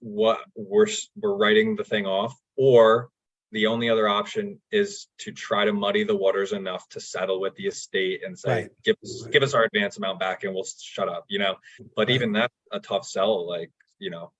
what, 0.00 0.38
we're, 0.54 0.86
we're 1.16 1.36
writing 1.36 1.74
the 1.74 1.82
thing 1.82 2.06
off, 2.06 2.32
or 2.56 3.08
the 3.50 3.66
only 3.66 3.90
other 3.90 4.08
option 4.08 4.60
is 4.70 5.08
to 5.18 5.32
try 5.32 5.64
to 5.64 5.72
muddy 5.72 6.04
the 6.04 6.14
waters 6.14 6.52
enough 6.52 6.88
to 6.90 7.00
settle 7.00 7.40
with 7.40 7.56
the 7.56 7.66
estate 7.66 8.22
and 8.24 8.38
say, 8.38 8.50
Right. 8.50 8.70
give 8.84 8.96
us, 9.02 9.26
give 9.32 9.42
us 9.42 9.54
our 9.54 9.64
advance 9.64 9.96
amount 9.96 10.20
back 10.20 10.44
and 10.44 10.54
we'll 10.54 10.66
shut 10.80 11.08
up, 11.08 11.24
you 11.28 11.40
know? 11.40 11.56
But 11.96 12.08
even 12.08 12.32
that's 12.32 12.54
a 12.70 12.78
tough 12.78 13.04
sell, 13.04 13.48
like, 13.48 13.72
you 13.98 14.10
know, 14.10 14.30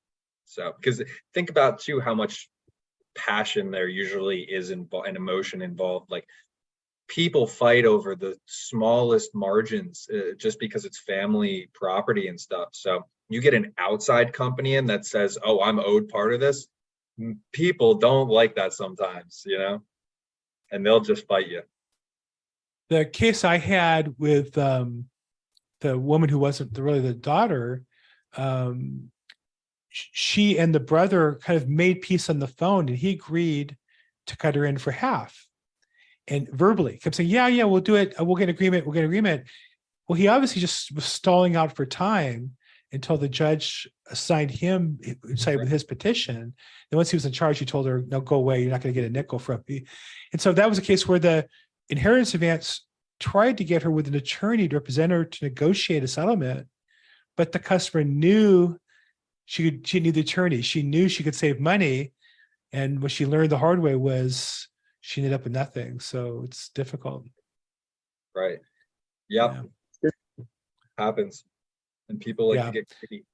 so, 0.45 0.72
because 0.76 1.03
think 1.32 1.51
about 1.51 1.80
too, 1.80 1.99
how 1.99 2.14
much 2.14 2.49
passion 3.16 3.70
there 3.70 3.89
usually 3.89 4.41
is 4.41 4.70
involved 4.70 5.09
and 5.09 5.16
emotion 5.16 5.62
involved, 5.62 6.11
like 6.11 6.26
people 7.09 7.46
fight 7.46 7.84
over 7.84 8.14
the 8.14 8.36
smallest 8.46 9.34
margins 9.34 10.09
uh, 10.12 10.34
just 10.36 10.59
because 10.59 10.84
it's 10.84 11.00
family 11.00 11.68
property 11.74 12.28
and 12.28 12.40
stuff. 12.40 12.68
So 12.72 13.05
you 13.28 13.40
get 13.40 13.55
an 13.55 13.72
outside 13.78 14.32
company 14.32 14.76
in 14.76 14.86
that 14.86 15.07
says, 15.07 15.38
"Oh, 15.42 15.61
I'm 15.61 15.80
owed 15.80 16.09
part 16.09 16.34
of 16.34 16.40
this." 16.40 16.66
People 17.52 17.94
don't 17.94 18.28
like 18.28 18.57
that 18.57 18.72
sometimes, 18.72 19.42
you 19.46 19.59
know, 19.59 19.82
and 20.70 20.84
they'll 20.84 21.00
just 21.00 21.26
fight 21.26 21.48
you. 21.48 21.62
The 22.90 23.05
case 23.05 23.44
I 23.44 23.59
had 23.59 24.14
with 24.18 24.59
um, 24.59 25.07
the 25.80 25.98
woman 25.98 26.28
who 26.28 26.38
wasn't 26.38 26.76
really 26.76 27.00
the 27.00 27.14
daughter, 27.14 27.82
um, 28.36 29.11
she 29.90 30.59
and 30.59 30.74
the 30.74 30.80
brother 30.80 31.38
kind 31.42 31.57
of 31.57 31.68
made 31.68 32.02
peace 32.02 32.28
on 32.28 32.40
the 32.40 32.48
phone, 32.48 32.88
and 32.88 32.98
he 32.98 33.11
agreed 33.11 33.76
to 34.26 34.36
cut 34.36 34.55
her 34.55 34.64
in 34.64 34.78
for 34.78 34.90
half. 34.90 35.46
And 36.26 36.48
verbally 36.48 36.98
kept 36.98 37.16
saying, 37.16 37.28
"Yeah, 37.28 37.48
yeah, 37.48 37.64
we'll 37.64 37.82
do 37.82 37.96
it. 37.96 38.18
Uh, 38.18 38.24
We'll 38.24 38.36
get 38.36 38.44
an 38.44 38.54
agreement. 38.54 38.86
We'll 38.86 38.94
get 38.94 39.00
an 39.00 39.10
agreement." 39.10 39.44
Well, 40.08 40.16
he 40.16 40.28
obviously 40.28 40.60
just 40.60 40.92
was 40.94 41.04
stalling 41.04 41.56
out 41.56 41.76
for 41.76 41.84
time 41.86 42.56
until 42.92 43.16
the 43.16 43.28
judge 43.28 43.88
assigned 44.08 44.50
him 44.50 44.98
sided 45.34 45.60
with 45.60 45.68
his 45.68 45.84
petition. 45.84 46.36
And 46.36 46.96
once 46.96 47.10
he 47.10 47.16
was 47.16 47.26
in 47.26 47.32
charge, 47.32 47.58
he 47.58 47.64
told 47.66 47.86
her, 47.86 48.02
"No, 48.06 48.20
go 48.20 48.36
away. 48.36 48.62
You're 48.62 48.70
not 48.70 48.80
going 48.80 48.94
to 48.94 49.00
get 49.00 49.06
a 49.06 49.12
nickel 49.12 49.38
from 49.38 49.62
me." 49.68 49.84
And 50.32 50.40
so 50.40 50.52
that 50.52 50.68
was 50.68 50.78
a 50.78 50.82
case 50.82 51.06
where 51.06 51.18
the 51.18 51.46
inheritance 51.88 52.34
advance 52.34 52.86
tried 53.20 53.58
to 53.58 53.64
get 53.64 53.82
her 53.82 53.90
with 53.90 54.08
an 54.08 54.14
attorney 54.14 54.68
to 54.68 54.76
represent 54.76 55.12
her 55.12 55.24
to 55.24 55.44
negotiate 55.44 56.04
a 56.04 56.08
settlement, 56.08 56.68
but 57.36 57.52
the 57.52 57.58
customer 57.58 58.04
knew 58.04 58.78
she 59.44 59.70
could. 59.70 59.86
She 59.86 60.00
knew 60.00 60.12
the 60.12 60.20
attorney. 60.20 60.62
She 60.62 60.82
knew 60.82 61.08
she 61.08 61.22
could 61.22 61.34
save 61.34 61.60
money, 61.60 62.12
and 62.72 63.02
what 63.02 63.10
she 63.10 63.26
learned 63.26 63.50
the 63.50 63.58
hard 63.58 63.80
way 63.80 63.94
was 63.94 64.68
she 65.07 65.20
ended 65.20 65.34
up 65.34 65.44
with 65.44 65.52
nothing. 65.52 66.00
So 66.00 66.40
it's 66.46 66.70
difficult. 66.70 67.26
Right. 68.34 68.59
Yep. 69.28 69.66
Happens. 70.96 71.44
And 72.09 72.18
people 72.18 72.48
like 72.48 72.57
Yeah. 72.57 72.66
to 72.66 72.72
get 72.72 72.88
greedy. 73.00 73.24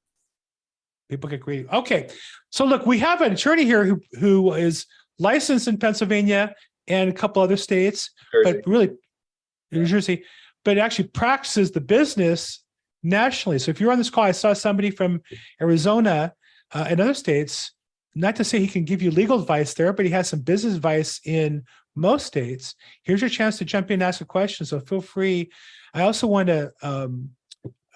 people 1.09 1.31
get 1.31 1.41
greedy. 1.41 1.69
Okay, 1.69 2.09
so 2.51 2.65
look, 2.65 2.87
we 2.87 2.99
have 2.99 3.21
an 3.21 3.33
attorney 3.33 3.65
here 3.65 3.85
who 3.85 4.01
who 4.19 4.53
is 4.55 4.87
licensed 5.21 5.69
in 5.69 5.77
Pennsylvania 5.79 6.55
and 6.89 7.09
a 7.09 7.13
couple 7.13 7.41
other 7.41 7.57
states, 7.57 8.11
Jersey. 8.33 8.53
but 8.53 8.67
really 8.67 8.91
New 9.71 9.87
Jersey, 9.87 10.25
but 10.65 10.77
actually 10.77 11.09
practices 11.09 11.71
the 11.71 11.81
business 11.81 12.65
nationally. 13.05 13.61
So 13.61 13.71
if 13.71 13.81
you're 13.81 13.93
on 13.93 13.99
this 13.99 14.11
call, 14.11 14.25
I 14.25 14.33
saw 14.33 14.53
somebody 14.55 14.91
from 14.91 15.23
Arizona 15.61 16.35
uh, 16.73 16.87
and 16.89 17.01
other 17.01 17.15
states. 17.15 17.73
Not 18.15 18.37
to 18.37 18.45
say 18.45 18.59
he 18.59 18.67
can 18.67 18.85
give 18.85 19.03
you 19.03 19.11
legal 19.11 19.41
advice 19.41 19.75
there, 19.75 19.93
but 19.93 20.05
he 20.05 20.11
has 20.13 20.29
some 20.29 20.41
business 20.41 20.75
advice 20.75 21.21
in 21.25 21.65
most 21.95 22.27
states. 22.27 22.75
Here's 23.03 23.21
your 23.21 23.31
chance 23.31 23.59
to 23.59 23.65
jump 23.65 23.91
in 23.91 23.95
and 23.95 24.03
ask 24.03 24.21
a 24.21 24.25
question. 24.25 24.67
So 24.67 24.81
feel 24.81 25.01
free. 25.01 25.51
I 25.95 26.03
also 26.03 26.27
want 26.27 26.49
to. 26.49 26.73
Um, 26.83 27.31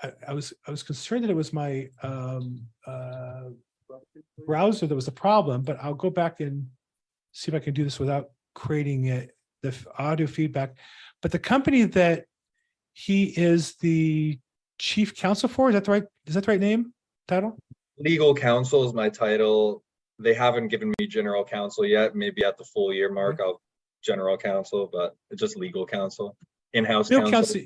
I, 0.02 0.12
I 0.28 0.34
was 0.34 0.52
I 0.66 0.70
was 0.70 0.82
concerned 0.82 1.24
that 1.24 1.30
it 1.30 1.36
was 1.36 1.52
my 1.52 1.88
um, 2.02 2.66
uh, 2.86 3.50
browser 4.46 4.86
that 4.86 4.94
was 4.94 5.06
the 5.06 5.12
problem, 5.12 5.62
but 5.62 5.78
I'll 5.82 5.94
go 5.94 6.10
back 6.10 6.40
and 6.40 6.68
see 7.32 7.50
if 7.50 7.54
I 7.54 7.60
can 7.60 7.74
do 7.74 7.84
this 7.84 7.98
without 7.98 8.30
creating 8.54 9.06
it, 9.06 9.36
the 9.62 9.74
audio 9.98 10.26
feedback. 10.26 10.76
But 11.22 11.32
the 11.32 11.38
company 11.38 11.84
that 11.84 12.26
he 12.92 13.24
is 13.24 13.74
the 13.76 14.38
chief 14.78 15.14
counsel 15.16 15.48
for, 15.48 15.68
is 15.68 15.74
that 15.74 15.84
the 15.84 15.90
right, 15.90 16.04
is 16.26 16.34
that 16.34 16.44
the 16.44 16.52
right 16.52 16.60
name, 16.60 16.92
title? 17.26 17.58
Legal 17.98 18.34
counsel 18.34 18.84
is 18.84 18.92
my 18.92 19.08
title. 19.08 19.83
They 20.18 20.34
haven't 20.34 20.68
given 20.68 20.92
me 20.98 21.06
general 21.06 21.44
counsel 21.44 21.84
yet. 21.84 22.14
Maybe 22.14 22.44
at 22.44 22.56
the 22.56 22.64
full 22.64 22.92
year 22.92 23.12
mark, 23.12 23.40
I'll 23.40 23.60
general 24.04 24.36
counsel, 24.36 24.88
but 24.92 25.16
just 25.34 25.56
legal 25.56 25.86
counsel, 25.86 26.36
in-house 26.72 27.08
counsel. 27.08 27.62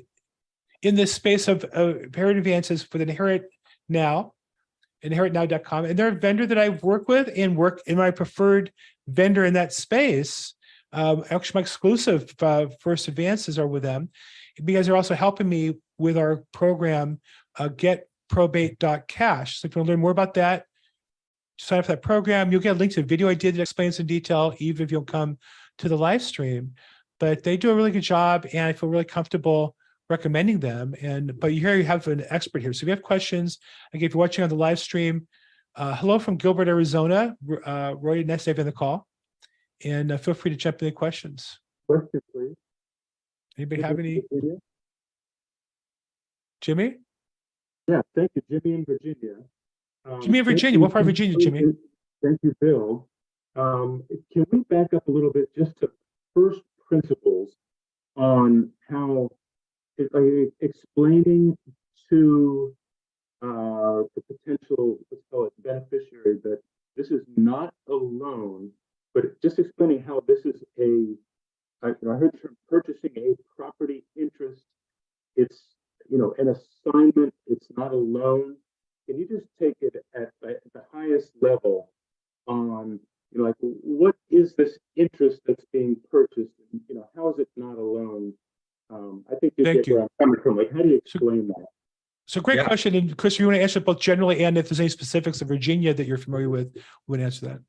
in 0.81 0.95
this 0.95 1.13
space 1.13 1.47
of 1.47 1.65
uh, 1.75 1.99
inherit 1.99 2.37
advances 2.37 2.87
with 2.91 3.01
Inherit 3.01 3.49
Now, 3.87 4.33
inheritnow.com, 5.03 5.85
and 5.85 5.99
they're 5.99 6.09
a 6.09 6.15
vendor 6.15 6.47
that 6.47 6.57
I 6.57 6.69
work 6.69 7.07
with 7.07 7.29
and 7.35 7.55
work 7.55 7.81
in 7.85 7.97
my 7.97 8.11
preferred 8.11 8.71
vendor 9.07 9.45
in 9.45 9.53
that 9.53 9.73
space. 9.73 10.53
Um, 10.91 11.23
actually, 11.29 11.59
my 11.59 11.61
exclusive 11.61 12.33
uh, 12.41 12.67
first 12.79 13.07
advances 13.07 13.59
are 13.59 13.67
with 13.67 13.83
them 13.83 14.09
because 14.63 14.87
they're 14.87 14.95
also 14.95 15.15
helping 15.15 15.47
me 15.47 15.75
with 15.97 16.17
our 16.17 16.43
program, 16.53 17.19
uh, 17.57 17.69
getprobate.cash. 17.69 19.59
So 19.59 19.67
if 19.67 19.75
you 19.75 19.79
want 19.79 19.87
to 19.87 19.91
learn 19.93 19.99
more 19.99 20.11
about 20.11 20.33
that, 20.35 20.65
sign 21.59 21.79
up 21.79 21.85
for 21.85 21.91
that 21.91 22.01
program. 22.01 22.51
You'll 22.51 22.61
get 22.61 22.75
a 22.75 22.79
link 22.79 22.93
to 22.93 23.01
a 23.01 23.03
video 23.03 23.27
I 23.27 23.33
did 23.33 23.55
that 23.55 23.61
explains 23.61 23.99
in 23.99 24.07
detail, 24.07 24.53
even 24.59 24.83
if 24.83 24.91
you'll 24.91 25.03
come 25.03 25.37
to 25.79 25.89
the 25.89 25.97
live 25.97 26.21
stream. 26.21 26.73
But 27.19 27.43
they 27.43 27.57
do 27.57 27.69
a 27.69 27.75
really 27.75 27.91
good 27.91 28.01
job, 28.01 28.47
and 28.53 28.65
I 28.65 28.73
feel 28.73 28.89
really 28.89 29.03
comfortable 29.03 29.75
recommending 30.09 30.59
them. 30.59 30.95
And 31.01 31.37
but 31.39 31.53
you 31.53 31.59
here 31.59 31.75
you 31.75 31.83
have 31.83 32.07
an 32.07 32.23
expert 32.29 32.61
here. 32.61 32.71
So 32.71 32.83
if 32.83 32.87
you 32.87 32.91
have 32.91 33.03
questions, 33.03 33.59
again, 33.93 34.07
if 34.07 34.13
you're 34.13 34.19
watching 34.19 34.43
on 34.43 34.49
the 34.49 34.55
live 34.55 34.79
stream, 34.79 35.27
uh, 35.75 35.95
hello 35.95 36.17
from 36.17 36.37
Gilbert, 36.37 36.69
Arizona. 36.69 37.35
Uh, 37.65 37.93
Roy, 37.99 38.25
have 38.25 38.47
you 38.47 38.53
on 38.57 38.65
the 38.65 38.71
call. 38.71 39.05
And 39.83 40.11
uh, 40.11 40.17
feel 40.17 40.33
free 40.33 40.51
to 40.51 40.57
jump 40.57 40.81
in 40.81 40.87
any 40.87 40.95
questions. 40.95 41.59
Question, 41.87 42.21
please. 42.33 42.55
Anybody 43.57 43.81
have 43.81 43.99
any? 43.99 44.21
Jimmy? 46.61 46.97
Yeah, 47.87 48.01
thank 48.15 48.31
you, 48.35 48.41
Jimmy 48.49 48.75
in 48.75 48.85
Virginia. 48.85 49.35
Um, 50.09 50.21
Jimmy 50.21 50.39
in 50.39 50.45
Virginia. 50.45 50.79
What 50.79 50.91
part 50.91 51.01
of 51.01 51.07
Virginia, 51.07 51.37
Jimmy? 51.37 51.61
Thank 52.23 52.39
you, 52.41 52.53
Bill. 52.59 53.07
Um, 53.55 54.03
can 54.31 54.45
we 54.51 54.59
back 54.69 54.93
up 54.93 55.07
a 55.07 55.11
little 55.11 55.31
bit 55.31 55.49
just 55.55 55.77
to 55.79 55.91
first 56.35 56.61
principles 56.87 57.49
on 58.15 58.71
how 58.89 59.29
explaining 60.61 61.57
to 62.09 62.73
uh, 63.41 64.03
the 64.15 64.21
potential, 64.27 64.97
let's 65.11 65.23
call 65.29 65.45
it 65.45 65.53
beneficiary, 65.63 66.39
that 66.43 66.59
this 66.95 67.11
is 67.11 67.21
not 67.35 67.73
a 67.87 67.93
loan, 67.93 68.71
but 69.13 69.39
just 69.41 69.59
explaining 69.59 70.01
how 70.01 70.23
this 70.27 70.45
is 70.45 70.63
a, 70.79 71.15
I, 71.83 71.89
I 71.89 72.15
heard 72.15 72.31
the 72.33 72.37
term 72.39 72.57
purchasing 72.67 73.11
a 73.17 73.35
property 73.55 74.03
interest. 74.15 74.63
It's, 75.35 75.61
you 76.09 76.17
know, 76.17 76.33
an 76.37 76.49
assignment, 76.49 77.33
it's 77.47 77.67
not 77.77 77.91
a 77.91 77.97
loan. 77.97 78.55
Can 79.09 79.17
you 79.17 79.27
just 79.27 79.47
take 79.59 79.73
it 79.81 79.95
at, 80.13 80.29
at 80.47 80.61
the 80.71 80.83
highest 80.93 81.31
level 81.41 81.89
on 82.45 82.99
you 83.31 83.39
know, 83.39 83.45
like, 83.45 83.55
what 83.59 84.15
is 84.29 84.53
this 84.53 84.77
interest 84.95 85.41
that's 85.47 85.65
being 85.73 85.97
purchased? 86.11 86.53
And, 86.71 86.79
You 86.87 86.95
know, 86.95 87.09
how 87.15 87.29
is 87.31 87.39
it 87.39 87.47
not 87.57 87.79
a 87.79 87.81
loan? 87.81 88.33
Um, 88.91 89.25
I 89.31 89.35
think 89.35 89.53
you 89.57 89.63
Thank 89.63 89.77
get 89.77 89.87
you. 89.87 89.93
where 89.95 90.03
I'm 90.03 90.09
coming 90.19 90.39
from. 90.41 90.57
Like, 90.57 90.71
how 90.71 90.83
do 90.83 90.89
you 90.89 90.97
explain 90.97 91.47
that? 91.47 91.65
So 92.27 92.39
great 92.39 92.57
Yeah. 92.57 92.65
question. 92.67 92.93
And 92.93 93.17
Chris, 93.17 93.39
you 93.39 93.47
want 93.47 93.55
to 93.55 93.61
answer 93.63 93.79
both 93.79 93.99
generally 93.99 94.43
and 94.45 94.59
if 94.59 94.69
there's 94.69 94.79
any 94.79 94.89
specifics 94.89 95.41
of 95.41 95.47
Virginia 95.47 95.91
that 95.91 96.05
you're 96.05 96.19
familiar 96.19 96.49
with, 96.49 96.71
we 96.75 96.81
would 97.07 97.19
answer 97.19 97.47
that. 97.47 97.61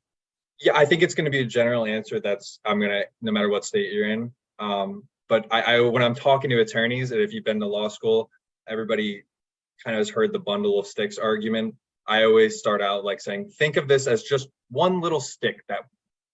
Yeah, 0.59 0.73
I 0.75 0.85
think 0.85 1.01
it's 1.01 1.15
gonna 1.15 1.31
be 1.31 1.39
a 1.39 1.45
general 1.45 1.85
answer 1.87 2.19
that's, 2.19 2.59
I'm 2.65 2.79
gonna, 2.79 3.05
no 3.23 3.31
matter 3.31 3.49
what 3.49 3.65
state 3.65 3.91
you're 3.91 4.09
in. 4.11 4.31
Um, 4.59 5.07
but 5.27 5.47
I, 5.49 5.61
I, 5.61 5.79
when 5.79 6.03
I'm 6.03 6.13
talking 6.13 6.51
to 6.51 6.59
attorneys, 6.59 7.11
and 7.11 7.19
if 7.19 7.33
you've 7.33 7.45
been 7.45 7.59
to 7.61 7.65
law 7.65 7.87
school, 7.87 8.29
everybody 8.67 9.23
kind 9.83 9.95
of 9.95 9.99
has 9.99 10.09
heard 10.09 10.33
the 10.33 10.39
bundle 10.39 10.79
of 10.79 10.87
sticks 10.87 11.17
argument. 11.17 11.75
I 12.07 12.23
always 12.23 12.59
start 12.59 12.81
out 12.81 13.05
like 13.05 13.21
saying, 13.21 13.51
think 13.57 13.77
of 13.77 13.87
this 13.87 14.07
as 14.07 14.23
just 14.23 14.47
one 14.69 15.01
little 15.01 15.21
stick 15.21 15.63
that, 15.67 15.81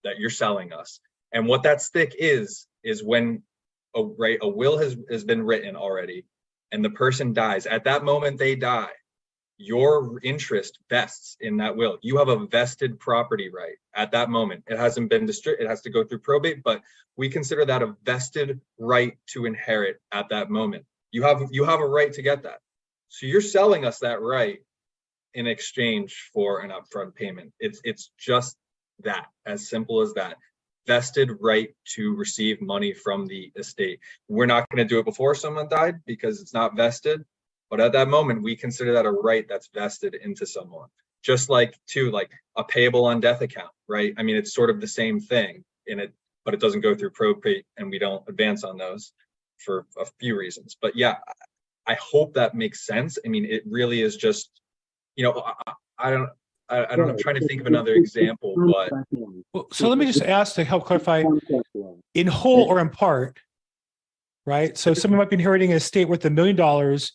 that 0.04 0.18
you're 0.18 0.30
selling 0.30 0.72
us. 0.72 1.00
And 1.32 1.46
what 1.46 1.64
that 1.64 1.82
stick 1.82 2.14
is, 2.18 2.66
is 2.82 3.02
when 3.02 3.42
a, 3.94 4.02
right, 4.02 4.38
a 4.40 4.48
will 4.48 4.78
has, 4.78 4.96
has 5.10 5.24
been 5.24 5.42
written 5.42 5.76
already 5.76 6.24
and 6.72 6.84
the 6.84 6.90
person 6.90 7.32
dies, 7.32 7.66
at 7.66 7.84
that 7.84 8.04
moment 8.04 8.38
they 8.38 8.54
die, 8.54 8.90
your 9.58 10.20
interest 10.22 10.78
vests 10.88 11.36
in 11.40 11.56
that 11.56 11.76
will. 11.76 11.98
You 12.00 12.18
have 12.18 12.28
a 12.28 12.46
vested 12.46 13.00
property 13.00 13.50
right 13.50 13.76
at 13.94 14.12
that 14.12 14.30
moment. 14.30 14.64
It 14.68 14.78
hasn't 14.78 15.10
been 15.10 15.26
distributed, 15.26 15.64
it 15.64 15.68
has 15.68 15.82
to 15.82 15.90
go 15.90 16.04
through 16.04 16.20
probate, 16.20 16.62
but 16.62 16.80
we 17.16 17.28
consider 17.28 17.64
that 17.64 17.82
a 17.82 17.96
vested 18.04 18.60
right 18.78 19.18
to 19.28 19.46
inherit 19.46 20.00
at 20.12 20.28
that 20.30 20.48
moment. 20.48 20.84
You 21.10 21.24
have, 21.24 21.42
you 21.50 21.64
have 21.64 21.80
a 21.80 21.86
right 21.86 22.12
to 22.12 22.22
get 22.22 22.44
that. 22.44 22.60
So 23.08 23.26
you're 23.26 23.40
selling 23.40 23.84
us 23.84 24.00
that 24.00 24.20
right 24.20 24.58
in 25.34 25.46
exchange 25.46 26.30
for 26.32 26.60
an 26.60 26.70
upfront 26.70 27.14
payment. 27.14 27.52
It's, 27.60 27.80
it's 27.84 28.10
just 28.18 28.56
that, 29.04 29.26
as 29.46 29.68
simple 29.68 30.00
as 30.00 30.14
that. 30.14 30.36
Vested 30.86 31.30
right 31.40 31.68
to 31.94 32.14
receive 32.14 32.62
money 32.62 32.94
from 32.94 33.26
the 33.26 33.52
estate. 33.56 34.00
We're 34.26 34.46
not 34.46 34.66
gonna 34.70 34.86
do 34.86 34.98
it 34.98 35.04
before 35.04 35.34
someone 35.34 35.68
died 35.68 35.96
because 36.06 36.40
it's 36.40 36.54
not 36.54 36.76
vested. 36.76 37.24
But 37.70 37.80
at 37.80 37.92
that 37.92 38.08
moment, 38.08 38.42
we 38.42 38.56
consider 38.56 38.94
that 38.94 39.04
a 39.04 39.10
right 39.10 39.46
that's 39.46 39.68
vested 39.74 40.14
into 40.14 40.46
someone. 40.46 40.88
Just 41.22 41.50
like 41.50 41.78
too, 41.86 42.10
like 42.10 42.30
a 42.56 42.64
payable 42.64 43.04
on 43.04 43.20
death 43.20 43.42
account, 43.42 43.70
right? 43.86 44.14
I 44.16 44.22
mean, 44.22 44.36
it's 44.36 44.54
sort 44.54 44.70
of 44.70 44.80
the 44.80 44.86
same 44.86 45.20
thing 45.20 45.64
in 45.86 46.00
it, 46.00 46.12
but 46.44 46.54
it 46.54 46.60
doesn't 46.60 46.80
go 46.80 46.94
through 46.94 47.10
probate 47.10 47.66
and 47.76 47.90
we 47.90 47.98
don't 47.98 48.26
advance 48.28 48.64
on 48.64 48.78
those 48.78 49.12
for 49.58 49.86
a 49.98 50.06
few 50.20 50.38
reasons. 50.38 50.76
But 50.80 50.96
yeah, 50.96 51.16
I 51.88 51.92
I 51.92 51.96
hope 52.00 52.34
that 52.34 52.54
makes 52.54 52.86
sense. 52.86 53.18
I 53.24 53.28
mean, 53.28 53.44
it 53.44 53.62
really 53.68 54.02
is 54.02 54.16
just, 54.16 54.50
you 55.16 55.24
know, 55.24 55.32
I, 55.40 55.52
I- 55.66 55.72
I 56.00 56.10
don't, 56.12 56.28
I, 56.68 56.84
I 56.84 56.94
don't, 56.94 57.06
know. 57.08 57.12
I'm 57.14 57.18
trying 57.18 57.34
to 57.40 57.46
think 57.48 57.60
of 57.60 57.66
another 57.66 57.94
example, 57.94 58.54
but 58.56 58.92
Well, 59.52 59.66
so 59.72 59.88
let 59.88 59.98
me 59.98 60.06
just 60.06 60.22
ask 60.22 60.54
to 60.54 60.62
help 60.62 60.84
clarify, 60.86 61.24
in 62.14 62.28
whole 62.28 62.62
or 62.66 62.78
in 62.78 62.88
part, 62.88 63.40
right? 64.46 64.78
So 64.78 64.94
someone 64.94 65.18
might 65.18 65.28
be 65.28 65.34
inheriting 65.34 65.72
an 65.72 65.76
estate 65.76 66.08
worth 66.08 66.24
a 66.24 66.30
million 66.30 66.54
dollars. 66.54 67.14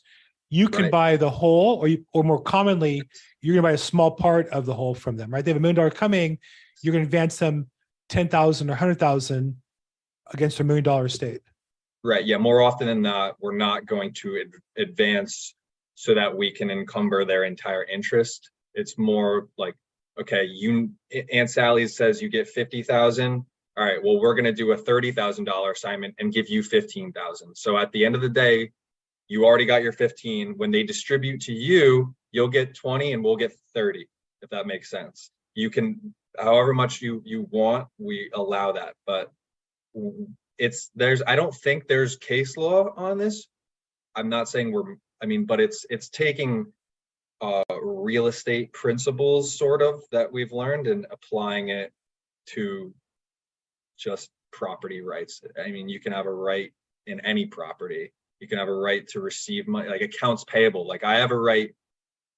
You 0.50 0.68
can 0.68 0.84
Right. 0.84 0.92
buy 0.92 1.16
the 1.16 1.30
whole, 1.30 1.78
or 1.78 1.88
you, 1.88 2.06
or 2.14 2.26
more 2.26 2.42
commonly, 2.42 3.04
you're 3.42 3.56
gonna 3.56 3.66
buy 3.66 3.72
a 3.72 3.78
small 3.78 4.12
part 4.12 4.50
of 4.50 4.66
the 4.66 4.74
whole 4.74 4.96
from 4.96 5.16
them, 5.16 5.32
right? 5.34 5.46
They 5.46 5.52
have 5.52 5.58
a 5.58 5.62
million 5.62 5.78
dollar 5.78 5.90
coming, 5.92 6.40
you're 6.82 6.92
gonna 6.92 7.06
advance 7.06 7.38
them 7.38 7.70
ten 8.10 8.28
thousand 8.28 8.70
or 8.70 8.76
hundred 8.76 9.00
thousand 9.00 9.62
against 10.34 10.60
a 10.60 10.66
million 10.66 10.84
dollar 10.84 11.06
estate. 11.06 11.40
Right, 12.06 12.26
yeah, 12.26 12.38
more 12.38 12.62
often 12.62 12.88
than 12.88 13.02
not, 13.02 13.38
we're 13.40 13.56
not 13.56 13.86
going 13.86 14.14
to 14.16 14.42
ad- 14.42 14.88
advance 14.90 15.56
so 15.96 16.14
that 16.16 16.36
we 16.36 16.52
can 16.52 16.70
encumber 16.70 17.24
their 17.24 17.46
entire 17.46 17.86
interest. 17.86 18.52
It's 18.74 18.98
more 18.98 19.48
like, 19.58 19.76
okay, 20.20 20.44
you, 20.44 20.92
Aunt 21.32 21.50
Sally 21.50 21.88
says 21.88 22.22
you 22.22 22.28
get 22.28 22.50
fifty 22.50 22.84
thousand. 22.84 23.46
All 23.78 23.86
right, 23.86 24.04
well, 24.04 24.20
we're 24.20 24.36
gonna 24.36 24.52
do 24.52 24.74
a 24.74 24.78
thirty 24.78 25.14
thousand 25.14 25.46
dollar 25.46 25.72
assignment 25.72 26.16
and 26.20 26.34
give 26.34 26.50
you 26.50 26.62
fifteen 26.62 27.14
thousand. 27.14 27.56
So 27.56 27.78
at 27.78 27.92
the 27.94 28.06
end 28.06 28.16
of 28.16 28.22
the 28.22 28.30
day, 28.30 28.72
you 29.30 29.46
already 29.46 29.66
got 29.66 29.82
your 29.82 29.94
fifteen. 29.94 30.56
When 30.58 30.72
they 30.72 30.84
distribute 30.84 31.42
to 31.44 31.54
you, 31.54 32.14
you'll 32.32 32.50
get 32.50 32.76
twenty 32.76 33.14
and 33.14 33.24
we'll 33.24 33.38
get 33.38 33.54
thirty, 33.74 34.10
if 34.42 34.50
that 34.50 34.68
makes 34.68 34.90
sense. 34.90 35.32
You 35.56 35.70
can, 35.70 36.14
however 36.38 36.74
much 36.74 37.02
you, 37.02 37.22
you 37.24 37.48
want, 37.50 37.88
we 37.98 38.30
allow 38.34 38.74
that, 38.74 38.96
but 39.08 39.32
it's, 40.58 40.90
there's, 40.96 41.22
I 41.26 41.36
don't 41.36 41.54
think 41.54 41.88
there's 41.88 42.16
case 42.16 42.58
law 42.58 42.94
on 42.96 43.18
this. 43.18 43.48
I'm 44.16 44.30
not 44.30 44.50
saying 44.50 44.72
we're, 44.72 44.96
I 45.22 45.26
mean, 45.26 45.46
but 45.46 45.60
it's, 45.60 45.86
it's 45.90 46.10
taking 46.10 46.72
uh, 47.42 47.64
real 47.82 48.28
estate 48.28 48.74
principles 48.74 49.58
sort 49.58 49.82
of 49.82 50.04
that 50.12 50.32
we've 50.32 50.52
learned 50.52 50.88
and 50.88 51.08
applying 51.12 51.70
it 51.70 51.92
to 52.48 52.94
just 53.98 54.30
property 54.52 55.02
rights. 55.02 55.42
I 55.62 55.72
mean, 55.72 55.90
you 55.90 56.00
can 56.00 56.14
have 56.14 56.26
a 56.26 56.34
right 56.34 56.72
in 57.08 57.20
any 57.22 57.46
property. 57.46 58.14
You 58.40 58.48
can 58.48 58.60
have 58.60 58.68
a 58.68 58.74
right 58.74 59.08
to 59.10 59.20
receive 59.20 59.68
money, 59.68 59.90
like 59.90 60.02
accounts 60.02 60.44
payable. 60.44 60.88
Like 60.88 61.04
I 61.04 61.16
have 61.16 61.32
a 61.32 61.38
right, 61.38 61.74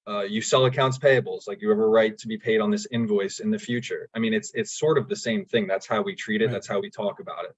uh, 0.07 0.21
you 0.21 0.41
sell 0.41 0.65
accounts 0.65 0.97
payables, 0.97 1.47
like 1.47 1.61
you 1.61 1.69
have 1.69 1.79
a 1.79 1.87
right 1.87 2.17
to 2.19 2.27
be 2.27 2.37
paid 2.37 2.61
on 2.61 2.69
this 2.69 2.87
invoice 2.91 3.39
in 3.39 3.51
the 3.51 3.59
future. 3.59 4.07
I 4.15 4.19
mean, 4.19 4.33
it's, 4.33 4.51
it's 4.53 4.77
sort 4.77 4.97
of 4.97 5.09
the 5.09 5.15
same 5.15 5.45
thing. 5.45 5.67
That's 5.67 5.87
how 5.87 6.01
we 6.01 6.15
treat 6.15 6.41
it. 6.41 6.45
Right. 6.45 6.53
That's 6.53 6.67
how 6.67 6.79
we 6.79 6.89
talk 6.89 7.19
about 7.19 7.45
it. 7.45 7.55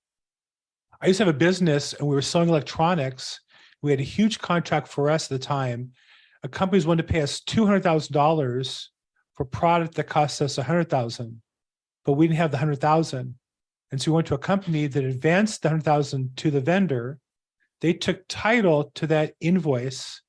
I 1.02 1.08
used 1.08 1.18
to 1.18 1.26
have 1.26 1.36
a 1.36 1.38
business 1.38 1.94
and 1.94 2.08
we 2.08 2.16
were 2.16 2.22
selling 2.22 2.50
electronics. 2.50 3.40
We 3.82 3.92
had 3.92 4.00
a 4.00 4.04
huge 4.04 4.40
contract 4.40 4.88
for 4.88 5.10
us 5.10 5.26
at 5.26 5.30
the 5.30 5.46
time. 5.46 5.92
A 6.44 6.48
company 6.48 6.78
was 6.78 6.88
wanting 6.88 7.06
to 7.06 7.12
pay 7.14 7.22
us 7.22 7.40
two 7.40 7.66
hundred 7.66 7.84
thousand 7.84 8.14
dollars 8.14 8.92
for 9.36 9.46
product 9.46 9.96
that 9.96 10.06
cost 10.06 10.42
us 10.42 10.58
a 10.58 10.64
hundred 10.64 10.90
thousand, 10.90 11.42
but 12.06 12.14
we 12.14 12.28
didn't 12.28 12.40
have 12.40 12.52
the 12.52 12.58
hundred 12.58 12.82
thousand. 12.82 13.36
And 13.92 14.02
so 14.02 14.12
we 14.12 14.16
went 14.16 14.28
to 14.28 14.36
a 14.36 14.40
company 14.40 14.88
that 14.88 15.04
advanced 15.04 15.62
the 15.62 15.70
hundred 15.70 15.86
thousand 15.86 16.36
to 16.38 16.52
the 16.52 16.62
vendor. 16.62 17.20
They 17.82 17.94
took 17.94 18.28
title 18.28 18.92
to 18.96 19.08
that 19.08 19.34
invoice 19.40 20.22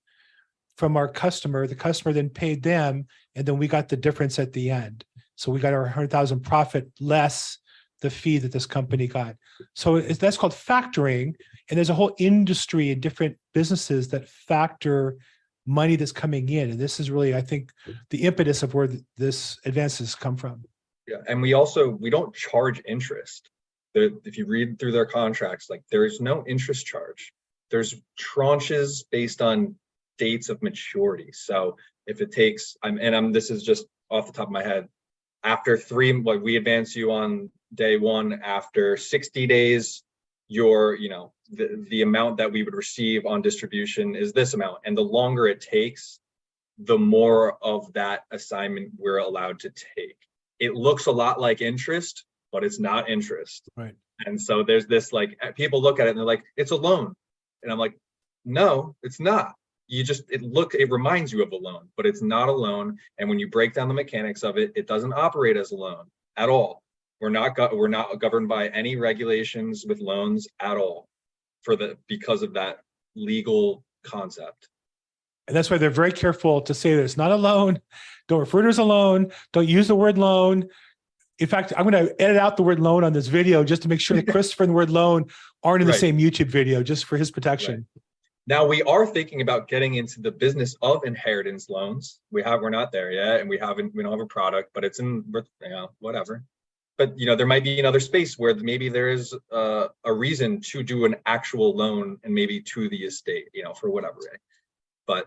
from 0.77 0.97
our 0.97 1.09
customer. 1.09 1.67
The 1.67 1.75
customer 1.75 2.13
then 2.13 2.29
paid 2.29 2.63
them, 2.63 3.07
and 3.35 3.47
then 3.47 3.57
we 3.57 3.69
got 3.69 3.89
the 3.89 3.97
difference 3.97 4.39
at 4.39 4.53
the 4.53 4.71
end. 4.71 5.05
So 5.37 5.51
we 5.51 5.61
got 5.61 5.73
our 5.73 5.87
hundred 5.87 6.11
thousand 6.11 6.41
profit 6.41 6.91
less 7.01 7.59
the 8.01 8.11
fee 8.11 8.39
that 8.39 8.53
this 8.53 8.67
company 8.67 9.07
got. 9.07 9.37
So 9.75 10.01
that's 10.01 10.37
called 10.37 10.53
factoring. 10.53 11.35
And 11.69 11.77
there's 11.77 11.91
a 11.91 11.95
whole 11.95 12.15
industry 12.19 12.91
and 12.91 13.01
different 13.01 13.37
businesses 13.53 14.09
that 14.09 14.29
factor 14.29 15.19
money 15.67 15.97
that's 15.97 16.13
coming 16.13 16.49
in. 16.49 16.71
And 16.71 16.79
this 16.79 16.99
is 16.99 17.11
really, 17.11 17.35
I 17.35 17.43
think, 17.43 17.71
the 18.11 18.23
impetus 18.23 18.63
of 18.63 18.73
where 18.75 18.87
th- 18.87 19.03
this 19.17 19.59
advances 19.65 20.15
come 20.15 20.37
from. 20.37 20.65
Yeah, 21.07 21.19
and 21.29 21.43
we 21.43 21.55
also, 21.55 21.91
we 21.91 22.11
don't 22.11 22.35
charge 22.35 22.81
interest. 22.87 23.51
If 23.95 24.39
you 24.39 24.47
read 24.47 24.79
through 24.79 24.93
their 24.93 25.07
contracts, 25.07 25.69
like 25.69 25.83
there 25.91 26.05
is 26.05 26.21
no 26.21 26.45
interest 26.47 26.87
charge. 26.87 27.33
There's 27.71 27.95
tranches 28.19 29.03
based 29.11 29.43
on 29.43 29.75
dates 30.17 30.49
of 30.49 30.63
maturity. 30.63 31.31
So 31.33 31.77
if 32.07 32.21
it 32.21 32.33
takes, 32.33 32.77
I'm, 32.83 32.99
and 32.99 33.15
I'm, 33.15 33.33
this 33.33 33.51
is 33.51 33.63
just 33.63 33.87
off 34.11 34.27
the 34.27 34.33
top 34.33 34.49
of 34.49 34.53
my 34.53 34.63
head. 34.63 34.89
After 35.45 35.77
three, 35.77 36.13
like 36.13 36.43
we 36.43 36.57
advance 36.57 36.97
you 36.97 37.13
on 37.13 37.51
day 37.75 37.97
one, 37.97 38.41
after 38.43 38.97
sixty 38.97 39.47
days, 39.47 40.03
your, 40.49 40.95
you 40.95 41.09
know, 41.09 41.33
the, 41.51 41.85
the 41.91 42.03
amount 42.03 42.39
that 42.39 42.51
we 42.51 42.63
would 42.63 42.75
receive 42.75 43.27
on 43.27 43.43
distribution 43.43 44.15
is 44.15 44.33
this 44.33 44.55
amount. 44.55 44.79
And 44.85 44.97
the 44.97 45.03
longer 45.03 45.47
it 45.47 45.61
takes, 45.61 46.21
the 46.79 46.99
more 46.99 47.59
of 47.63 47.93
that 47.95 48.25
assignment 48.31 48.93
we're 48.99 49.19
allowed 49.19 49.61
to 49.61 49.71
take 49.97 50.17
it 50.59 50.75
looks 50.75 51.07
a 51.07 51.13
lot 51.13 51.41
like 51.41 51.61
interest, 51.61 52.25
but 52.53 52.65
it's 52.65 52.81
not 52.81 53.09
interest. 53.09 53.69
Right. 53.77 53.95
And 54.27 54.41
so 54.41 54.63
there's 54.63 54.87
this 54.87 55.13
like 55.13 55.39
uh, 55.43 55.53
people 55.53 55.81
look 55.81 56.01
at 56.01 56.07
it 56.07 56.11
and 56.11 56.19
they're 56.19 56.25
like, 56.25 56.45
it's 56.57 56.73
a 56.73 56.77
loan. 56.77 57.15
And 57.63 57.73
I'm 57.73 57.79
like, 57.79 57.97
no, 58.45 58.97
it's 59.03 59.21
not. 59.21 59.55
You 59.87 60.05
just 60.05 60.25
it 60.31 60.43
look 60.43 60.75
it 60.75 60.91
reminds 60.91 61.33
you 61.33 61.43
of 61.43 61.53
a 61.53 61.57
loan, 61.57 61.89
but 61.97 62.07
it's 62.07 62.23
not 62.23 62.49
a 62.49 62.53
loan. 62.53 62.99
And 63.19 63.29
when 63.29 63.39
you 63.39 63.49
break 63.49 63.73
down 63.73 63.89
the 63.89 63.95
mechanics 63.95 64.43
of 64.43 64.59
it, 64.59 64.73
it 64.75 64.87
doesn't 64.87 65.13
operate 65.13 65.57
as 65.57 65.71
a 65.71 65.77
loan 65.77 66.05
at 66.37 66.49
all. 66.49 66.83
We're 67.21 67.31
not 67.31 67.57
go- 67.57 67.71
we're 67.73 67.89
not 67.89 68.19
governed 68.21 68.49
by 68.49 68.69
any 68.69 68.97
regulations 68.97 69.85
with 69.87 70.01
loans 70.01 70.47
at 70.61 70.77
all 70.77 71.09
for 71.63 71.77
the 71.77 71.97
because 72.07 72.43
of 72.43 72.55
that 72.55 72.81
legal 73.17 73.85
concept. 74.05 74.69
And 75.49 75.57
that's 75.57 75.71
why 75.71 75.79
they're 75.79 75.91
very 75.91 76.13
careful 76.13 76.61
to 76.63 76.75
say 76.75 76.95
that 76.95 77.03
it's 77.03 77.17
not 77.17 77.33
a 77.33 77.37
loan. 77.37 77.81
Don't 78.29 78.41
refer 78.41 78.63
to 78.63 78.69
it 78.69 78.71
as 78.71 78.79
a 78.79 78.85
loan. 78.85 79.33
Don't 79.53 79.67
use 79.69 79.89
the 79.89 79.95
word 79.95 80.19
loan. 80.19 80.69
In 81.39 81.47
fact, 81.47 81.73
I'm 81.77 81.89
going 81.89 82.07
to 82.07 82.21
edit 82.21 82.37
out 82.37 82.57
the 82.57 82.63
word 82.63 82.81
loan 82.81 83.03
on 83.05 83.13
this 83.13 83.29
video 83.29 83.65
just 83.65 83.83
to 83.83 83.89
make 83.89 84.01
sure 84.01 84.17
that 84.17 84.27
Christopher 84.31 84.65
and 84.65 84.71
the 84.71 84.75
word 84.75 84.91
loan 84.91 85.25
aren't 85.65 85.81
in 85.83 85.87
the 85.87 85.93
Right. 85.93 86.01
same 86.01 86.19
YouTube 86.19 86.49
video, 86.49 86.83
just 86.83 87.07
for 87.07 87.17
his 87.17 87.31
protection. 87.31 87.87
Now 88.47 88.67
we 88.67 88.83
are 88.83 89.07
thinking 89.07 89.41
about 89.41 89.69
getting 89.69 89.95
into 89.95 90.21
the 90.21 90.31
business 90.33 90.75
of 90.83 91.05
inheritance 91.05 91.69
loans. 91.69 92.21
We 92.31 92.43
have 92.43 92.61
we're 92.61 92.71
not 92.71 92.93
there 92.93 93.11
yet, 93.11 93.41
and 93.41 93.49
we 93.49 93.59
haven't 93.59 93.95
we 93.95 94.03
don't 94.03 94.13
have 94.13 94.21
a 94.21 94.27
product, 94.27 94.71
but 94.75 94.85
it's 94.85 94.99
in 95.01 95.25
you 95.33 95.69
know 95.69 95.91
whatever. 96.01 96.45
But 96.99 97.17
you 97.17 97.27
know 97.27 97.37
there 97.37 97.47
might 97.47 97.65
be 97.65 97.79
another 97.79 98.01
space 98.01 98.39
where 98.39 98.55
maybe 98.57 98.89
there 98.89 99.09
is 99.09 99.35
uh, 99.53 99.87
a 100.05 100.13
reason 100.13 100.61
to 100.73 100.83
do 100.83 101.05
an 101.05 101.15
actual 101.25 101.75
loan 101.75 102.19
and 102.25 102.35
maybe 102.35 102.61
to 102.61 102.89
the 102.89 103.05
estate, 103.05 103.49
you 103.55 103.63
know, 103.63 103.73
for 103.73 103.89
whatever. 103.89 104.19
Right? 104.31 104.41
But 105.07 105.27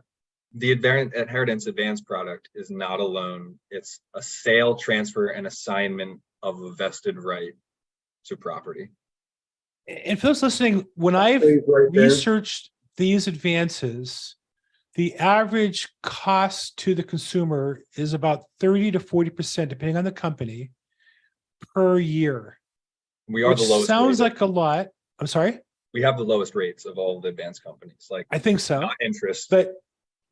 the 0.53 0.73
inheritance 0.73 1.65
advance 1.67 2.01
product 2.01 2.49
is 2.53 2.69
not 2.69 2.99
a 2.99 3.05
loan. 3.05 3.57
It's 3.69 4.01
a 4.13 4.21
sale, 4.21 4.75
transfer, 4.75 5.27
and 5.27 5.47
assignment 5.47 6.19
of 6.43 6.61
a 6.61 6.73
vested 6.73 7.17
right 7.17 7.53
to 8.25 8.35
property. 8.35 8.89
And 9.87 10.19
for 10.19 10.27
those 10.27 10.43
listening, 10.43 10.85
when 10.95 11.15
I've 11.15 11.41
Stays 11.41 11.61
right 11.67 11.87
there. 11.91 12.03
researched 12.03 12.69
these 12.97 13.27
advances, 13.27 14.35
the 14.95 15.15
average 15.15 15.87
cost 16.03 16.75
to 16.79 16.93
the 16.95 17.03
consumer 17.03 17.81
is 17.95 18.13
about 18.13 18.43
thirty 18.59 18.91
to 18.91 18.99
forty 18.99 19.29
percent, 19.29 19.69
depending 19.69 19.95
on 19.95 20.03
the 20.03 20.11
company, 20.11 20.71
per 21.73 21.99
year. 21.99 22.57
We 23.27 23.43
are 23.43 23.49
Which 23.51 23.59
the 23.61 23.67
lowest. 23.67 23.87
sounds 23.87 24.19
rated. 24.19 24.33
like 24.33 24.41
a 24.41 24.45
lot. 24.45 24.87
I'm 25.19 25.27
sorry. 25.27 25.59
We 25.93 26.01
have 26.01 26.17
the 26.17 26.23
lowest 26.23 26.55
rates 26.55 26.85
of 26.85 26.97
all 26.97 27.19
the 27.21 27.29
advanced 27.29 27.63
companies, 27.63 28.07
like 28.09 28.25
I 28.31 28.39
think 28.39 28.59
so. 28.59 28.79
not 28.81 28.95
interest. 29.01 29.49
But 29.49 29.73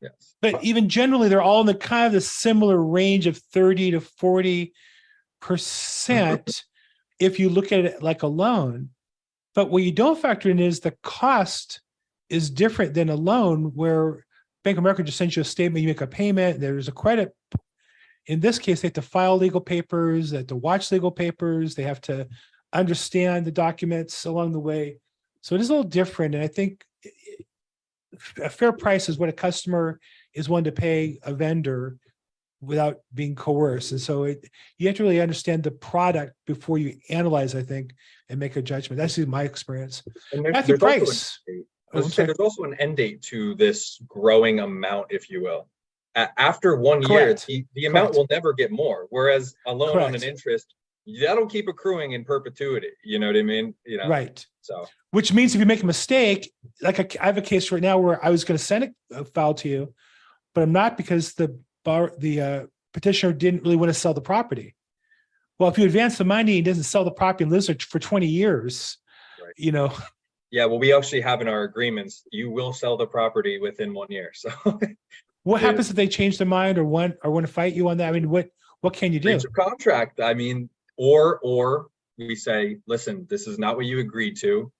Yes. 0.02 0.34
but 0.40 0.64
even 0.64 0.88
generally, 0.88 1.28
they're 1.28 1.42
all 1.42 1.60
in 1.60 1.66
the 1.66 1.74
kind 1.74 2.06
of 2.06 2.12
the 2.12 2.22
similar 2.22 2.82
range 2.82 3.26
of 3.26 3.36
thirty 3.36 3.90
to 3.90 4.00
forty 4.00 4.72
percent 5.40 6.64
if 7.20 7.38
you 7.38 7.50
look 7.50 7.70
at 7.72 7.84
it 7.84 8.02
like 8.02 8.22
a 8.22 8.26
loan. 8.26 8.90
But 9.54 9.70
what 9.70 9.82
you 9.82 9.92
don't 9.92 10.18
factor 10.18 10.48
in 10.50 10.58
is 10.58 10.80
the 10.80 10.94
cost 11.02 11.82
is 12.30 12.48
different 12.50 12.94
than 12.94 13.10
a 13.10 13.14
loan 13.16 13.72
where 13.74 14.24
Bank 14.64 14.76
of 14.78 14.82
America 14.84 15.02
just 15.02 15.18
sends 15.18 15.36
you 15.36 15.42
a 15.42 15.44
statement, 15.44 15.82
you 15.82 15.88
make 15.88 16.00
a 16.00 16.06
payment, 16.06 16.60
there's 16.60 16.88
a 16.88 16.92
credit. 16.92 17.34
In 18.30 18.38
this 18.38 18.60
case, 18.60 18.80
they 18.80 18.86
have 18.86 18.92
to 18.92 19.02
file 19.02 19.36
legal 19.36 19.60
papers, 19.60 20.30
they 20.30 20.36
have 20.36 20.46
to 20.46 20.56
watch 20.56 20.92
legal 20.92 21.10
papers, 21.10 21.74
they 21.74 21.82
have 21.82 22.00
to 22.02 22.28
understand 22.72 23.44
the 23.44 23.50
documents 23.50 24.24
along 24.24 24.52
the 24.52 24.60
way. 24.60 25.00
So 25.40 25.56
it 25.56 25.60
is 25.60 25.68
a 25.68 25.72
little 25.72 25.90
different, 25.90 26.36
and 26.36 26.44
I 26.44 26.46
think 26.46 26.84
a 28.40 28.48
fair 28.48 28.70
price 28.70 29.08
is 29.08 29.18
what 29.18 29.28
a 29.28 29.32
customer 29.32 29.98
is 30.32 30.48
willing 30.48 30.62
to 30.62 30.70
pay 30.70 31.18
a 31.24 31.34
vendor 31.34 31.96
without 32.60 32.98
being 33.12 33.34
coerced. 33.34 33.90
And 33.90 34.00
so 34.00 34.22
it, 34.22 34.48
you 34.78 34.86
have 34.86 34.96
to 34.98 35.02
really 35.02 35.20
understand 35.20 35.64
the 35.64 35.72
product 35.72 36.34
before 36.46 36.78
you 36.78 36.98
analyze, 37.08 37.56
I 37.56 37.64
think, 37.64 37.94
and 38.28 38.38
make 38.38 38.54
a 38.54 38.62
judgment. 38.62 38.98
That's 38.98 39.18
my 39.18 39.42
experience. 39.42 40.04
And 40.30 40.44
there's- 40.44 40.52
Matthew 40.52 40.76
there's 40.76 41.00
also 41.00 41.00
an 41.00 41.06
Price. 41.06 41.40
Oh, 41.48 41.52
I 41.52 41.56
was 41.56 41.64
I'm 41.88 42.00
gonna 42.02 42.04
say, 42.04 42.14
sorry. 42.14 42.26
there's 42.26 42.38
also 42.38 42.62
an 42.62 42.74
end 42.74 42.96
date 42.96 43.22
to 43.22 43.56
this 43.56 44.00
growing 44.06 44.60
amount, 44.60 45.08
if 45.10 45.28
you 45.30 45.42
will. 45.42 45.66
After 46.14 46.76
one 46.76 47.02
year, 47.02 47.26
Correct. 47.26 47.46
the, 47.46 47.64
the 47.74 47.86
amount 47.86 48.06
Correct. 48.08 48.16
will 48.16 48.26
never 48.30 48.52
get 48.52 48.70
more, 48.72 49.06
whereas 49.10 49.54
a 49.66 49.72
loan 49.72 49.96
on 49.98 50.14
an 50.14 50.22
interest, 50.22 50.74
that'll 51.20 51.46
keep 51.46 51.68
accruing 51.68 52.12
in 52.12 52.24
perpetuity. 52.24 52.88
You 53.04 53.18
know 53.20 53.28
what 53.28 53.36
I 53.36 53.42
mean? 53.42 53.74
You 53.86 53.98
know, 53.98 54.08
Right. 54.08 54.44
so. 54.60 54.86
Which 55.12 55.32
means 55.32 55.54
if 55.54 55.60
you 55.60 55.66
make 55.66 55.82
a 55.82 55.86
mistake, 55.86 56.52
like 56.82 57.16
I 57.20 57.26
have 57.26 57.38
a 57.38 57.42
case 57.42 57.70
right 57.70 57.82
now 57.82 57.98
where 57.98 58.24
I 58.24 58.30
was 58.30 58.44
going 58.44 58.58
to 58.58 58.64
send 58.64 58.84
a- 58.84 59.18
a 59.20 59.24
file 59.24 59.54
to 59.54 59.68
you, 59.68 59.94
but 60.54 60.62
I'm 60.62 60.72
not 60.72 60.96
because 60.96 61.34
the 61.34 61.60
bar, 61.84 62.12
the 62.18 62.40
uh, 62.40 62.66
petitioner 62.92 63.32
didn't 63.32 63.62
really 63.62 63.76
want 63.76 63.90
to 63.90 63.94
sell 63.94 64.12
the 64.14 64.20
property. 64.20 64.74
Well, 65.60 65.70
if 65.70 65.78
you 65.78 65.84
advance 65.84 66.18
the 66.18 66.24
money 66.24 66.56
and 66.56 66.64
doesn't 66.64 66.84
sell 66.84 67.04
the 67.04 67.10
property 67.12 67.44
and 67.44 67.52
lives 67.52 67.68
there 67.68 67.76
for 67.78 67.98
20 68.00 68.26
years, 68.26 68.98
Right. 69.42 69.54
you 69.56 69.70
know, 69.72 69.92
Yeah, 70.50 70.64
well, 70.64 70.80
we 70.80 70.92
actually 70.92 71.20
have 71.20 71.40
in 71.40 71.46
our 71.48 71.62
agreements, 71.62 72.24
you 72.32 72.50
will 72.50 72.72
sell 72.72 72.96
the 72.96 73.06
property 73.06 73.60
within 73.60 73.94
one 73.94 74.08
year, 74.10 74.32
so. 74.34 74.50
what 75.42 75.60
happens 75.60 75.90
if 75.90 75.96
they 75.96 76.08
change 76.08 76.38
their 76.38 76.46
mind 76.46 76.78
or 76.78 76.84
want 76.84 77.16
or 77.24 77.30
want 77.30 77.46
to 77.46 77.52
fight 77.52 77.74
you 77.74 77.88
on 77.88 77.98
that? 77.98 78.08
I 78.08 78.12
mean, 78.12 78.28
what 78.28 78.50
what 78.80 78.94
can 78.94 79.12
you 79.12 79.20
do? 79.20 79.28
breach 79.34 79.44
of 79.44 79.52
contract, 79.52 80.20
I 80.20 80.34
mean, 80.34 80.70
or, 80.96 81.38
or 81.42 81.88
we 82.18 82.36
say, 82.36 82.78
listen, 82.86 83.26
this 83.28 83.46
is 83.46 83.58
not 83.58 83.76
what 83.76 83.86
you 83.86 84.00
agreed 84.00 84.36
to. 84.38 84.72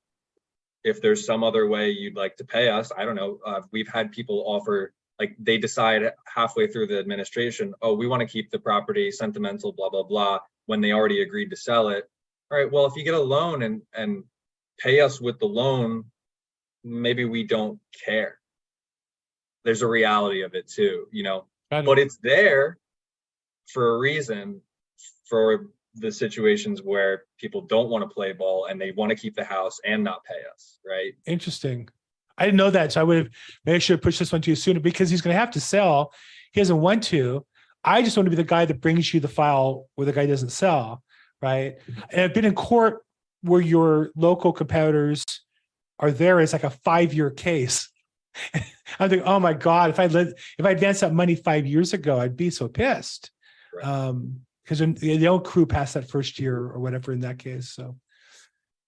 If 0.84 1.02
there's 1.02 1.26
some 1.26 1.44
other 1.44 1.66
way 1.66 1.90
you'd 1.90 2.16
like 2.16 2.36
to 2.36 2.44
pay 2.44 2.68
us, 2.68 2.90
I 2.96 3.04
don't 3.04 3.16
know, 3.16 3.38
uh, 3.44 3.60
we've 3.70 3.88
had 3.88 4.12
people 4.12 4.42
offer, 4.46 4.94
like, 5.18 5.36
they 5.38 5.58
decide 5.58 6.12
halfway 6.26 6.66
through 6.66 6.86
the 6.86 6.98
administration, 6.98 7.74
oh, 7.82 7.94
we 7.94 8.06
want 8.06 8.20
to 8.20 8.26
keep 8.26 8.50
the 8.50 8.58
property 8.58 9.10
sentimental, 9.10 9.72
blah, 9.72 9.90
blah, 9.90 10.02
blah, 10.02 10.40
when 10.66 10.80
they 10.80 10.92
already 10.92 11.20
agreed 11.20 11.50
to 11.50 11.56
sell 11.56 11.88
it. 11.88 12.08
All 12.50 12.58
right, 12.58 12.72
well, 12.72 12.86
if 12.86 12.96
you 12.96 13.04
get 13.04 13.14
a 13.14 13.20
loan 13.20 13.62
and, 13.62 13.82
and 13.92 14.24
pay 14.78 15.00
us 15.00 15.20
with 15.20 15.38
the 15.38 15.46
loan, 15.46 16.04
maybe 16.82 17.26
we 17.26 17.44
don't 17.44 17.78
care. 18.06 18.39
There's 19.64 19.82
a 19.82 19.86
reality 19.86 20.42
of 20.42 20.54
it 20.54 20.68
too, 20.68 21.06
you 21.12 21.22
know, 21.22 21.44
but 21.70 21.98
it's 21.98 22.18
there 22.22 22.78
for 23.68 23.94
a 23.94 23.98
reason 23.98 24.60
for 25.26 25.66
the 25.94 26.10
situations 26.10 26.82
where 26.82 27.24
people 27.38 27.62
don't 27.62 27.90
want 27.90 28.08
to 28.08 28.14
play 28.14 28.32
ball 28.32 28.66
and 28.66 28.80
they 28.80 28.92
want 28.92 29.10
to 29.10 29.16
keep 29.16 29.34
the 29.34 29.44
house 29.44 29.80
and 29.84 30.02
not 30.04 30.24
pay 30.24 30.40
us, 30.52 30.78
right? 30.88 31.12
Interesting. 31.26 31.88
I 32.38 32.44
didn't 32.46 32.56
know 32.56 32.70
that, 32.70 32.92
so 32.92 33.00
I 33.00 33.04
would 33.04 33.16
have 33.18 33.28
made 33.64 33.82
sure 33.82 33.96
to 33.96 34.02
push 34.02 34.18
this 34.18 34.32
one 34.32 34.40
to 34.42 34.50
you 34.50 34.56
sooner 34.56 34.80
because 34.80 35.10
he's 35.10 35.20
going 35.20 35.34
to 35.34 35.38
have 35.38 35.50
to 35.50 35.60
sell. 35.60 36.12
He 36.52 36.60
doesn't 36.60 36.80
want 36.80 37.02
to. 37.04 37.44
I 37.84 38.02
just 38.02 38.16
want 38.16 38.26
to 38.26 38.30
be 38.30 38.36
the 38.36 38.44
guy 38.44 38.64
that 38.64 38.80
brings 38.80 39.12
you 39.12 39.20
the 39.20 39.28
file 39.28 39.88
where 39.94 40.06
the 40.06 40.12
guy 40.12 40.26
doesn't 40.26 40.50
sell, 40.50 41.02
right? 41.42 41.78
Mm-hmm. 41.80 42.00
And 42.12 42.20
I've 42.22 42.34
been 42.34 42.44
in 42.44 42.54
court 42.54 43.02
where 43.42 43.60
your 43.60 44.10
local 44.16 44.52
competitors 44.52 45.24
are 45.98 46.10
there. 46.10 46.40
It's 46.40 46.52
like 46.52 46.64
a 46.64 46.70
five-year 46.70 47.30
case. 47.30 47.88
I'm 48.98 49.08
thinking, 49.08 49.26
oh 49.26 49.40
my 49.40 49.54
god, 49.54 49.90
if 49.90 50.00
I 50.00 50.06
let 50.06 50.28
if 50.58 50.64
I 50.64 50.70
advanced 50.70 51.00
that 51.00 51.14
money 51.14 51.34
five 51.34 51.66
years 51.66 51.92
ago, 51.92 52.18
I'd 52.18 52.36
be 52.36 52.50
so 52.50 52.68
pissed. 52.68 53.30
Right. 53.74 53.84
Um, 53.84 54.40
because 54.70 55.00
they 55.00 55.18
don't 55.18 55.44
crew 55.44 55.66
past 55.66 55.94
that 55.94 56.08
first 56.08 56.38
year 56.38 56.56
or 56.56 56.78
whatever 56.78 57.12
in 57.12 57.20
that 57.20 57.38
case. 57.38 57.70
So, 57.70 57.96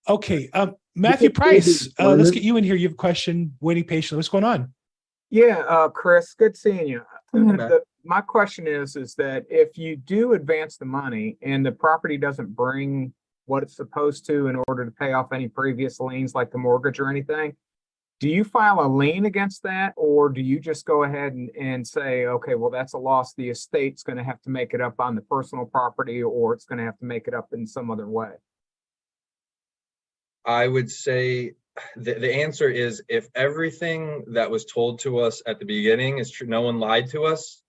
okay, 0.09 0.49
um, 0.53 0.77
Matthew 0.95 1.31
Price, 1.31 1.89
uh, 1.99 2.15
let's 2.15 2.31
get 2.31 2.45
you 2.45 2.57
in 2.57 2.63
here. 2.63 2.77
You 2.77 2.87
have 2.87 2.93
a 2.93 2.97
question, 2.97 3.57
waiting 3.61 3.83
patiently. 3.83 4.19
What's 4.19 4.29
going 4.29 4.45
on? 4.45 4.73
Yeah, 5.31 5.59
uh, 5.67 5.89
Chris, 5.89 6.35
good 6.35 6.57
seeing 6.57 6.87
you. 6.87 7.03
Matt. 7.33 7.71
The- 7.71 7.83
My 8.05 8.21
question 8.21 8.69
is, 8.69 8.95
is 8.95 9.15
that 9.17 9.45
if 9.49 9.77
you 9.77 9.97
do 9.97 10.35
advance 10.35 10.77
the 10.77 10.85
money 10.85 11.37
and 11.43 11.67
the 11.67 11.73
property 11.73 12.17
doesn't 12.17 12.55
bring 12.55 13.13
what 13.47 13.63
it's 13.63 13.75
supposed 13.75 14.27
to 14.27 14.47
in 14.49 14.63
order 14.69 14.85
to 14.85 14.91
pay 14.91 15.15
off 15.15 15.33
any 15.33 15.49
previous 15.49 15.99
liens 15.99 16.35
like 16.35 16.51
the 16.53 16.59
mortgage 16.59 17.01
or 17.01 17.09
anything, 17.09 17.57
do 18.23 18.29
you 18.29 18.45
file 18.45 18.79
a 18.79 18.87
lien 18.87 19.25
against 19.27 19.65
that 19.65 19.95
or 19.97 20.29
do 20.29 20.41
you 20.41 20.61
just 20.61 20.87
go 20.87 21.03
ahead 21.03 21.33
and, 21.33 21.51
and 21.61 21.85
say, 21.85 22.27
okay, 22.27 22.55
well, 22.55 22.71
that's 22.71 22.93
a 22.93 22.99
loss. 22.99 23.35
The 23.35 23.51
estate's 23.51 24.05
gonna 24.05 24.23
have 24.23 24.41
to 24.43 24.49
make 24.49 24.75
it 24.75 24.81
up 24.81 25.01
on 25.01 25.17
the 25.17 25.23
personal 25.23 25.65
property 25.65 26.23
or 26.23 26.55
it's 26.55 26.65
gonna 26.65 26.85
have 26.85 26.97
to 27.01 27.05
make 27.05 27.27
it 27.27 27.35
up 27.35 27.49
in 27.53 27.67
some 27.67 27.91
other 27.91 28.09
way? 28.09 28.31
I 30.45 30.69
would 30.69 30.89
say 30.89 31.55
the, 31.97 32.15
the 32.15 32.33
answer 32.33 32.69
is 32.69 33.03
if 33.09 33.27
everything 33.35 34.23
that 34.35 34.53
was 34.53 34.67
told 34.67 35.01
to 35.01 35.19
us 35.19 35.43
at 35.45 35.59
the 35.59 35.65
beginning 35.65 36.19
is 36.19 36.31
true, 36.31 36.47
no 36.47 36.61
one 36.61 36.79
lied 36.79 37.11
to 37.11 37.25
us, 37.25 37.61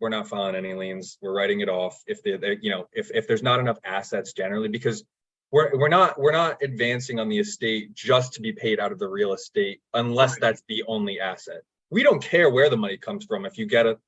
we're 0.00 0.08
not 0.08 0.26
filing 0.26 0.56
any 0.56 0.74
liens. 0.74 1.16
We're 1.22 1.32
writing 1.32 1.60
it 1.60 1.68
off. 1.68 1.96
If 2.08 2.24
they- 2.24 2.58
you 2.60 2.70
know, 2.70 2.88
if, 2.92 3.12
if 3.14 3.28
there's 3.28 3.44
not 3.44 3.60
enough 3.60 3.78
assets 3.84 4.32
generally, 4.32 4.68
because 4.68 5.04
we're, 5.52 5.70
we're 5.76 5.88
not, 5.88 6.18
we're 6.18 6.32
not 6.32 6.62
advancing 6.62 7.20
on 7.20 7.28
the 7.28 7.38
estate 7.38 7.94
just 7.94 8.32
to 8.32 8.40
be 8.40 8.52
paid 8.52 8.80
out 8.80 8.90
of 8.90 8.98
the 8.98 9.06
real 9.06 9.34
estate 9.34 9.80
unless 9.94 10.38
that's 10.38 10.62
the 10.66 10.82
only 10.88 11.20
asset. 11.20 11.60
We 11.90 12.02
don't 12.02 12.22
care 12.22 12.48
where 12.48 12.70
the 12.70 12.76
money 12.76 12.96
comes 12.96 13.26
from. 13.26 13.44
If 13.44 13.58
you 13.58 13.66
get 13.66 13.86
it, 13.86 13.98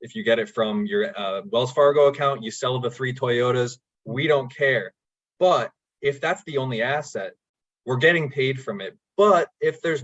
if 0.00 0.14
you 0.14 0.24
get 0.24 0.38
it 0.38 0.48
from 0.48 0.86
your 0.86 1.16
uh, 1.18 1.42
Wells 1.44 1.72
Fargo 1.72 2.06
account, 2.06 2.42
you 2.42 2.50
sell 2.50 2.80
the 2.80 2.90
three 2.90 3.12
Toyotas, 3.12 3.78
we 4.06 4.26
don't 4.26 4.54
care. 4.54 4.94
But 5.38 5.70
if 6.00 6.20
that's 6.20 6.42
the 6.44 6.56
only 6.56 6.80
asset, 6.80 7.32
we're 7.84 7.96
getting 7.96 8.30
paid 8.30 8.60
from 8.62 8.80
it. 8.80 8.96
But 9.16 9.48
if 9.60 9.82
there's 9.82 10.02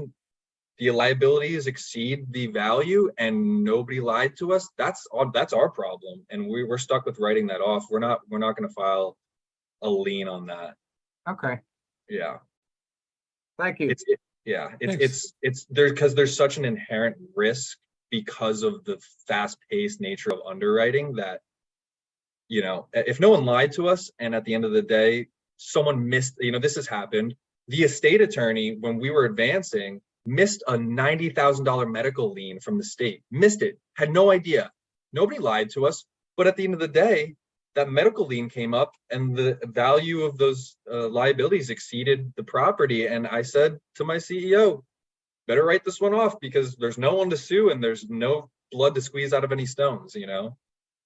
the 0.79 0.91
liabilities 0.91 1.67
exceed 1.67 2.27
the 2.31 2.49
value 2.49 3.11
and 3.17 3.65
nobody 3.65 4.01
lied 4.01 4.37
to 4.39 4.53
us, 4.53 4.69
that's 4.77 5.07
on 5.13 5.31
that's 5.33 5.53
our 5.53 5.71
problem. 5.71 6.27
And 6.31 6.49
we, 6.49 6.65
we're 6.65 6.79
stuck 6.79 7.07
with 7.07 7.21
writing 7.21 7.47
that 7.47 7.61
off. 7.61 7.87
We're 7.91 8.01
not 8.01 8.21
we're 8.29 8.39
not 8.39 8.57
gonna 8.57 8.69
file 8.69 9.17
a 9.85 9.91
lien 9.91 10.27
on 10.29 10.47
that. 10.47 10.75
Okay, 11.29 11.61
Yeah. 12.09 12.39
thank 13.59 13.79
you. 13.81 13.89
It's 13.91 14.05
it, 14.07 14.19
yeah, 14.45 14.71
it's 14.81 14.97
Thanks. 14.97 15.05
it's 15.05 15.35
it's 15.43 15.67
there 15.71 15.91
because 15.91 16.15
there's 16.15 16.37
such 16.37 16.57
an 16.59 16.65
inherent 16.65 17.17
risk 17.37 17.79
because 18.11 18.63
of 18.63 18.85
the 18.85 19.01
fast-paced 19.29 20.01
nature 20.01 20.33
of 20.33 20.41
underwriting 20.47 21.15
that 21.17 21.41
you 22.49 22.61
know, 22.61 22.89
i- 22.95 23.05
if 23.07 23.21
no 23.21 23.31
one 23.31 23.45
lied 23.47 23.73
to 23.73 23.89
us 23.89 24.11
and 24.19 24.35
at 24.35 24.45
the 24.45 24.53
end 24.55 24.65
of 24.67 24.73
the 24.73 24.83
day, 24.83 25.29
someone 25.57 26.07
missed, 26.09 26.35
you 26.41 26.53
know, 26.53 26.59
this 26.59 26.75
has 26.77 26.87
happened. 26.87 27.35
The 27.69 27.83
estate 27.85 28.21
attorney, 28.21 28.77
when 28.77 28.99
we 28.99 29.11
were 29.11 29.25
advancing, 29.25 30.03
missed 30.27 30.63
a 30.69 30.77
ninety 30.77 31.31
thousand 31.31 31.65
dollar 31.65 31.87
medical 31.87 32.33
lien 32.33 32.61
from 32.61 32.77
the 32.77 32.85
state. 32.85 33.23
Missed 33.31 33.63
it, 33.63 33.79
had 33.95 34.11
no 34.13 34.31
idea. 34.31 34.71
Nobody 35.15 35.39
lied 35.41 35.71
to 35.71 35.87
us, 35.87 36.05
but 36.37 36.47
at 36.47 36.57
the 36.57 36.65
end 36.65 36.75
of 36.75 36.81
the 36.81 36.89
day, 36.89 37.35
that 37.75 37.91
medical 37.91 38.27
lien 38.27 38.49
came 38.49 38.73
up 38.75 38.93
and 39.11 39.37
the 39.37 39.59
value 39.65 40.23
of 40.23 40.39
those 40.39 40.77
uh, 40.91 41.09
liabilities 41.09 41.71
exceeded 41.71 42.33
the 42.37 42.45
property. 42.45 43.07
And 43.07 43.27
I 43.27 43.43
said 43.43 43.79
to 43.97 44.05
my 44.05 44.17
CEO, 44.17 44.83
better 45.49 45.65
write 45.65 45.85
this 45.85 46.01
one 46.01 46.15
off 46.15 46.39
because 46.41 46.77
there's 46.77 46.99
no 46.99 47.15
one 47.15 47.31
to 47.31 47.37
sue 47.37 47.71
and 47.71 47.83
there's 47.83 48.09
no 48.09 48.49
blood 48.71 48.95
to 48.95 49.03
squeeze 49.03 49.33
out 49.33 49.45
of 49.45 49.53
any 49.53 49.67
stones, 49.67 50.15
you 50.15 50.27
know? 50.27 50.57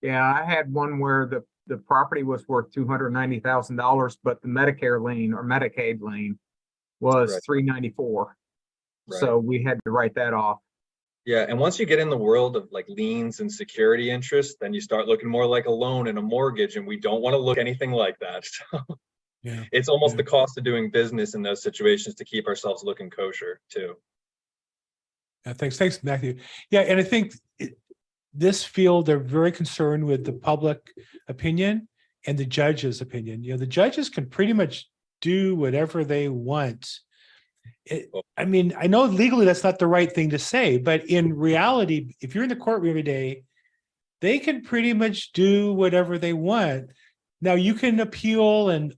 Yeah, 0.02 0.22
I 0.22 0.44
had 0.44 0.72
one 0.72 0.98
where 0.98 1.26
the, 1.26 1.42
the 1.66 1.78
property 1.78 2.22
was 2.22 2.46
worth 2.46 2.70
two 2.72 2.86
hundred 2.86 3.10
ninety 3.10 3.40
thousand 3.40 3.76
dollars, 3.76 4.16
but 4.22 4.40
the 4.42 4.48
Medicare 4.48 5.02
lien 5.02 5.34
or 5.34 5.44
Medicaid 5.44 6.00
lien 6.00 6.38
was 7.00 7.32
Right. 7.32 7.42
three 7.44 7.62
ninety-four. 7.62 8.36
Right. 9.08 9.20
So 9.20 9.38
we 9.38 9.62
had 9.64 9.80
to 9.84 9.90
write 9.90 10.14
that 10.14 10.34
off. 10.34 10.58
Yeah, 11.24 11.44
and 11.48 11.58
once 11.58 11.78
you 11.78 11.84
get 11.86 11.98
in 11.98 12.08
the 12.08 12.16
world 12.16 12.56
of 12.56 12.68
like 12.72 12.86
liens 12.88 13.40
and 13.40 13.52
security 13.52 14.10
interests, 14.10 14.56
then 14.60 14.72
you 14.72 14.80
start 14.80 15.06
looking 15.08 15.28
more 15.28 15.46
like 15.46 15.66
a 15.66 15.70
loan 15.70 16.08
and 16.08 16.18
a 16.18 16.22
mortgage, 16.22 16.76
and 16.76 16.86
we 16.86 16.96
don't 16.98 17.20
want 17.20 17.34
to 17.34 17.38
look 17.38 17.58
anything 17.58 17.90
like 17.92 18.18
that. 18.20 18.44
So 18.70 18.98
Yeah. 19.42 19.64
it's 19.70 19.88
almost 19.88 20.14
Yeah. 20.14 20.18
the 20.18 20.24
cost 20.24 20.58
of 20.58 20.64
doing 20.64 20.90
business 20.90 21.34
in 21.34 21.42
those 21.42 21.62
situations 21.62 22.16
to 22.16 22.24
keep 22.24 22.46
ourselves 22.48 22.82
looking 22.82 23.08
kosher 23.08 23.60
too. 23.70 23.94
Yeah, 25.46 25.52
thanks, 25.52 25.76
thanks, 25.78 26.02
Matthew. 26.02 26.38
Yeah, 26.70 26.80
and 26.80 26.98
I 26.98 27.04
think 27.04 27.34
it- 27.58 27.78
this 28.34 28.64
field, 28.64 29.06
they're 29.06 29.18
very 29.18 29.52
concerned 29.52 30.04
with 30.04 30.24
the 30.24 30.32
public 30.32 30.90
opinion 31.28 31.88
and 32.26 32.36
the 32.36 32.44
judge's 32.44 33.00
opinion. 33.00 33.44
You 33.44 33.52
know, 33.52 33.58
the 33.58 33.66
judges 33.66 34.08
can 34.10 34.28
pretty 34.28 34.52
much 34.52 34.88
do 35.20 35.54
whatever 35.54 36.04
they 36.04 36.28
want. 36.28 37.00
It, 37.84 38.10
I 38.36 38.44
mean, 38.44 38.74
I 38.78 38.86
know 38.86 39.04
legally 39.04 39.46
that's 39.46 39.64
not 39.64 39.78
the 39.78 39.86
right 39.86 40.12
thing 40.12 40.30
to 40.30 40.38
say, 40.38 40.78
but 40.78 41.08
in 41.08 41.34
reality, 41.34 42.14
if 42.20 42.34
you're 42.34 42.44
in 42.44 42.50
the 42.50 42.56
courtroom 42.56 42.90
every 42.90 43.02
day, 43.02 43.44
they 44.20 44.38
can 44.38 44.62
pretty 44.62 44.92
much 44.92 45.32
do 45.32 45.72
whatever 45.72 46.18
they 46.18 46.32
want. 46.32 46.90
Now 47.40 47.54
you 47.54 47.74
can 47.74 48.00
appeal 48.00 48.68
and 48.68 48.94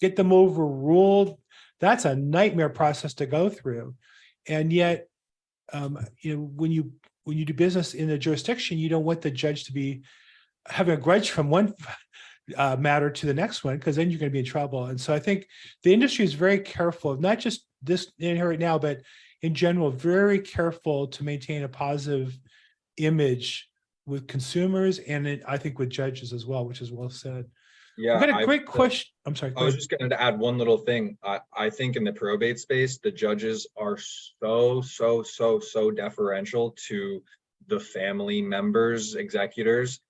get 0.00 0.16
them 0.16 0.32
overruled. 0.32 1.38
That's 1.78 2.04
a 2.04 2.16
nightmare 2.16 2.68
process 2.68 3.14
to 3.14 3.26
go 3.26 3.48
through. 3.48 3.94
And 4.48 4.72
yet, 4.72 5.08
um, 5.72 5.98
you 6.20 6.36
know, 6.36 6.42
when 6.42 6.72
you, 6.72 6.92
when 7.24 7.38
you 7.38 7.44
do 7.44 7.54
business 7.54 7.94
in 7.94 8.10
a 8.10 8.18
jurisdiction, 8.18 8.76
you 8.78 8.88
don't 8.88 9.04
want 9.04 9.22
the 9.22 9.30
judge 9.30 9.64
to 9.64 9.72
be 9.72 10.02
having 10.66 10.94
a 10.94 11.00
grudge 11.00 11.30
from 11.30 11.48
one 11.48 11.74
uh, 12.56 12.76
matter 12.78 13.10
to 13.10 13.26
the 13.26 13.34
next 13.34 13.62
one, 13.62 13.76
because 13.76 13.96
then 13.96 14.10
you're 14.10 14.18
going 14.18 14.30
to 14.30 14.32
be 14.32 14.40
in 14.40 14.44
trouble. 14.44 14.86
And 14.86 15.00
so 15.00 15.14
I 15.14 15.20
think 15.20 15.46
the 15.84 15.94
industry 15.94 16.24
is 16.24 16.34
very 16.34 16.58
careful, 16.58 17.12
of 17.12 17.20
not 17.20 17.38
just 17.38 17.66
this 17.82 18.10
in 18.18 18.36
here 18.36 18.48
right 18.48 18.58
now, 18.58 18.78
but 18.78 19.02
in 19.42 19.54
general, 19.54 19.90
very 19.90 20.40
careful 20.40 21.06
to 21.08 21.24
maintain 21.24 21.62
a 21.62 21.68
positive 21.68 22.38
image 22.96 23.68
with 24.06 24.26
consumers 24.26 24.98
and 24.98 25.26
it- 25.26 25.42
I 25.46 25.56
think 25.56 25.78
with 25.78 25.90
judges 25.90 26.32
as 26.32 26.46
well, 26.46 26.66
which 26.66 26.80
is 26.80 26.92
well 26.92 27.10
said. 27.10 27.46
Yeah. 27.96 28.14
I've 28.14 28.20
got 28.20 28.30
a 28.30 28.34
I- 28.36 28.44
great 28.44 28.62
uh, 28.62 28.70
question. 28.70 29.10
I'm 29.26 29.36
sorry. 29.36 29.52
I 29.56 29.64
was 29.64 29.74
just 29.74 29.90
going 29.90 30.10
to 30.10 30.20
add 30.20 30.38
one 30.38 30.58
little 30.58 30.78
thing. 30.78 31.16
I, 31.22 31.40
I 31.56 31.70
think 31.70 31.96
in 31.96 32.04
the 32.04 32.12
probate 32.12 32.58
space, 32.58 32.98
the 32.98 33.10
judges 33.10 33.66
are 33.76 33.98
so, 33.98 34.80
so, 34.80 35.22
so, 35.22 35.60
so 35.60 35.90
deferential 35.90 36.74
to 36.88 37.22
the 37.66 37.78
family 37.80 38.40
members, 38.42 39.14
executors, 39.14 40.00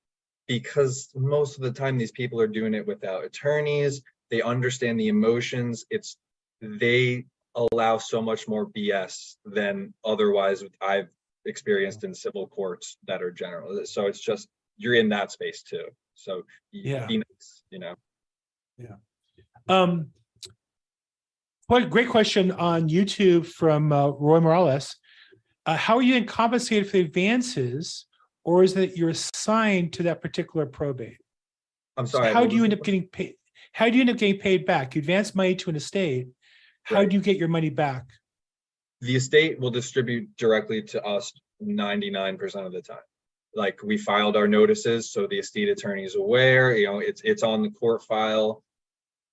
because 0.47 1.11
most 1.14 1.57
of 1.57 1.62
the 1.62 1.73
time 1.73 1.99
these 1.99 2.12
people 2.12 2.41
are 2.41 2.47
doing 2.47 2.75
it 2.75 2.87
without 2.87 3.25
attorneys. 3.25 4.03
They 4.31 4.41
understand 4.41 4.99
the 4.99 5.09
emotions. 5.09 5.85
It's, 5.91 6.16
they 6.61 7.27
allow 7.55 7.99
so 7.99 8.23
much 8.23 8.47
more 8.49 8.67
BS 8.67 9.37
than 9.45 9.93
otherwise 10.05 10.63
I've 10.81 11.09
experienced 11.47 12.05
in 12.05 12.15
civil 12.15 12.47
courts 12.47 12.99
that 13.07 13.23
are 13.23 13.31
general. 13.31 13.85
So 13.87 14.07
it's 14.07 14.21
just, 14.21 14.49
you're 14.77 14.95
in 14.95 15.09
that 15.11 15.33
space 15.33 15.63
too. 15.63 15.85
So 16.15 16.43
Yeah. 16.73 17.07
be 17.07 17.19
nice, 17.19 17.63
you 17.71 17.79
know? 17.79 17.95
Yeah. 18.79 18.97
Um, 19.69 20.11
great 21.69 22.09
question 22.09 22.51
on 22.53 22.89
YouTube 22.89 23.47
from 23.47 23.93
uh, 23.93 24.09
Roy 24.09 24.41
Morales. 24.41 24.97
Uh, 25.67 25.77
how 25.77 25.97
are 25.97 26.03
you 26.03 26.15
then 26.15 26.25
compensated 26.25 26.87
for 26.87 26.97
the 26.97 27.01
advances, 27.01 28.07
or 28.45 28.63
is 28.63 28.77
it 28.77 28.97
you're 28.97 29.11
assigned 29.11 29.93
to 29.93 30.03
that 30.05 30.23
particular 30.23 30.67
probate? 30.67 31.19
I'm 31.97 32.07
So 32.07 32.19
sorry. 32.19 32.33
how 32.33 32.47
do 32.47 32.57
you 32.57 32.65
end 32.65 32.73
up 32.73 32.83
getting 32.83 33.07
paid? 33.07 33.35
How 33.73 33.89
do 33.89 33.97
you 33.97 34.01
end 34.01 34.11
up 34.11 34.17
getting 34.17 34.41
paid 34.41 34.65
back? 34.65 34.95
You 34.95 35.01
advance 35.01 35.35
money 35.35 35.55
to 35.57 35.71
an 35.71 35.77
estate. 35.77 36.29
How 36.83 37.05
do 37.05 37.14
you 37.14 37.22
get 37.22 37.37
your 37.37 37.49
money 37.49 37.70
back? 37.70 38.07
the 39.01 39.16
estate 39.16 39.59
will 39.59 39.70
distribute 39.70 40.28
directly 40.37 40.83
to 40.83 41.03
us 41.03 41.33
ninety-nine 41.61 42.37
percent 42.37 42.66
of 42.66 42.72
the 42.72 42.83
time. 42.83 42.99
Like 43.55 43.83
we 43.83 43.99
filed 43.99 44.37
our 44.37 44.47
notices, 44.47 45.11
so 45.11 45.26
the 45.26 45.39
estate 45.39 45.68
attorney 45.68 46.05
is 46.05 46.14
aware, 46.14 46.76
you 46.76 46.87
know, 46.87 47.01
it's, 47.01 47.20
it's 47.24 47.43
on 47.43 47.62
the 47.62 47.70
court 47.70 48.03
file. 48.05 48.62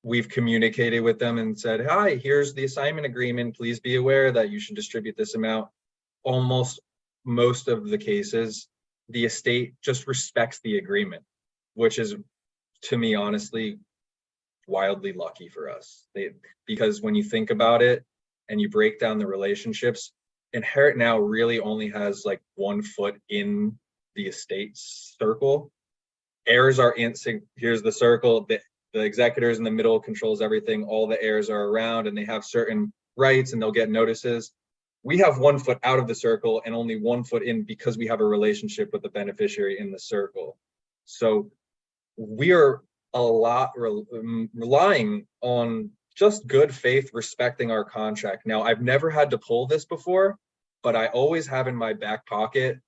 We've 0.01 0.27
communicated 0.27 1.01
with 1.01 1.19
them 1.19 1.37
and 1.37 1.59
said, 1.59 1.85
hi, 1.85 2.15
here's 2.15 2.53
the 2.53 2.63
assignment 2.63 3.05
agreement. 3.05 3.55
Please 3.55 3.79
be 3.79 3.95
aware 3.95 4.31
that 4.31 4.49
you 4.49 4.59
should 4.59 4.75
distribute 4.75 5.17
this 5.17 5.35
amount. 5.35 5.69
Almost 6.23 6.79
most 7.25 7.67
of 7.67 7.89
the 7.89 7.97
cases, 7.97 8.67
the 9.09 9.25
estate 9.25 9.75
just 9.83 10.07
respects 10.07 10.61
the 10.63 10.77
agreement, 10.77 11.23
which 11.75 11.99
is, 11.99 12.15
to 12.83 12.97
me, 12.97 13.13
honestly, 13.13 13.77
wildly 14.67 15.13
lucky 15.13 15.49
for 15.49 15.69
us. 15.69 16.05
They, 16.13 16.31
because 16.65 17.01
when 17.01 17.15
you 17.15 17.23
think 17.23 17.49
about 17.49 17.81
it, 17.81 18.05
and 18.49 18.61
you 18.61 18.69
break 18.69 18.99
down 18.99 19.17
the 19.17 19.27
relationships, 19.27 20.11
Inherit 20.53 20.97
Now 20.97 21.19
really 21.19 21.59
only 21.59 21.89
has 21.89 22.23
like 22.25 22.41
one 22.55 22.81
foot 22.81 23.19
in 23.29 23.77
the 24.15 24.27
estate 24.27 24.71
circle. 24.75 25.71
Heirs 26.47 26.79
are 26.79 26.93
in, 26.93 27.13
here's 27.55 27.81
the 27.81 27.91
circle, 27.91 28.45
the, 28.45 28.61
the 28.93 29.01
executors 29.01 29.57
in 29.57 29.63
the 29.63 29.71
middle 29.71 29.99
controls 29.99 30.41
everything, 30.41 30.85
all 30.85 31.07
the 31.07 31.21
heirs 31.21 31.49
are 31.49 31.65
around 31.65 32.07
and 32.07 32.17
they 32.17 32.25
have 32.25 32.45
certain 32.45 32.93
rights 33.17 33.51
and 33.51 33.61
they'll 33.61 33.71
get 33.71 33.89
notices. 33.89 34.51
We 35.03 35.17
have 35.19 35.37
one 35.37 35.59
foot 35.59 35.79
out 35.83 35.99
of 35.99 36.07
the 36.07 36.15
circle 36.15 36.61
and 36.65 36.73
only 36.73 36.97
one 36.97 37.23
foot 37.23 37.43
in 37.43 37.63
because 37.63 37.97
we 37.97 38.07
have 38.07 38.21
a 38.21 38.25
relationship 38.25 38.89
with 38.93 39.01
the 39.01 39.09
beneficiary 39.09 39.79
in 39.79 39.91
the 39.91 39.99
circle. 39.99 40.57
So 41.05 41.51
we 42.17 42.53
are 42.53 42.81
a 43.17 43.31
lot 43.31 43.71
rel- 43.75 44.07
um, 44.13 44.49
relying 44.53 45.27
on 45.41 45.91
just 46.15 46.47
good 46.47 46.73
faith 46.73 47.11
respecting 47.13 47.71
our 47.71 47.83
contract. 47.83 48.45
Now, 48.45 48.63
I've 48.63 48.81
never 48.81 49.09
had 49.09 49.31
to 49.31 49.37
pull 49.37 49.67
this 49.67 49.85
before, 49.85 50.37
but 50.83 50.95
I 50.95 51.07
always 51.07 51.45
have 51.47 51.67
in 51.67 51.75
my 51.75 51.93
back 51.93 52.25
pocket 52.25 52.79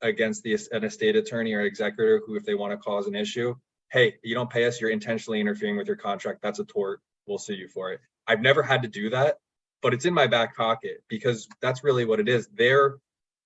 against 0.00 0.42
the 0.42 0.58
an 0.72 0.84
estate 0.84 1.16
attorney 1.16 1.52
or 1.52 1.62
executor 1.62 2.20
who, 2.26 2.36
if 2.36 2.44
they 2.44 2.54
want 2.54 2.72
to 2.72 2.76
cause 2.78 3.06
an 3.06 3.14
issue, 3.14 3.54
hey, 3.92 4.14
you 4.22 4.34
don't 4.34 4.50
pay 4.50 4.64
us, 4.64 4.80
you're 4.80 4.90
intentionally 4.90 5.40
interfering 5.40 5.76
with 5.76 5.86
your 5.86 5.96
contract. 5.96 6.40
That's 6.42 6.58
a 6.58 6.64
tort. 6.64 7.00
We'll 7.26 7.38
sue 7.38 7.54
you 7.54 7.68
for 7.68 7.92
it. 7.92 8.00
I've 8.26 8.40
never 8.40 8.62
had 8.62 8.82
to 8.82 8.88
do 8.88 9.10
that, 9.10 9.38
but 9.82 9.94
it's 9.94 10.04
in 10.04 10.14
my 10.14 10.26
back 10.26 10.56
pocket 10.56 11.02
because 11.08 11.48
that's 11.60 11.84
really 11.84 12.04
what 12.04 12.20
it 12.20 12.28
is. 12.28 12.48
They're 12.54 12.96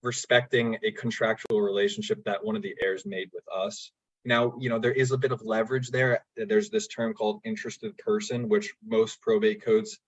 respecting 0.03 0.79
a 0.85 0.93
contractual 0.93 1.61
relationship 1.61 2.23
that 2.25 2.45
one 2.45 2.57
of 2.57 2.62
the 2.62 2.75
heirs 2.83 3.05
made 3.05 3.31
with 3.33 3.45
us. 3.53 3.91
Now, 4.29 4.53
you 4.61 4.68
know, 4.68 4.79
there 4.79 4.93
is 4.93 5.11
a 5.11 5.16
bit 5.16 5.33
of 5.33 5.41
leverage 5.43 5.89
there. 5.89 6.22
There's 6.37 6.68
this 6.68 6.87
term 6.87 7.14
called 7.14 7.41
interested 7.45 7.97
person, 7.97 8.47
which 8.47 8.74
most 8.87 9.22
probate 9.22 9.64
codes 9.64 9.99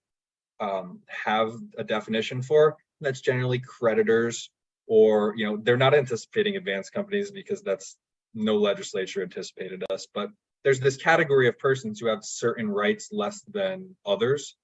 um, 0.61 1.01
have 1.09 1.55
a 1.79 1.85
definition 1.85 2.43
for. 2.43 2.77
That's 3.01 3.23
generally 3.23 3.61
creditors 3.61 4.51
or, 4.87 5.33
you 5.39 5.47
know, 5.47 5.57
they're 5.57 5.79
not 5.79 5.95
anticipating 5.95 6.57
advanced 6.57 6.93
companies 6.93 7.31
because 7.31 7.63
that's 7.63 7.97
no 8.35 8.59
legislature 8.59 9.23
anticipated 9.23 9.83
us, 9.91 10.07
but 10.13 10.29
there's 10.65 10.81
this 10.81 10.99
category 10.99 11.49
of 11.49 11.59
persons 11.59 11.99
who 11.99 12.07
have 12.07 12.23
certain 12.23 12.69
rights 12.69 13.09
less 13.13 13.41
than 13.51 13.97
others. 14.05 14.55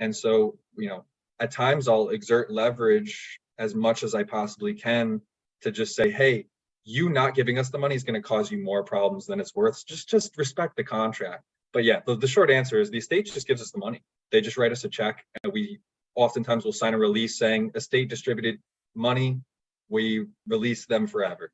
And 0.00 0.14
so, 0.14 0.58
you 0.76 0.88
know, 0.88 1.04
at 1.38 1.52
times 1.52 1.86
I'll 1.86 2.08
exert 2.08 2.50
leverage 2.50 3.38
as 3.58 3.76
much 3.76 4.02
as 4.02 4.12
I 4.12 4.24
possibly 4.24 4.74
can 4.74 5.20
to 5.60 5.70
just 5.70 5.94
say, 5.94 6.10
hey, 6.10 6.46
you 6.84 7.08
not 7.08 7.34
giving 7.34 7.58
us 7.58 7.70
the 7.70 7.78
money 7.78 7.94
is 7.94 8.04
going 8.04 8.20
to 8.20 8.26
cause 8.26 8.50
you 8.50 8.58
more 8.58 8.84
problems 8.84 9.26
than 9.26 9.40
it's 9.40 9.54
worth. 9.54 9.84
Just 9.86 10.08
just 10.08 10.36
respect 10.36 10.76
the 10.76 10.84
contract. 10.84 11.42
But 11.72 11.84
yeah, 11.84 12.00
the, 12.06 12.16
the 12.16 12.28
short 12.28 12.50
answer 12.50 12.80
is 12.80 12.90
the 12.90 12.98
estate 12.98 13.26
just 13.26 13.48
gives 13.48 13.60
us 13.60 13.70
the 13.70 13.78
money. 13.78 14.02
They 14.30 14.40
just 14.40 14.56
write 14.56 14.72
us 14.72 14.84
a 14.84 14.88
check 14.88 15.24
and 15.42 15.52
we 15.52 15.80
oftentimes 16.14 16.64
will 16.64 16.72
sign 16.72 16.94
a 16.94 16.98
release 16.98 17.38
saying 17.38 17.72
estate 17.74 18.08
distributed 18.08 18.60
money. 18.94 19.40
We 19.88 20.26
release 20.46 20.86
them 20.86 21.06
forever. 21.06 21.50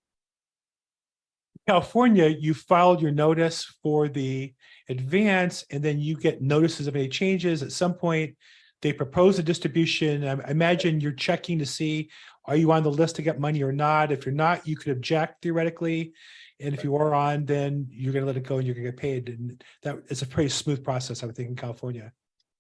California, 1.66 2.26
you 2.26 2.52
filed 2.52 3.00
your 3.00 3.12
notice 3.12 3.64
for 3.82 4.08
the 4.08 4.52
advance 4.88 5.64
and 5.70 5.82
then 5.82 6.00
you 6.00 6.16
get 6.16 6.42
notices 6.42 6.86
of 6.86 6.96
any 6.96 7.08
changes. 7.08 7.62
At 7.62 7.72
some 7.72 7.94
point, 7.94 8.36
they 8.82 8.92
propose 8.92 9.38
a 9.38 9.42
distribution. 9.42 10.24
I 10.24 10.32
I 10.32 10.50
imagine 10.50 11.00
you're 11.00 11.12
checking 11.12 11.58
to 11.58 11.66
see, 11.66 12.10
are 12.46 12.56
you 12.56 12.72
on 12.72 12.82
the 12.82 12.90
list 12.90 13.16
to 13.16 13.22
get 13.22 13.38
money 13.38 13.62
or 13.62 13.72
not? 13.72 14.12
If 14.12 14.26
you're 14.26 14.34
not, 14.34 14.66
you 14.66 14.76
could 14.76 14.92
object 14.92 15.42
theoretically. 15.42 16.12
And 16.58 16.74
if 16.74 16.84
you 16.84 16.94
are 16.96 17.14
on, 17.14 17.46
then 17.46 17.88
you're 17.90 18.12
gonna 18.12 18.26
let 18.26 18.36
it 18.36 18.42
go 18.42 18.58
and 18.58 18.66
you're 18.66 18.74
gonna 18.74 18.90
get 18.90 18.96
paid. 18.96 19.28
And 19.28 19.62
that 19.82 19.98
is 20.08 20.22
a 20.22 20.26
pretty 20.26 20.50
smooth 20.50 20.84
process, 20.84 21.22
I 21.22 21.26
would 21.26 21.36
think, 21.36 21.48
in 21.48 21.56
California. 21.56 22.12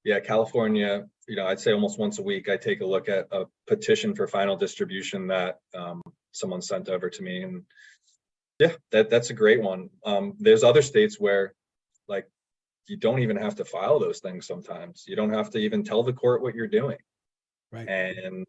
Yeah, 0.04 0.20
California, 0.20 1.06
you 1.28 1.36
know, 1.36 1.46
I'd 1.46 1.60
say 1.60 1.72
almost 1.72 1.98
once 1.98 2.18
a 2.18 2.22
week, 2.22 2.48
I 2.48 2.56
take 2.56 2.80
a 2.80 2.86
look 2.86 3.08
at 3.10 3.26
a 3.30 3.44
petition 3.66 4.14
for 4.14 4.26
final 4.26 4.56
distribution 4.56 5.26
that 5.26 5.58
um, 5.74 6.00
someone 6.32 6.62
sent 6.62 6.88
over 6.88 7.10
to 7.10 7.22
me 7.22 7.42
and 7.42 7.62
yeah, 8.58 8.72
that, 8.92 9.08
that's 9.08 9.30
a 9.30 9.34
great 9.34 9.62
one. 9.62 9.88
Um, 10.04 10.34
there's 10.38 10.62
other 10.62 10.82
states 10.82 11.18
where 11.18 11.54
like 12.08 12.26
you 12.86 12.96
don't 12.96 13.20
even 13.20 13.36
have 13.36 13.56
to 13.56 13.64
file 13.64 13.98
those 13.98 14.20
things 14.20 14.46
sometimes. 14.46 15.04
You 15.06 15.16
don't 15.16 15.32
have 15.32 15.50
to 15.50 15.58
even 15.58 15.84
tell 15.84 16.02
the 16.02 16.12
court 16.12 16.42
what 16.42 16.54
you're 16.54 16.66
doing. 16.66 16.98
Right. 17.72 17.88
And 17.88 18.46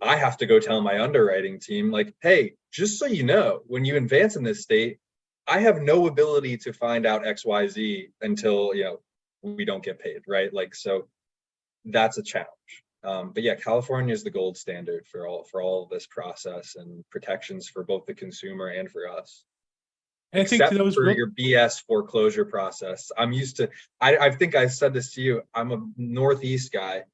I 0.00 0.16
have 0.16 0.38
to 0.38 0.46
go 0.46 0.58
tell 0.58 0.80
my 0.80 1.02
underwriting 1.02 1.58
team 1.58 1.90
like, 1.90 2.14
hey, 2.20 2.54
just 2.72 2.98
so 2.98 3.06
you 3.06 3.22
know, 3.22 3.60
when 3.66 3.84
you 3.84 3.96
advance 3.96 4.36
in 4.36 4.42
this 4.42 4.62
state, 4.62 4.98
I 5.46 5.60
have 5.60 5.80
no 5.80 6.06
ability 6.06 6.56
to 6.58 6.72
find 6.72 7.06
out 7.06 7.24
XYZ 7.24 8.10
until, 8.20 8.74
you 8.74 8.84
know, 8.84 9.00
we 9.42 9.64
don't 9.64 9.84
get 9.84 10.00
paid, 10.00 10.22
right? 10.26 10.52
Like, 10.52 10.74
so 10.74 11.08
that's 11.84 12.18
a 12.18 12.22
challenge. 12.22 12.50
Um, 13.04 13.30
but 13.32 13.44
yeah, 13.44 13.54
California 13.54 14.12
is 14.12 14.24
the 14.24 14.30
gold 14.30 14.56
standard 14.56 15.06
for 15.06 15.28
all 15.28 15.44
for 15.44 15.62
all 15.62 15.84
of 15.84 15.90
this 15.90 16.06
process 16.06 16.74
and 16.74 17.04
protections 17.10 17.68
for 17.68 17.84
both 17.84 18.04
the 18.06 18.14
consumer 18.14 18.66
and 18.66 18.90
for 18.90 19.08
us. 19.08 19.44
I 20.32 20.44
think 20.44 20.60
Except 20.60 20.74
those, 20.74 20.94
for 20.94 21.10
your 21.12 21.30
BS 21.30 21.82
foreclosure 21.86 22.44
process. 22.44 23.10
I'm 23.16 23.32
used 23.32 23.56
to, 23.56 23.70
I, 24.00 24.16
I 24.16 24.30
think 24.30 24.54
I 24.54 24.66
said 24.66 24.92
this 24.92 25.12
to 25.14 25.22
you, 25.22 25.42
I'm 25.54 25.72
a 25.72 25.86
Northeast 25.96 26.72
guy. 26.72 27.04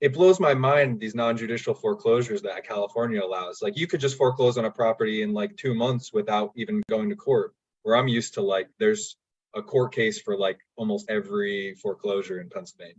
It 0.00 0.12
blows 0.12 0.40
my 0.40 0.52
mind, 0.52 1.00
these 1.00 1.14
non-judicial 1.14 1.74
foreclosures 1.74 2.42
that 2.42 2.66
California 2.66 3.22
allows. 3.24 3.62
Like 3.62 3.78
you 3.78 3.86
could 3.86 4.00
just 4.00 4.18
foreclose 4.18 4.58
on 4.58 4.66
a 4.66 4.70
property 4.70 5.22
in 5.22 5.32
like 5.32 5.56
two 5.56 5.74
months 5.74 6.12
without 6.12 6.52
even 6.56 6.82
going 6.88 7.08
to 7.08 7.16
court. 7.16 7.54
Where 7.82 7.96
I'm 7.96 8.08
used 8.08 8.34
to 8.34 8.42
like, 8.42 8.68
there's 8.78 9.16
a 9.54 9.62
court 9.62 9.94
case 9.94 10.20
for 10.20 10.36
like 10.36 10.58
almost 10.76 11.08
every 11.08 11.74
foreclosure 11.80 12.40
in 12.40 12.50
Pennsylvania. 12.50 12.94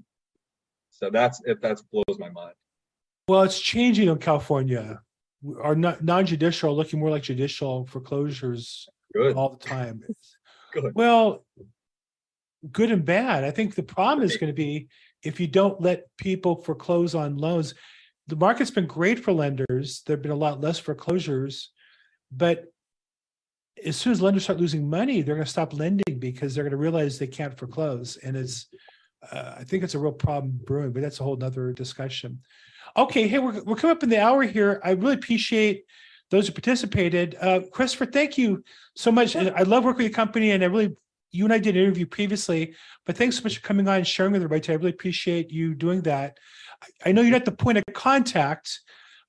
So 0.91 1.09
that's, 1.11 1.41
if 1.45 1.61
that's 1.61 1.83
blows 1.83 2.17
my 2.17 2.29
mind. 2.29 2.53
well, 3.27 3.43
it's 3.43 3.59
changing 3.59 4.07
in 4.07 4.17
California. 4.17 5.01
Our 5.61 5.75
non- 5.75 5.97
non-judicial 6.01 6.75
looking 6.75 6.99
more 6.99 7.11
like 7.11 7.23
judicial 7.23 7.85
foreclosures 7.85 8.87
Good, 9.17 9.35
all 9.35 9.57
the 9.59 9.67
time. 9.67 10.03
good. 10.73 10.93
Well, 10.95 11.45
good 12.71 12.91
and 12.91 13.05
bad. 13.05 13.43
I 13.43 13.51
think 13.51 13.75
the 13.75 13.83
problem 13.83 14.25
is 14.25 14.37
going 14.37 14.51
to 14.51 14.55
be 14.55 14.87
if 15.23 15.39
you 15.39 15.47
don't 15.47 15.81
let 15.81 16.05
people 16.17 16.61
foreclose 16.61 17.15
on 17.15 17.37
loans. 17.37 17.73
The 18.27 18.35
market's 18.35 18.71
been 18.71 18.87
great 18.87 19.23
for 19.23 19.31
lenders. 19.31 20.03
There've 20.05 20.21
been 20.21 20.31
a 20.31 20.35
lot 20.35 20.61
less 20.61 20.77
foreclosures, 20.77 21.71
but 22.31 22.65
as 23.85 23.95
soon 23.95 24.11
as 24.11 24.21
lenders 24.21 24.43
start 24.43 24.59
losing 24.59 24.89
money, 24.89 25.21
they're 25.21 25.35
going 25.35 25.45
to 25.45 25.51
stop 25.51 25.73
lending 25.73 26.19
because 26.19 26.53
they're 26.53 26.63
going 26.63 26.71
to 26.71 26.77
realize 26.77 27.17
they 27.17 27.27
can't 27.27 27.57
foreclose. 27.57 28.17
And 28.17 28.35
it's, 28.35 28.67
uh, 29.31 29.55
I 29.57 29.63
think 29.63 29.83
it's 29.83 29.95
a 29.95 29.99
real 29.99 30.11
problem 30.11 30.59
brewing, 30.65 30.91
but 30.91 31.01
that's 31.01 31.19
a 31.19 31.23
whole 31.23 31.37
nother 31.37 31.71
discussion. 31.73 32.41
Okay, 32.95 33.27
hey, 33.27 33.39
we're, 33.39 33.61
we're 33.63 33.75
coming 33.75 33.95
up 33.95 34.03
in 34.03 34.09
the 34.09 34.21
hour 34.21 34.43
here. 34.43 34.81
I 34.83 34.91
really 34.91 35.13
appreciate 35.13 35.85
those 36.29 36.47
who 36.47 36.53
participated. 36.53 37.35
Uh, 37.39 37.61
Christopher, 37.71 38.05
thank 38.05 38.37
you 38.37 38.63
so 38.95 39.11
much. 39.11 39.35
I 39.35 39.61
love 39.63 39.83
working 39.83 40.03
with 40.03 40.11
your 40.11 40.15
company 40.15 40.51
and 40.51 40.63
I 40.63 40.67
really, 40.67 40.95
you 41.31 41.45
and 41.45 41.53
I 41.53 41.57
did 41.59 41.75
an 41.77 41.83
interview 41.83 42.05
previously, 42.05 42.73
but 43.05 43.15
thanks 43.17 43.37
so 43.37 43.43
much 43.43 43.57
for 43.57 43.61
coming 43.61 43.87
on 43.87 43.97
and 43.97 44.07
sharing 44.07 44.31
with 44.33 44.41
everybody. 44.41 44.61
today. 44.61 44.73
I 44.73 44.77
really 44.77 44.89
appreciate 44.91 45.51
you 45.51 45.73
doing 45.73 46.01
that. 46.01 46.37
I- 46.81 47.09
I 47.09 47.11
know 47.11 47.21
you're 47.21 47.31
not 47.31 47.45
the 47.45 47.51
point 47.51 47.77
of 47.77 47.83
contact, 47.93 48.79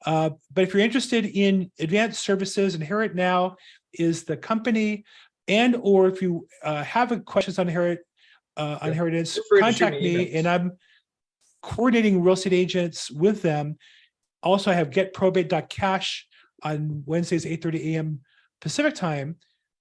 uh, 0.07 0.31
but 0.53 0.65
if 0.65 0.73
you're 0.75 0.83
interested 0.83 1.25
in 1.27 1.71
advanced 1.79 2.21
services, 2.21 2.75
Inherit 2.75 3.15
Now 3.15 3.57
is 3.93 4.25
the 4.25 4.37
company. 4.37 5.05
And 5.47 5.77
or 5.81 6.09
if 6.09 6.21
you 6.21 6.47
uh, 6.63 6.85
have 6.85 7.25
questions 7.25 7.59
on 7.59 7.69
Inherit, 7.69 8.01
uh, 8.57 8.61
on 8.61 8.79
Yeah. 8.83 8.89
Inheritance, 8.89 9.35
Feel 9.35 9.45
free 9.49 9.61
to 9.63 9.73
shoot 9.73 9.79
contact 9.79 10.03
me 10.03 10.17
me 10.17 10.25
emails. 10.27 10.35
and 10.37 10.49
I'm 10.49 10.73
coordinating 11.63 12.23
real 12.23 12.35
estate 12.35 12.53
agents 12.53 13.11
with 13.11 13.43
them. 13.43 13.79
Also, 14.43 14.71
I 14.71 14.75
have 14.75 14.91
getprobate.cash 14.91 16.28
on 16.63 17.03
Wednesdays, 17.07 17.47
eight 17.47 17.63
thirty 17.63 17.95
AM 17.95 18.21
Pacific 18.61 18.95
time 18.95 19.37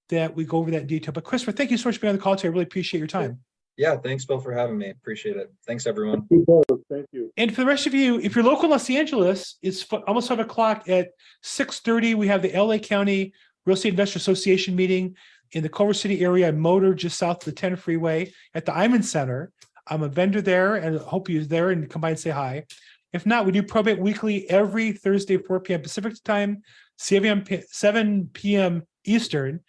that 0.08 0.34
we 0.34 0.44
go 0.44 0.58
over 0.58 0.70
that 0.70 0.82
in 0.82 0.86
detail. 0.86 1.12
But 1.12 1.24
Christopher, 1.24 1.52
thank 1.52 1.70
you 1.70 1.76
so 1.76 1.88
much 1.88 1.96
for 1.96 2.02
being 2.02 2.10
on 2.10 2.16
the 2.16 2.22
call 2.22 2.36
today. 2.36 2.48
I 2.48 2.52
really 2.52 2.64
appreciate 2.64 2.98
your 2.98 3.08
time. 3.08 3.40
Yeah, 3.76 3.96
thanks 3.96 4.24
Bill 4.24 4.40
for 4.40 4.52
having 4.52 4.76
me. 4.76 4.90
Appreciate 4.90 5.36
it. 5.36 5.52
Thanks, 5.66 5.86
everyone. 5.86 6.26
You 6.30 6.44
both, 6.46 6.64
Thank 6.90 7.06
you. 7.12 7.32
And 7.36 7.54
for 7.54 7.60
the 7.60 7.66
rest 7.66 7.86
of 7.86 7.94
you, 7.94 8.18
if 8.20 8.34
you're 8.34 8.44
local 8.44 8.64
in 8.64 8.70
Los 8.70 8.90
Angeles, 8.90 9.56
it's 9.62 9.84
almost 10.06 10.28
five 10.28 10.40
o'clock 10.40 10.88
at 10.88 11.10
six 11.42 11.80
thirty. 11.80 12.14
We 12.14 12.26
have 12.28 12.42
the 12.42 12.52
LA 12.52 12.78
County 12.78 13.32
Real 13.66 13.74
Estate 13.74 13.90
Investor 13.90 14.18
Association 14.18 14.74
meeting 14.74 15.16
in 15.52 15.62
the 15.62 15.68
Culver 15.68 15.94
City 15.94 16.24
area, 16.24 16.52
Motor, 16.52 16.94
just 16.94 17.18
south 17.18 17.38
of 17.38 17.44
the 17.44 17.52
ten 17.52 17.76
freeway 17.76 18.32
at 18.54 18.64
the 18.64 18.74
Iman 18.74 19.02
Center. 19.02 19.52
I'm 19.86 20.02
a 20.02 20.08
vendor 20.08 20.42
there 20.42 20.76
and 20.76 20.98
hope 20.98 21.28
you're 21.28 21.44
there 21.44 21.70
and 21.70 21.88
come 21.88 22.02
by 22.02 22.10
and 22.10 22.18
say 22.18 22.30
hi. 22.30 22.64
If 23.12 23.24
not, 23.26 23.46
we 23.46 23.52
do 23.52 23.62
probate 23.62 23.98
weekly 23.98 24.48
every 24.50 24.92
Thursday, 24.92 25.38
four 25.38 25.60
PM 25.60 25.82
Pacific 25.82 26.14
time, 26.24 26.62
seven 26.96 27.42
p- 27.42 27.62
seven 27.70 28.30
PM 28.32 28.82
Eastern. 29.04 29.60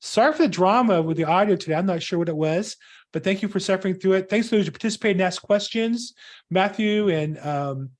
Sorry 0.00 0.32
for 0.32 0.42
the 0.42 0.48
drama 0.48 1.02
with 1.02 1.16
the 1.16 1.24
audio 1.24 1.56
today. 1.56 1.74
I'm 1.74 1.86
not 1.86 2.02
sure 2.02 2.18
what 2.18 2.28
it 2.28 2.36
was, 2.36 2.76
but 3.12 3.24
thank 3.24 3.42
you 3.42 3.48
for 3.48 3.60
suffering 3.60 3.94
through 3.94 4.14
it. 4.14 4.28
Thanks 4.28 4.48
to 4.48 4.56
those 4.56 4.66
who 4.66 4.72
participated 4.72 5.16
and 5.16 5.26
asked 5.26 5.42
questions. 5.42 6.14
Matthew 6.50 7.08
and 7.08 7.38
um, 7.38 7.90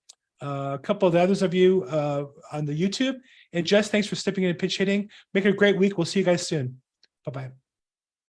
uh, 0.42 0.72
a 0.74 0.78
couple 0.78 1.08
of 1.08 1.14
the 1.14 1.20
others 1.20 1.42
of 1.42 1.54
you 1.54 1.84
uh, 1.84 2.24
on 2.52 2.64
the 2.64 2.74
YouTube. 2.74 3.16
And 3.52 3.66
Jess, 3.66 3.88
thanks 3.88 4.06
for 4.06 4.16
stepping 4.16 4.44
in 4.44 4.50
and 4.50 4.58
pitch 4.58 4.78
hitting. 4.78 5.10
Make 5.34 5.44
it 5.44 5.50
a 5.50 5.52
great 5.52 5.76
week. 5.78 5.98
We'll 5.98 6.04
see 6.04 6.20
you 6.20 6.24
guys 6.24 6.46
soon. 6.46 6.80
Bye 7.24 7.32
bye. 7.32 7.57